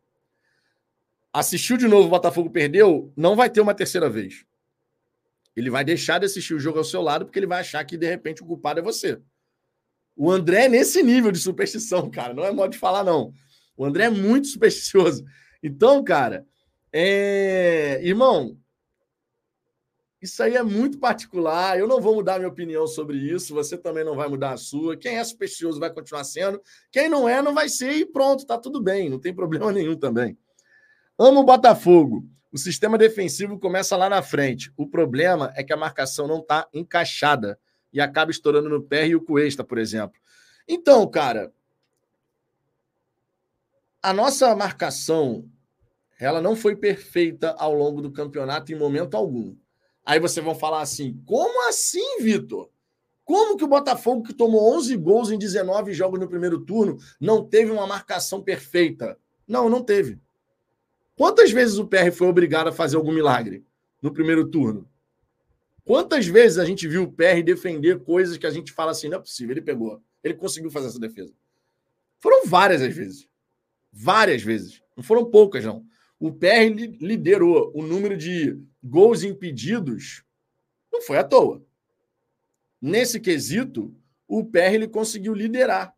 [1.33, 4.45] Assistiu de novo, Botafogo perdeu, não vai ter uma terceira vez.
[5.55, 7.97] Ele vai deixar de assistir o jogo ao seu lado porque ele vai achar que
[7.97, 9.21] de repente o culpado é você.
[10.17, 12.35] O André é nesse nível de superstição, cara.
[12.35, 13.33] Não é modo de falar, não.
[13.77, 15.25] O André é muito supersticioso.
[15.63, 16.47] Então, cara,
[16.93, 18.01] é...
[18.03, 18.59] irmão,
[20.23, 21.77] isso aí é muito particular.
[21.77, 23.53] Eu não vou mudar minha opinião sobre isso.
[23.55, 24.97] Você também não vai mudar a sua.
[24.97, 26.63] Quem é supersticioso vai continuar sendo.
[26.93, 29.11] Quem não é, não vai ser e pronto, tá tudo bem.
[29.11, 30.39] Não tem problema nenhum também.
[31.19, 32.25] Amo o Botafogo.
[32.53, 34.73] O sistema defensivo começa lá na frente.
[34.77, 37.59] O problema é que a marcação não está encaixada
[37.93, 40.21] e acaba estourando no pé e o Cuesta, por exemplo.
[40.69, 41.53] Então, cara,
[44.01, 45.51] a nossa marcação
[46.21, 49.57] ela não foi perfeita ao longo do campeonato em momento algum.
[50.05, 52.71] Aí vocês vão falar assim: como assim, Vitor?
[53.25, 57.45] Como que o Botafogo, que tomou 11 gols em 19 jogos no primeiro turno, não
[57.45, 59.17] teve uma marcação perfeita?
[59.47, 60.21] Não, não teve.
[61.17, 63.65] Quantas vezes o PR foi obrigado a fazer algum milagre
[64.01, 64.89] no primeiro turno?
[65.85, 69.19] Quantas vezes a gente viu o PR defender coisas que a gente fala assim, não
[69.19, 71.33] é possível, ele pegou, ele conseguiu fazer essa defesa.
[72.19, 73.29] Foram várias as vezes.
[73.93, 74.83] Várias vezes.
[74.97, 75.85] Não foram poucas, não.
[76.23, 76.71] O PR
[77.01, 80.23] liderou o número de gols impedidos,
[80.93, 81.61] não foi à toa.
[82.81, 83.93] Nesse quesito,
[84.29, 85.93] o PR ele conseguiu liderar.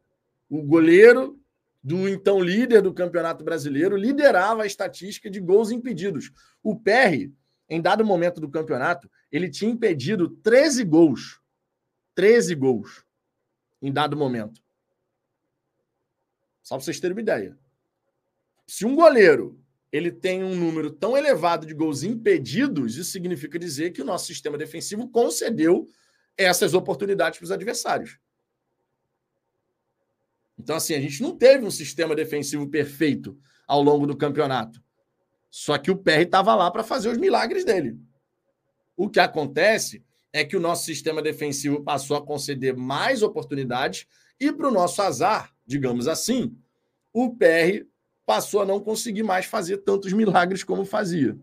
[0.49, 1.39] O goleiro
[1.83, 6.33] do então líder do Campeonato Brasileiro liderava a estatística de gols impedidos.
[6.63, 7.31] O PR,
[7.69, 11.39] em dado momento do campeonato, ele tinha impedido 13 gols.
[12.15, 13.05] 13 gols
[13.83, 14.59] em dado momento.
[16.63, 17.59] Só para vocês terem uma ideia.
[18.67, 19.63] Se um goleiro
[19.95, 24.27] ele tem um número tão elevado de gols impedidos, isso significa dizer que o nosso
[24.27, 25.87] sistema defensivo concedeu
[26.37, 28.19] essas oportunidades para os adversários.
[30.59, 33.39] Então, assim, a gente não teve um sistema defensivo perfeito
[33.69, 34.83] ao longo do campeonato.
[35.49, 37.97] Só que o PR estava lá para fazer os milagres dele.
[38.97, 44.09] O que acontece é que o nosso sistema defensivo passou a conceder mais oportunidades
[44.41, 46.59] e, para o nosso azar, digamos assim,
[47.13, 47.87] o PR
[48.27, 51.39] passou a não conseguir mais fazer tantos milagres como fazia.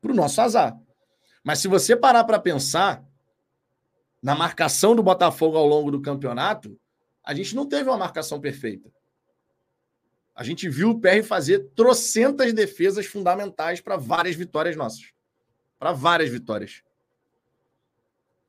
[0.00, 0.78] Para o nosso azar.
[1.42, 3.04] Mas se você parar para pensar
[4.22, 6.78] na marcação do Botafogo ao longo do campeonato,
[7.24, 8.90] a gente não teve uma marcação perfeita.
[10.34, 15.12] A gente viu o PR fazer trocentas defesas fundamentais para várias vitórias nossas
[15.78, 16.82] para várias vitórias.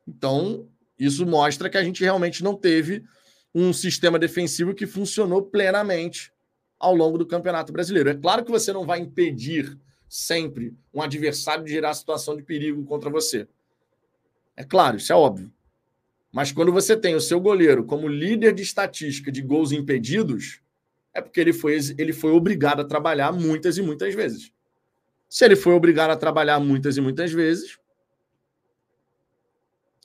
[0.08, 0.68] Então,
[0.98, 3.06] isso mostra que a gente realmente não teve
[3.54, 6.32] um sistema defensivo que funcionou plenamente
[6.80, 8.10] ao longo do Campeonato Brasileiro.
[8.10, 9.78] É claro que você não vai impedir
[10.08, 13.48] sempre um adversário de gerar situação de perigo contra você.
[14.56, 15.52] É claro, isso é óbvio.
[16.32, 20.62] Mas quando você tem o seu goleiro como líder de estatística de gols impedidos,
[21.14, 24.52] é porque ele foi, ele foi obrigado a trabalhar muitas e muitas vezes.
[25.28, 27.78] Se ele foi obrigado a trabalhar muitas e muitas vezes,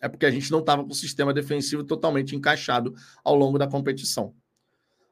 [0.04, 2.94] é porque a gente não estava com o sistema defensivo totalmente encaixado
[3.24, 4.34] ao longo da competição.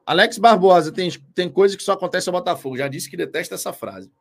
[0.05, 2.77] Alex Barbosa, tem, tem coisa que só acontece ao Botafogo.
[2.77, 4.11] Já disse que detesta essa frase.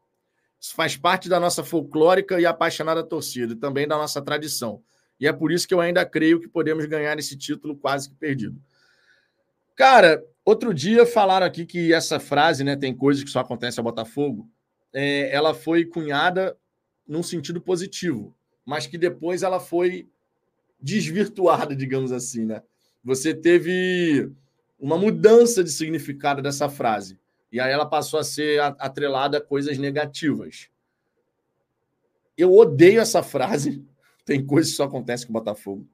[0.59, 4.82] Isso faz parte da nossa folclórica e apaixonada torcida, e também da nossa tradição.
[5.20, 8.15] E é por isso que eu ainda creio que podemos ganhar esse título quase que
[8.15, 8.59] perdido.
[9.77, 13.85] Cara, outro dia falaram aqui que essa frase, né, tem coisas que só acontece ao
[13.85, 14.49] Botafogo
[14.94, 16.57] é, ela foi cunhada
[17.07, 18.35] num sentido positivo,
[18.65, 20.09] mas que depois ela foi
[20.82, 22.62] desvirtuada, digamos assim, né?
[23.04, 24.30] Você teve
[24.78, 27.18] uma mudança de significado dessa frase.
[27.50, 30.68] E aí ela passou a ser atrelada a coisas negativas.
[32.36, 33.84] Eu odeio essa frase.
[34.24, 35.86] Tem coisas que só acontecem com o Botafogo.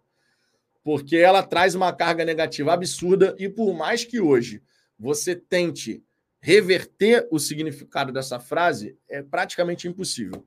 [0.84, 4.62] Porque ela traz uma carga negativa absurda e por mais que hoje
[4.98, 6.02] você tente
[6.40, 10.46] reverter o significado dessa frase é praticamente impossível.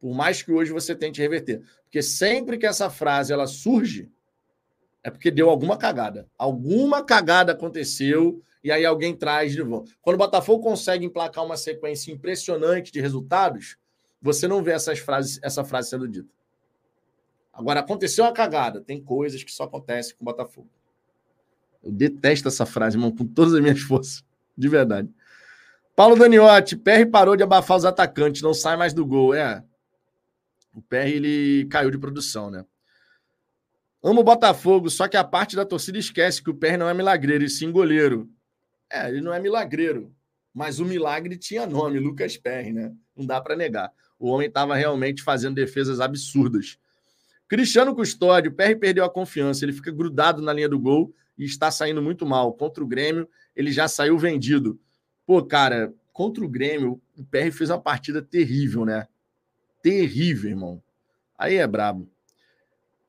[0.00, 1.62] Por mais que hoje você tente reverter.
[1.84, 4.10] Porque sempre que essa frase ela surge,
[5.02, 6.28] é porque deu alguma cagada.
[6.36, 9.92] Alguma cagada aconteceu e aí alguém traz de volta.
[10.02, 13.76] Quando o Botafogo consegue emplacar uma sequência impressionante de resultados,
[14.20, 16.28] você não vê essas frases, essa frase sendo dita.
[17.52, 18.80] Agora, aconteceu uma cagada.
[18.80, 20.68] Tem coisas que só acontecem com o Botafogo.
[21.82, 24.24] Eu detesto essa frase, irmão, com todas as minhas forças
[24.56, 25.08] de verdade.
[25.94, 29.34] Paulo Daniotti, PR parou de abafar os atacantes, não sai mais do gol.
[29.34, 29.64] É.
[30.72, 32.64] O PR ele caiu de produção, né?
[34.02, 36.94] Amo o Botafogo, só que a parte da torcida esquece que o PR não é
[36.94, 38.30] milagreiro, e sim goleiro.
[38.90, 40.14] É, ele não é milagreiro,
[40.54, 42.94] mas o milagre tinha nome, Lucas PR, né?
[43.16, 43.92] Não dá para negar.
[44.18, 46.78] O homem estava realmente fazendo defesas absurdas.
[47.48, 51.44] Cristiano Custódio, o PR perdeu a confiança, ele fica grudado na linha do gol e
[51.44, 52.52] está saindo muito mal.
[52.52, 54.80] Contra o Grêmio, ele já saiu vendido.
[55.26, 59.06] Pô, cara, contra o Grêmio, o PR fez uma partida terrível, né?
[59.82, 60.82] Terrível, irmão.
[61.36, 62.08] Aí é brabo.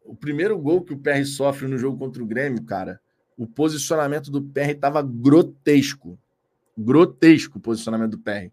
[0.03, 2.99] O primeiro gol que o PR sofre no jogo contra o Grêmio, cara,
[3.37, 6.19] o posicionamento do PR estava grotesco.
[6.77, 8.51] Grotesco o posicionamento do PR.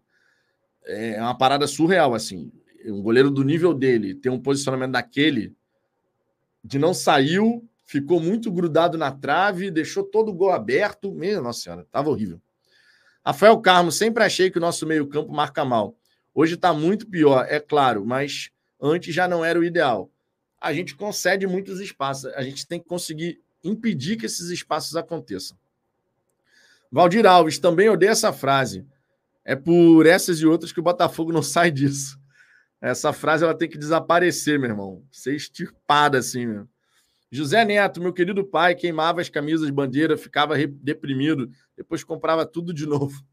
[0.85, 2.51] É uma parada surreal, assim.
[2.85, 5.55] Um goleiro do nível dele ter um posicionamento daquele,
[6.63, 11.13] de não saiu, ficou muito grudado na trave, deixou todo o gol aberto.
[11.13, 12.41] Meu, nossa senhora, tava horrível.
[13.25, 15.97] Rafael Carmo, sempre achei que o nosso meio-campo marca mal.
[16.39, 20.07] Hoje está muito pior, é claro, mas antes já não era o ideal.
[20.61, 25.57] A gente concede muitos espaços, a gente tem que conseguir impedir que esses espaços aconteçam.
[26.91, 28.85] Valdir Alves, também odeio essa frase.
[29.43, 32.19] É por essas e outras que o Botafogo não sai disso.
[32.79, 35.03] Essa frase ela tem que desaparecer, meu irmão.
[35.11, 36.67] Ser extirpada assim, meu.
[37.31, 42.85] José Neto, meu querido pai, queimava as camisas, bandeira, ficava deprimido, depois comprava tudo de
[42.85, 43.25] novo.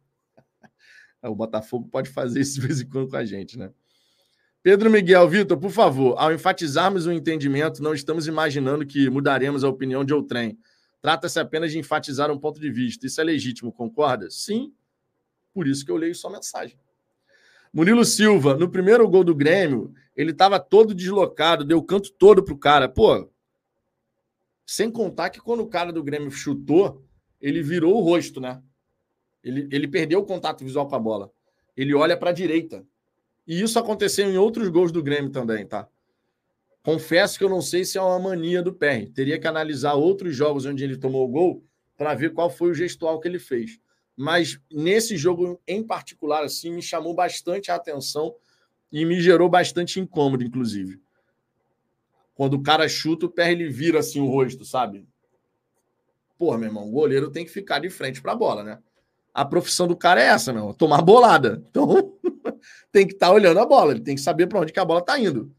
[1.29, 3.71] O Botafogo pode fazer isso de vez em quando com a gente, né?
[4.63, 9.69] Pedro Miguel, Vitor, por favor, ao enfatizarmos o entendimento, não estamos imaginando que mudaremos a
[9.69, 10.59] opinião de outrem.
[11.03, 13.07] Trata-se apenas de enfatizar um ponto de vista.
[13.07, 14.31] Isso é legítimo, concorda?
[14.31, 14.73] Sim.
[15.53, 16.79] Por isso que eu leio sua mensagem.
[17.71, 22.43] Murilo Silva, no primeiro gol do Grêmio, ele estava todo deslocado, deu o canto todo
[22.43, 22.89] pro cara.
[22.89, 23.31] Pô,
[24.65, 27.05] sem contar que quando o cara do Grêmio chutou,
[27.41, 28.63] ele virou o rosto, né?
[29.45, 31.31] Ele, ele perdeu o contato visual com a bola.
[31.77, 32.85] Ele olha para a direita.
[33.47, 35.87] E isso aconteceu em outros gols do Grêmio também, tá?
[36.83, 39.11] Confesso que eu não sei se é uma mania do PR.
[39.15, 41.65] Teria que analisar outros jogos onde ele tomou o gol
[41.97, 43.79] para ver qual foi o gestual que ele fez.
[44.17, 48.35] Mas nesse jogo em particular, assim, me chamou bastante a atenção
[48.91, 51.01] e me gerou bastante incômodo, inclusive.
[52.35, 55.07] Quando o cara chuta, o pé ele vira assim o rosto, sabe?
[56.37, 58.83] Pô, meu irmão, o goleiro tem que ficar de frente para a bola, né?
[59.35, 61.61] A profissão do cara é essa, meu, tomar bolada.
[61.69, 62.17] Então,
[62.93, 64.85] tem que estar tá olhando a bola, ele tem que saber para onde que a
[64.85, 65.53] bola está indo.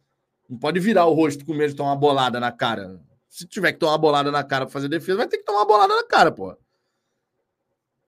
[0.49, 3.01] Não pode virar o rosto com medo de tomar bolada na cara.
[3.27, 5.93] Se tiver que tomar bolada na cara para fazer defesa, vai ter que tomar bolada
[5.93, 6.55] na cara, pô.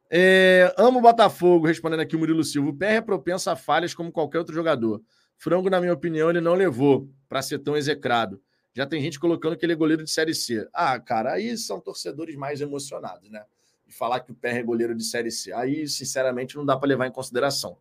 [0.10, 2.70] É, amo o Botafogo, respondendo aqui o Murilo Silva.
[2.70, 5.02] O PR é propenso a falhas como qualquer outro jogador.
[5.38, 8.42] Frango, na minha opinião, ele não levou para ser tão execrado.
[8.74, 10.68] Já tem gente colocando que ele é goleiro de Série C.
[10.74, 13.44] Ah, cara, aí são torcedores mais emocionados, né?
[13.90, 15.52] Falar que o PR é goleiro de Série C.
[15.54, 17.78] Aí, sinceramente, não dá para levar em consideração.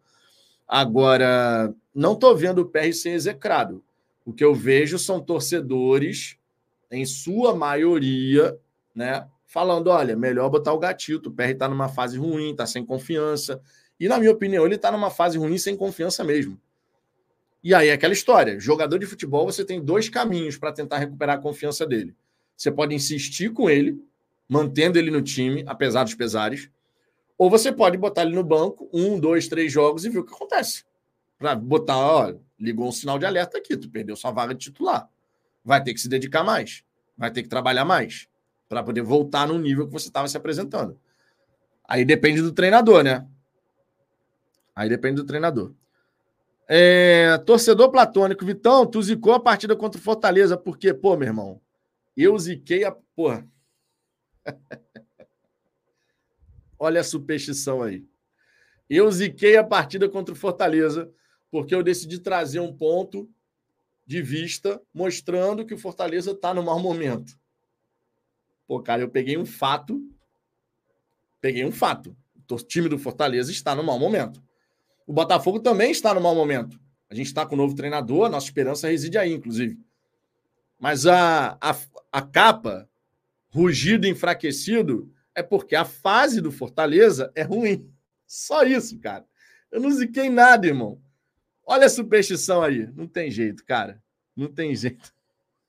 [0.66, 3.82] Agora, não estou vendo o PR ser execrado.
[4.24, 6.36] O que eu vejo são torcedores,
[6.90, 8.58] em sua maioria,
[8.94, 9.28] né?
[9.46, 11.28] Falando: olha, melhor botar o gatito.
[11.28, 13.60] O PR está numa fase ruim, está sem confiança.
[13.98, 16.60] E, na minha opinião, ele está numa fase ruim sem confiança mesmo.
[17.62, 21.36] E aí é aquela história: jogador de futebol, você tem dois caminhos para tentar recuperar
[21.36, 22.14] a confiança dele.
[22.56, 24.02] Você pode insistir com ele,
[24.48, 26.70] mantendo ele no time, apesar dos pesares,
[27.38, 30.34] ou você pode botar ele no banco, um, dois, três jogos e ver o que
[30.34, 30.84] acontece.
[31.38, 35.08] Para botar, ligou um sinal de alerta aqui, tu perdeu sua vaga de titular.
[35.64, 36.82] Vai ter que se dedicar mais,
[37.16, 38.28] vai ter que trabalhar mais,
[38.68, 40.98] para poder voltar no nível que você estava se apresentando.
[41.86, 43.26] Aí depende do treinador, né?
[44.74, 45.72] Aí depende do treinador.
[46.68, 51.60] É, torcedor platônico, Vitão, tu zicou a partida contra o Fortaleza, porque, pô, meu irmão,
[52.16, 52.90] eu ziquei a.
[53.14, 53.46] Porra.
[56.78, 58.06] Olha a superstição aí.
[58.88, 61.10] Eu ziquei a partida contra o Fortaleza,
[61.50, 63.28] porque eu decidi trazer um ponto
[64.06, 67.38] de vista mostrando que o Fortaleza está no mau momento.
[68.66, 70.00] Pô, cara, eu peguei um fato.
[71.40, 72.16] Peguei um fato.
[72.50, 74.42] O time do Fortaleza está no mau momento.
[75.06, 76.80] O Botafogo também está no mau momento.
[77.08, 79.78] A gente está com um novo treinador, nossa esperança reside aí, inclusive.
[80.78, 81.76] Mas a, a,
[82.10, 82.88] a capa,
[83.56, 87.90] rugido enfraquecido, é porque a fase do Fortaleza é ruim.
[88.26, 89.24] Só isso, cara.
[89.72, 91.00] Eu não ziquei nada, irmão.
[91.64, 92.86] Olha a superstição aí.
[92.94, 94.02] Não tem jeito, cara.
[94.36, 95.10] Não tem jeito.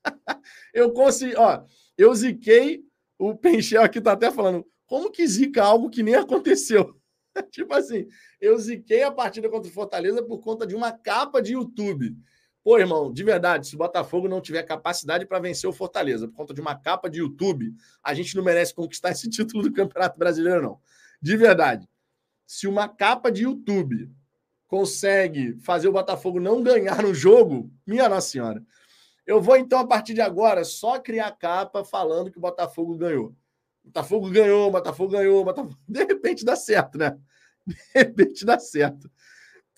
[0.74, 1.64] eu consegui, ó,
[1.96, 2.84] eu ziquei,
[3.18, 6.94] o Penchel aqui tá até falando, como que zica algo que nem aconteceu?
[7.50, 8.06] tipo assim,
[8.38, 12.14] eu ziquei a partida contra o Fortaleza por conta de uma capa de YouTube.
[12.62, 16.34] Pô, irmão, de verdade, se o Botafogo não tiver capacidade para vencer o Fortaleza por
[16.34, 17.72] conta de uma capa de YouTube,
[18.02, 20.80] a gente não merece conquistar esse título do Campeonato Brasileiro, não.
[21.20, 21.88] De verdade.
[22.46, 24.10] Se uma capa de YouTube
[24.66, 28.62] consegue fazer o Botafogo não ganhar no jogo, minha Nossa Senhora.
[29.26, 33.34] Eu vou então, a partir de agora, só criar capa falando que o Botafogo ganhou.
[33.84, 35.76] Botafogo ganhou, Botafogo ganhou, Botafogo...
[35.88, 37.18] De repente dá certo, né?
[37.66, 39.10] De repente dá certo.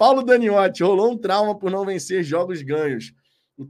[0.00, 3.12] Paulo Daniotti, rolou um trauma por não vencer jogos ganhos.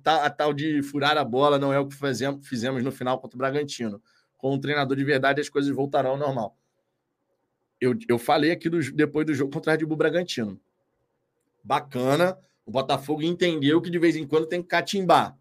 [0.01, 3.19] Tal, a tal de furar a bola não é o que fizemos, fizemos no final
[3.19, 4.01] contra o Bragantino.
[4.39, 6.57] com um treinador de verdade, as coisas voltarão ao normal.
[7.81, 10.61] Eu, eu falei aqui do, depois do jogo contra o Red Bull Bragantino.
[11.65, 15.37] Bacana, o Botafogo entendeu que de vez em quando tem que catimbar.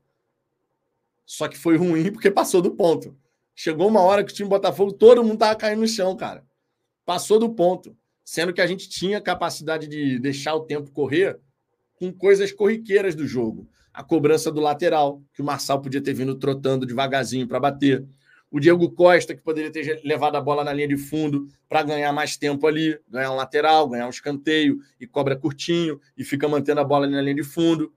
[1.24, 3.16] Só que foi ruim porque passou do ponto.
[3.54, 6.44] Chegou uma hora que o time Botafogo, todo mundo tava caindo no chão, cara.
[7.06, 7.96] Passou do ponto.
[8.32, 11.40] Sendo que a gente tinha capacidade de deixar o tempo correr
[11.96, 13.68] com coisas corriqueiras do jogo.
[13.92, 18.06] A cobrança do lateral, que o Marçal podia ter vindo trotando devagarzinho para bater.
[18.52, 22.14] O Diego Costa, que poderia ter levado a bola na linha de fundo para ganhar
[22.14, 26.82] mais tempo ali, ganhar um lateral, ganhar um escanteio e cobra curtinho e fica mantendo
[26.82, 27.92] a bola ali na linha de fundo.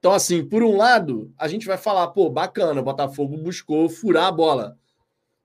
[0.00, 4.24] Então, assim, por um lado, a gente vai falar, pô, bacana, o Botafogo buscou furar
[4.24, 4.76] a bola.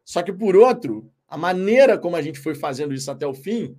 [0.04, 3.77] Só que, por outro, a maneira como a gente foi fazendo isso até o fim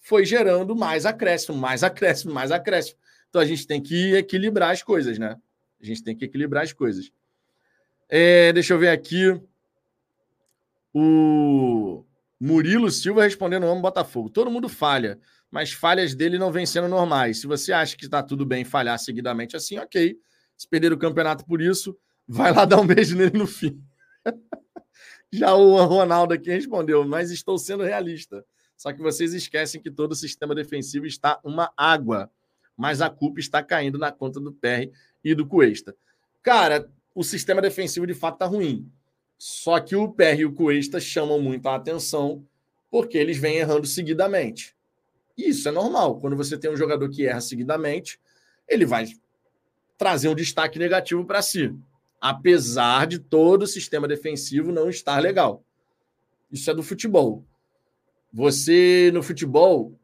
[0.00, 2.98] foi gerando mais acréscimo, mais acréscimo, mais acréscimo.
[3.28, 5.36] Então, a gente tem que equilibrar as coisas, né?
[5.80, 7.10] A gente tem que equilibrar as coisas.
[8.08, 9.38] É, deixa eu ver aqui.
[10.94, 12.04] O
[12.40, 14.30] Murilo Silva respondendo: amo Botafogo.
[14.30, 15.20] Todo mundo falha
[15.50, 17.40] mas falhas dele não vêm sendo normais.
[17.40, 20.18] Se você acha que está tudo bem falhar seguidamente assim, ok.
[20.56, 21.96] Se perder o campeonato por isso,
[22.26, 23.82] vai lá dar um beijo nele no fim.
[25.32, 28.44] Já o Ronaldo aqui respondeu, mas estou sendo realista.
[28.76, 32.30] Só que vocês esquecem que todo o sistema defensivo está uma água,
[32.76, 34.88] mas a culpa está caindo na conta do PR
[35.22, 35.96] e do Cuesta.
[36.42, 38.90] Cara, o sistema defensivo de fato está ruim.
[39.36, 42.46] Só que o PR e o Cuesta chamam muito a atenção
[42.90, 44.74] porque eles vêm errando seguidamente.
[45.36, 46.20] Isso é normal.
[46.20, 48.18] Quando você tem um jogador que erra seguidamente,
[48.66, 49.06] ele vai
[49.96, 51.74] trazer um destaque negativo para si,
[52.20, 55.64] apesar de todo o sistema defensivo não estar legal.
[56.50, 57.44] Isso é do futebol.
[58.32, 59.98] Você no futebol,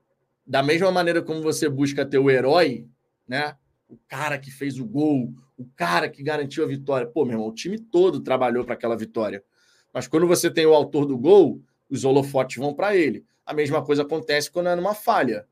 [0.46, 2.86] da mesma maneira como você busca ter o herói,
[3.26, 3.56] né?
[3.88, 7.06] O cara que fez o gol, o cara que garantiu a vitória.
[7.06, 9.42] Pô, meu irmão, o time todo trabalhou para aquela vitória.
[9.92, 13.24] Mas quando você tem o autor do gol, os holofotes vão para ele.
[13.46, 15.46] A mesma coisa acontece quando é numa falha.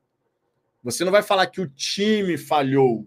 [0.83, 3.07] Você não vai falar que o time falhou.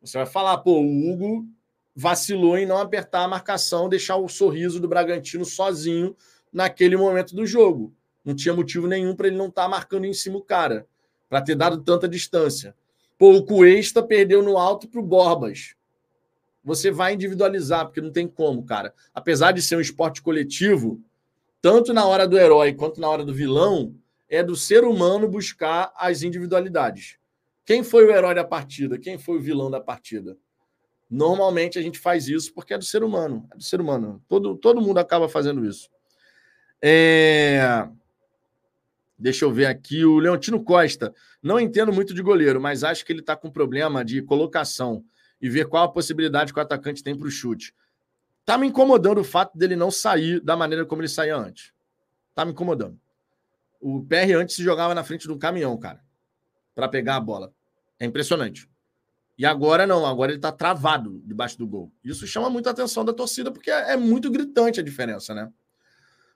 [0.00, 1.46] Você vai falar, pô, o Hugo
[1.94, 6.16] vacilou em não apertar a marcação, deixar o sorriso do Bragantino sozinho
[6.52, 7.94] naquele momento do jogo.
[8.24, 10.86] Não tinha motivo nenhum para ele não estar tá marcando em cima o cara,
[11.28, 12.74] para ter dado tanta distância.
[13.18, 15.74] Pô, o Cuesta perdeu no alto para o Borbas.
[16.64, 18.94] Você vai individualizar, porque não tem como, cara.
[19.14, 21.00] Apesar de ser um esporte coletivo,
[21.60, 23.94] tanto na hora do herói quanto na hora do vilão,
[24.28, 27.18] é do ser humano buscar as individualidades.
[27.64, 28.98] Quem foi o herói da partida?
[28.98, 30.36] Quem foi o vilão da partida?
[31.14, 33.48] Normalmente a gente faz isso porque é do ser humano.
[33.52, 34.20] É do ser humano.
[34.28, 35.88] Todo, todo mundo acaba fazendo isso.
[36.82, 37.88] É...
[39.16, 40.04] Deixa eu ver aqui.
[40.04, 41.14] O Leontino Costa.
[41.40, 45.04] Não entendo muito de goleiro, mas acho que ele está com problema de colocação
[45.40, 47.72] e ver qual a possibilidade que o atacante tem para o chute.
[48.44, 51.72] Tá me incomodando o fato dele não sair da maneira como ele saía antes.
[52.34, 52.98] Tá me incomodando.
[53.80, 56.02] O PR antes se jogava na frente de um caminhão, cara,
[56.74, 57.54] para pegar a bola.
[58.00, 58.68] É impressionante.
[59.36, 61.92] E agora não, agora ele está travado debaixo do gol.
[62.04, 65.50] Isso chama muita atenção da torcida, porque é, é muito gritante a diferença, né?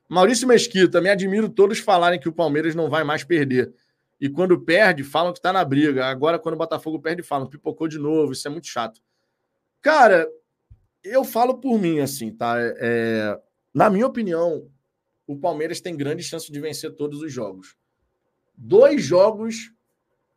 [0.08, 3.72] Maurício Mesquita, me admiro todos falarem que o Palmeiras não vai mais perder.
[4.20, 6.06] E quando perde, falam que está na briga.
[6.06, 8.32] Agora, quando o Botafogo perde, falam pipocou de novo.
[8.32, 9.00] Isso é muito chato.
[9.80, 10.28] Cara,
[11.04, 12.56] eu falo por mim, assim, tá?
[12.58, 13.38] É,
[13.72, 14.68] na minha opinião,
[15.26, 17.76] o Palmeiras tem grande chance de vencer todos os jogos.
[18.56, 19.72] Dois jogos,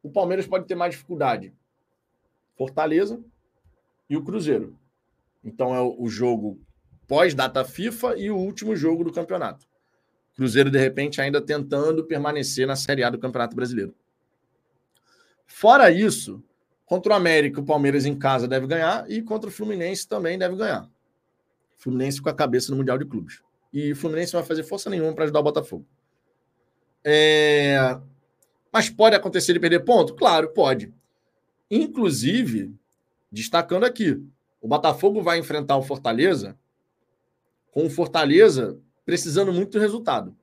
[0.03, 1.53] o Palmeiras pode ter mais dificuldade:
[2.61, 3.19] Fortaleza
[4.07, 4.77] e o Cruzeiro.
[5.43, 6.61] Então é o jogo
[7.07, 9.65] pós-data FIFA e o último jogo do campeonato.
[10.35, 13.95] Cruzeiro, de repente, ainda tentando permanecer na Série A do Campeonato Brasileiro.
[15.47, 16.43] Fora isso,
[16.85, 20.55] contra o América, o Palmeiras em casa deve ganhar e contra o Fluminense também deve
[20.55, 20.87] ganhar.
[21.77, 23.41] Fluminense com a cabeça no Mundial de Clubes.
[23.73, 25.85] E o Fluminense não vai fazer força nenhuma para ajudar o Botafogo.
[27.03, 27.99] É...
[28.71, 30.13] Mas pode acontecer de perder ponto?
[30.13, 30.93] Claro, pode.
[31.71, 32.75] Inclusive,
[33.31, 34.21] destacando aqui,
[34.59, 36.59] o Botafogo vai enfrentar o Fortaleza
[37.71, 40.35] com o Fortaleza precisando muito do resultado.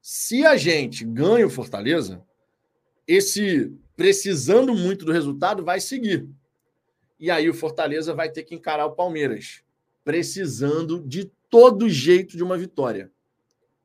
[0.00, 2.22] Se a gente ganha o Fortaleza,
[3.06, 6.28] esse precisando muito do resultado vai seguir.
[7.18, 9.62] E aí o Fortaleza vai ter que encarar o Palmeiras,
[10.04, 13.10] precisando de todo jeito de uma vitória,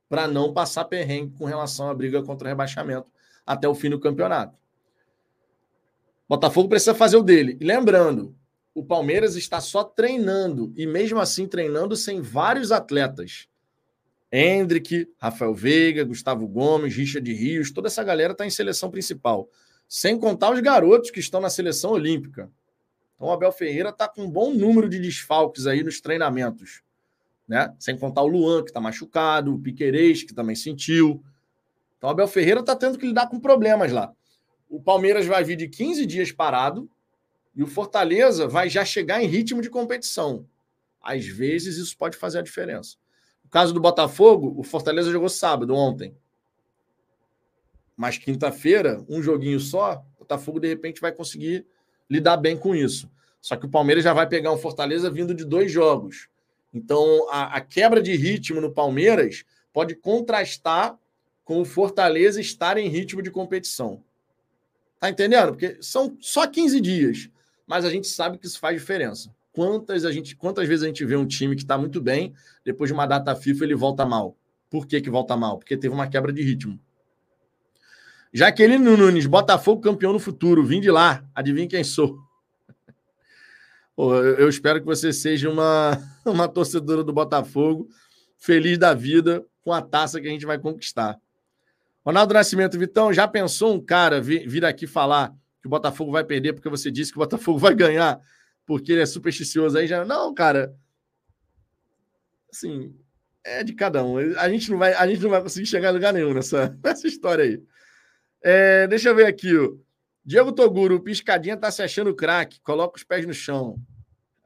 [0.08, 3.10] para não passar perrengue com relação à briga contra o rebaixamento
[3.44, 4.56] até o fim do campeonato.
[6.28, 7.56] Botafogo precisa fazer o dele.
[7.60, 8.34] Lembrando,
[8.74, 13.48] o Palmeiras está só treinando, e mesmo assim treinando sem vários atletas.
[14.30, 19.48] Hendrick, Rafael Veiga, Gustavo Gomes, Richard Rios, toda essa galera está em seleção principal.
[19.88, 22.50] Sem contar os garotos que estão na seleção olímpica.
[23.14, 26.82] Então o Abel Ferreira está com um bom número de desfalques aí nos treinamentos
[27.46, 27.72] né?
[27.78, 31.22] Sem contar o Luan, que está machucado, o Piquerez, que também sentiu.
[31.96, 34.12] Então, o Abel Ferreira está tendo que lidar com problemas lá.
[34.68, 36.90] O Palmeiras vai vir de 15 dias parado
[37.54, 40.46] e o Fortaleza vai já chegar em ritmo de competição.
[41.02, 42.96] Às vezes, isso pode fazer a diferença.
[43.44, 46.16] No caso do Botafogo, o Fortaleza jogou sábado, ontem.
[47.96, 51.64] Mas quinta-feira, um joguinho só, o Botafogo de repente vai conseguir
[52.10, 53.10] lidar bem com isso.
[53.40, 56.28] Só que o Palmeiras já vai pegar um Fortaleza vindo de dois jogos.
[56.74, 60.98] Então, a, a quebra de ritmo no Palmeiras pode contrastar
[61.44, 64.02] com o Fortaleza estar em ritmo de competição.
[64.98, 65.48] Tá entendendo?
[65.48, 67.30] Porque são só 15 dias,
[67.66, 69.34] mas a gente sabe que isso faz diferença.
[69.52, 72.88] Quantas, a gente, quantas vezes a gente vê um time que está muito bem, depois
[72.88, 74.36] de uma data FIFA ele volta mal?
[74.68, 75.58] Por que, que volta mal?
[75.58, 76.78] Porque teve uma quebra de ritmo.
[78.32, 80.64] Jaqueline Nunes, Botafogo campeão no futuro.
[80.64, 81.24] Vim de lá.
[81.34, 82.18] Adivinha quem sou?
[83.94, 87.88] Pô, eu espero que você seja uma, uma torcedora do Botafogo,
[88.36, 91.18] feliz da vida com a taça que a gente vai conquistar.
[92.06, 96.52] Ronaldo Nascimento, Vitão, já pensou um cara vir, aqui falar que o Botafogo vai perder
[96.52, 98.20] porque você disse que o Botafogo vai ganhar
[98.64, 100.04] porque ele é supersticioso aí já.
[100.04, 100.72] Não, cara.
[102.48, 102.94] Assim,
[103.42, 104.18] é de cada um.
[104.38, 107.08] A gente não vai, a gente não vai conseguir chegar em lugar nenhum nessa, nessa
[107.08, 107.60] história aí.
[108.40, 109.56] É, deixa eu ver aqui.
[109.56, 109.74] Ó.
[110.24, 112.60] Diego Toguro, o Piscadinha tá se achando craque.
[112.60, 113.80] Coloca os pés no chão.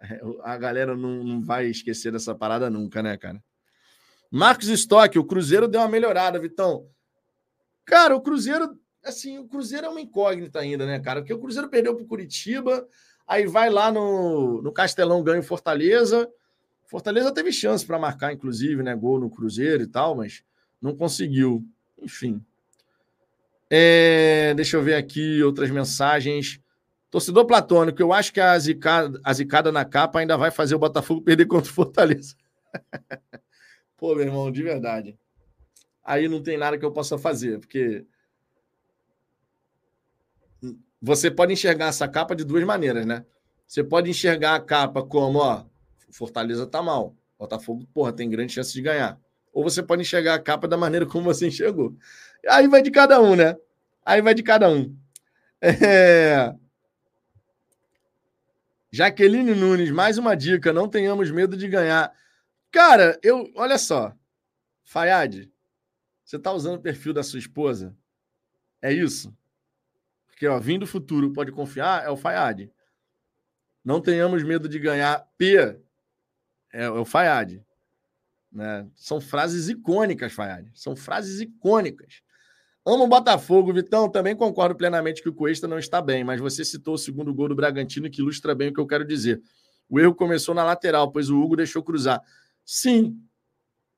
[0.00, 3.42] É, a galera não, não vai esquecer dessa parada nunca, né, cara?
[4.30, 6.88] Marcos Stock, o Cruzeiro deu uma melhorada, Vitão.
[7.90, 11.20] Cara, o Cruzeiro, assim, o Cruzeiro é uma incógnita ainda, né, cara?
[11.20, 12.86] Porque o Cruzeiro perdeu pro Curitiba,
[13.30, 16.28] Aí vai lá no, no Castelão, ganha o Fortaleza.
[16.84, 18.92] Fortaleza teve chance para marcar, inclusive, né?
[18.92, 20.42] Gol no Cruzeiro e tal, mas
[20.82, 21.64] não conseguiu.
[22.02, 22.44] Enfim.
[23.70, 26.60] É, deixa eu ver aqui outras mensagens.
[27.08, 30.80] Torcedor platônico, eu acho que a zicada, a zicada na capa ainda vai fazer o
[30.80, 32.34] Botafogo perder contra o Fortaleza.
[33.96, 35.16] Pô, meu irmão, de verdade.
[36.04, 38.04] Aí não tem nada que eu possa fazer, porque
[41.00, 43.24] você pode enxergar essa capa de duas maneiras, né?
[43.66, 45.64] Você pode enxergar a capa como, ó,
[46.10, 47.14] Fortaleza tá mal.
[47.38, 49.18] Botafogo, porra, tem grande chance de ganhar.
[49.52, 51.96] Ou você pode enxergar a capa da maneira como você enxergou.
[52.48, 53.56] Aí vai de cada um, né?
[54.04, 54.94] Aí vai de cada um.
[55.62, 56.54] É...
[58.90, 62.12] Jaqueline Nunes, mais uma dica: não tenhamos medo de ganhar.
[62.70, 63.50] Cara, eu.
[63.54, 64.12] Olha só.
[64.84, 65.48] Fayad,
[66.30, 67.92] você tá usando o perfil da sua esposa?
[68.80, 69.36] É isso?
[70.28, 72.70] Porque, ó, vindo do futuro, pode confiar, é o Fayad.
[73.84, 75.56] Não tenhamos medo de ganhar P,
[76.72, 77.60] é, é o Fayad.
[78.52, 78.88] Né?
[78.94, 80.70] São frases icônicas, Fayad.
[80.72, 82.22] São frases icônicas.
[82.86, 84.08] Amo o Botafogo, Vitão.
[84.08, 87.48] Também concordo plenamente que o Cuesta não está bem, mas você citou o segundo gol
[87.48, 89.42] do Bragantino que ilustra bem o que eu quero dizer.
[89.88, 92.22] O erro começou na lateral, pois o Hugo deixou cruzar.
[92.64, 93.20] Sim.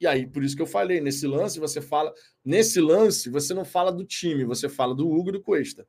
[0.02, 2.12] E aí, por isso que eu falei, nesse lance você fala,
[2.44, 5.86] nesse lance você não fala do time, você fala do Hugo e do Cuesta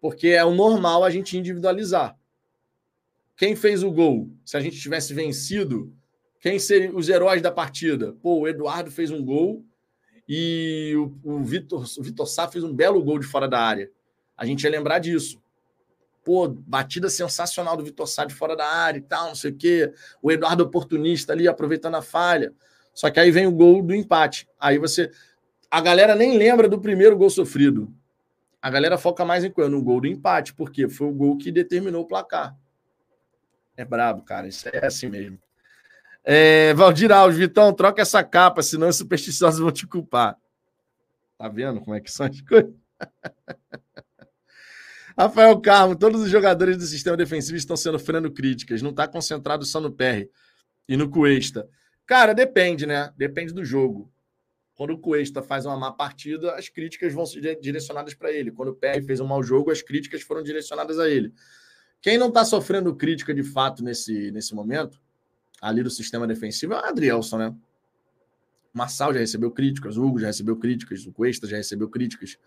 [0.00, 2.16] porque é o normal a gente individualizar.
[3.36, 4.30] Quem fez o gol?
[4.44, 5.92] Se a gente tivesse vencido,
[6.40, 8.12] quem seriam os heróis da partida?
[8.22, 9.64] Pô, o Eduardo fez um gol
[10.28, 13.90] e o, o Vitor, o Vitor Sá fez um belo gol de fora da área.
[14.36, 15.42] A gente ia lembrar disso.
[16.24, 19.56] Pô, batida sensacional do Vitor Sá de fora da área e tal, não sei o
[19.56, 19.92] quê.
[20.22, 22.54] O Eduardo oportunista ali aproveitando a falha.
[22.96, 24.48] Só que aí vem o gol do empate.
[24.58, 25.08] Aí você.
[25.70, 27.94] A galera nem lembra do primeiro gol sofrido
[28.66, 32.02] a galera foca mais em no gol do empate, porque foi o gol que determinou
[32.02, 32.58] o placar.
[33.76, 34.48] É brabo, cara.
[34.48, 35.38] Isso é assim mesmo.
[36.24, 40.36] É, Valdir Alves, Vitão, troca essa capa, senão os supersticiosos vão te culpar.
[41.38, 42.74] Tá vendo como é que são as coisas?
[45.16, 48.82] Rafael Carmo, todos os jogadores do sistema defensivo estão sofrendo críticas.
[48.82, 50.28] Não está concentrado só no PR
[50.88, 51.68] e no Cuesta.
[52.06, 53.12] Cara, depende, né?
[53.16, 54.10] Depende do jogo.
[54.76, 58.52] Quando o Cuesta faz uma má partida, as críticas vão ser direcionadas para ele.
[58.52, 61.32] Quando o PR fez um mau jogo, as críticas foram direcionadas a ele.
[62.00, 65.00] Quem não está sofrendo crítica de fato nesse, nesse momento,
[65.60, 67.48] ali do sistema defensivo, é o Adrielson, né?
[68.72, 72.38] O Marçal já recebeu críticas, o Hugo já recebeu críticas, o Cuesta já recebeu críticas.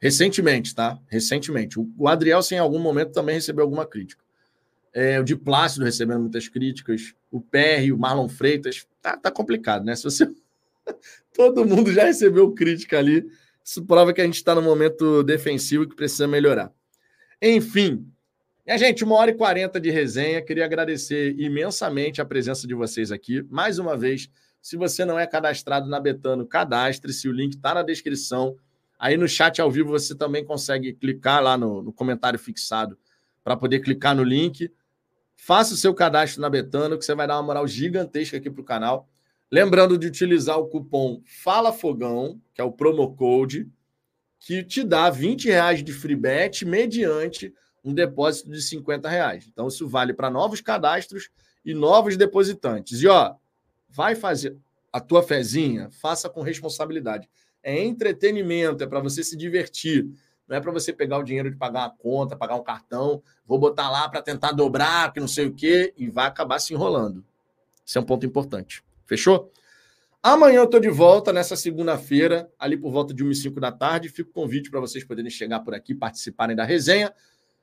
[0.00, 0.98] Recentemente, tá?
[1.06, 1.78] Recentemente.
[1.78, 4.25] O Adrielson, em algum momento, também recebeu alguma crítica.
[4.98, 7.14] É, o Di Plácido recebendo muitas críticas.
[7.30, 8.86] O PR, o Marlon Freitas.
[9.02, 9.94] Tá, tá complicado, né?
[9.94, 10.26] Se você
[11.34, 13.28] Todo mundo já recebeu crítica ali.
[13.62, 16.72] Isso prova que a gente está no momento defensivo que precisa melhorar.
[17.42, 18.10] Enfim,
[18.64, 20.40] minha gente, uma hora e quarenta de resenha.
[20.40, 23.44] Queria agradecer imensamente a presença de vocês aqui.
[23.50, 24.30] Mais uma vez,
[24.62, 27.28] se você não é cadastrado na Betano, cadastre-se.
[27.28, 28.56] O link está na descrição.
[28.98, 32.96] Aí no chat ao vivo você também consegue clicar lá no, no comentário fixado
[33.44, 34.72] para poder clicar no link.
[35.36, 38.60] Faça o seu cadastro na Betano, que você vai dar uma moral gigantesca aqui para
[38.60, 39.08] o canal.
[39.50, 43.70] Lembrando de utilizar o cupom Fala Fogão, que é o promo code,
[44.40, 47.54] que te dá 20 reais de free bet mediante
[47.84, 49.46] um depósito de 50 reais.
[49.46, 51.30] Então, isso vale para novos cadastros
[51.64, 53.00] e novos depositantes.
[53.00, 53.34] E ó,
[53.88, 54.56] vai fazer
[54.92, 57.28] a tua fezinha, faça com responsabilidade.
[57.62, 60.08] É entretenimento, é para você se divertir.
[60.48, 63.58] Não é para você pegar o dinheiro de pagar uma conta, pagar um cartão, vou
[63.58, 67.24] botar lá para tentar dobrar, que não sei o quê, e vai acabar se enrolando.
[67.84, 68.84] Isso é um ponto importante.
[69.04, 69.50] Fechou?
[70.22, 73.70] Amanhã eu estou de volta, nessa segunda-feira, ali por volta de 1 e 5 da
[73.70, 74.08] tarde.
[74.08, 77.14] Fico convite para vocês poderem chegar por aqui, participarem da resenha.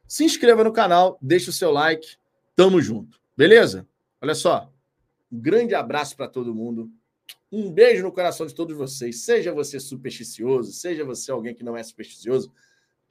[0.07, 2.15] Se inscreva no canal, deixe o seu like.
[2.55, 3.19] Tamo junto.
[3.35, 3.85] Beleza?
[4.21, 4.71] Olha só.
[5.31, 6.89] Um grande abraço para todo mundo.
[7.51, 9.23] Um beijo no coração de todos vocês.
[9.23, 12.51] Seja você supersticioso, seja você alguém que não é supersticioso.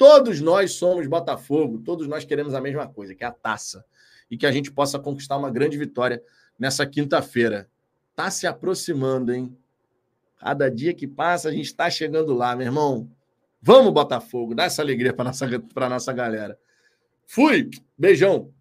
[0.02, 3.84] Todos nós somos Botafogo, todos nós queremos a mesma coisa, que é a taça.
[4.28, 6.20] E que a gente possa conquistar uma grande vitória
[6.58, 7.70] nessa quinta-feira.
[8.12, 9.56] Tá se aproximando, hein?
[10.40, 13.08] Cada dia que passa, a gente está chegando lá, meu irmão.
[13.60, 15.46] Vamos, Botafogo, dá essa alegria para nossa,
[15.88, 16.58] nossa galera.
[17.24, 18.52] Fui, beijão.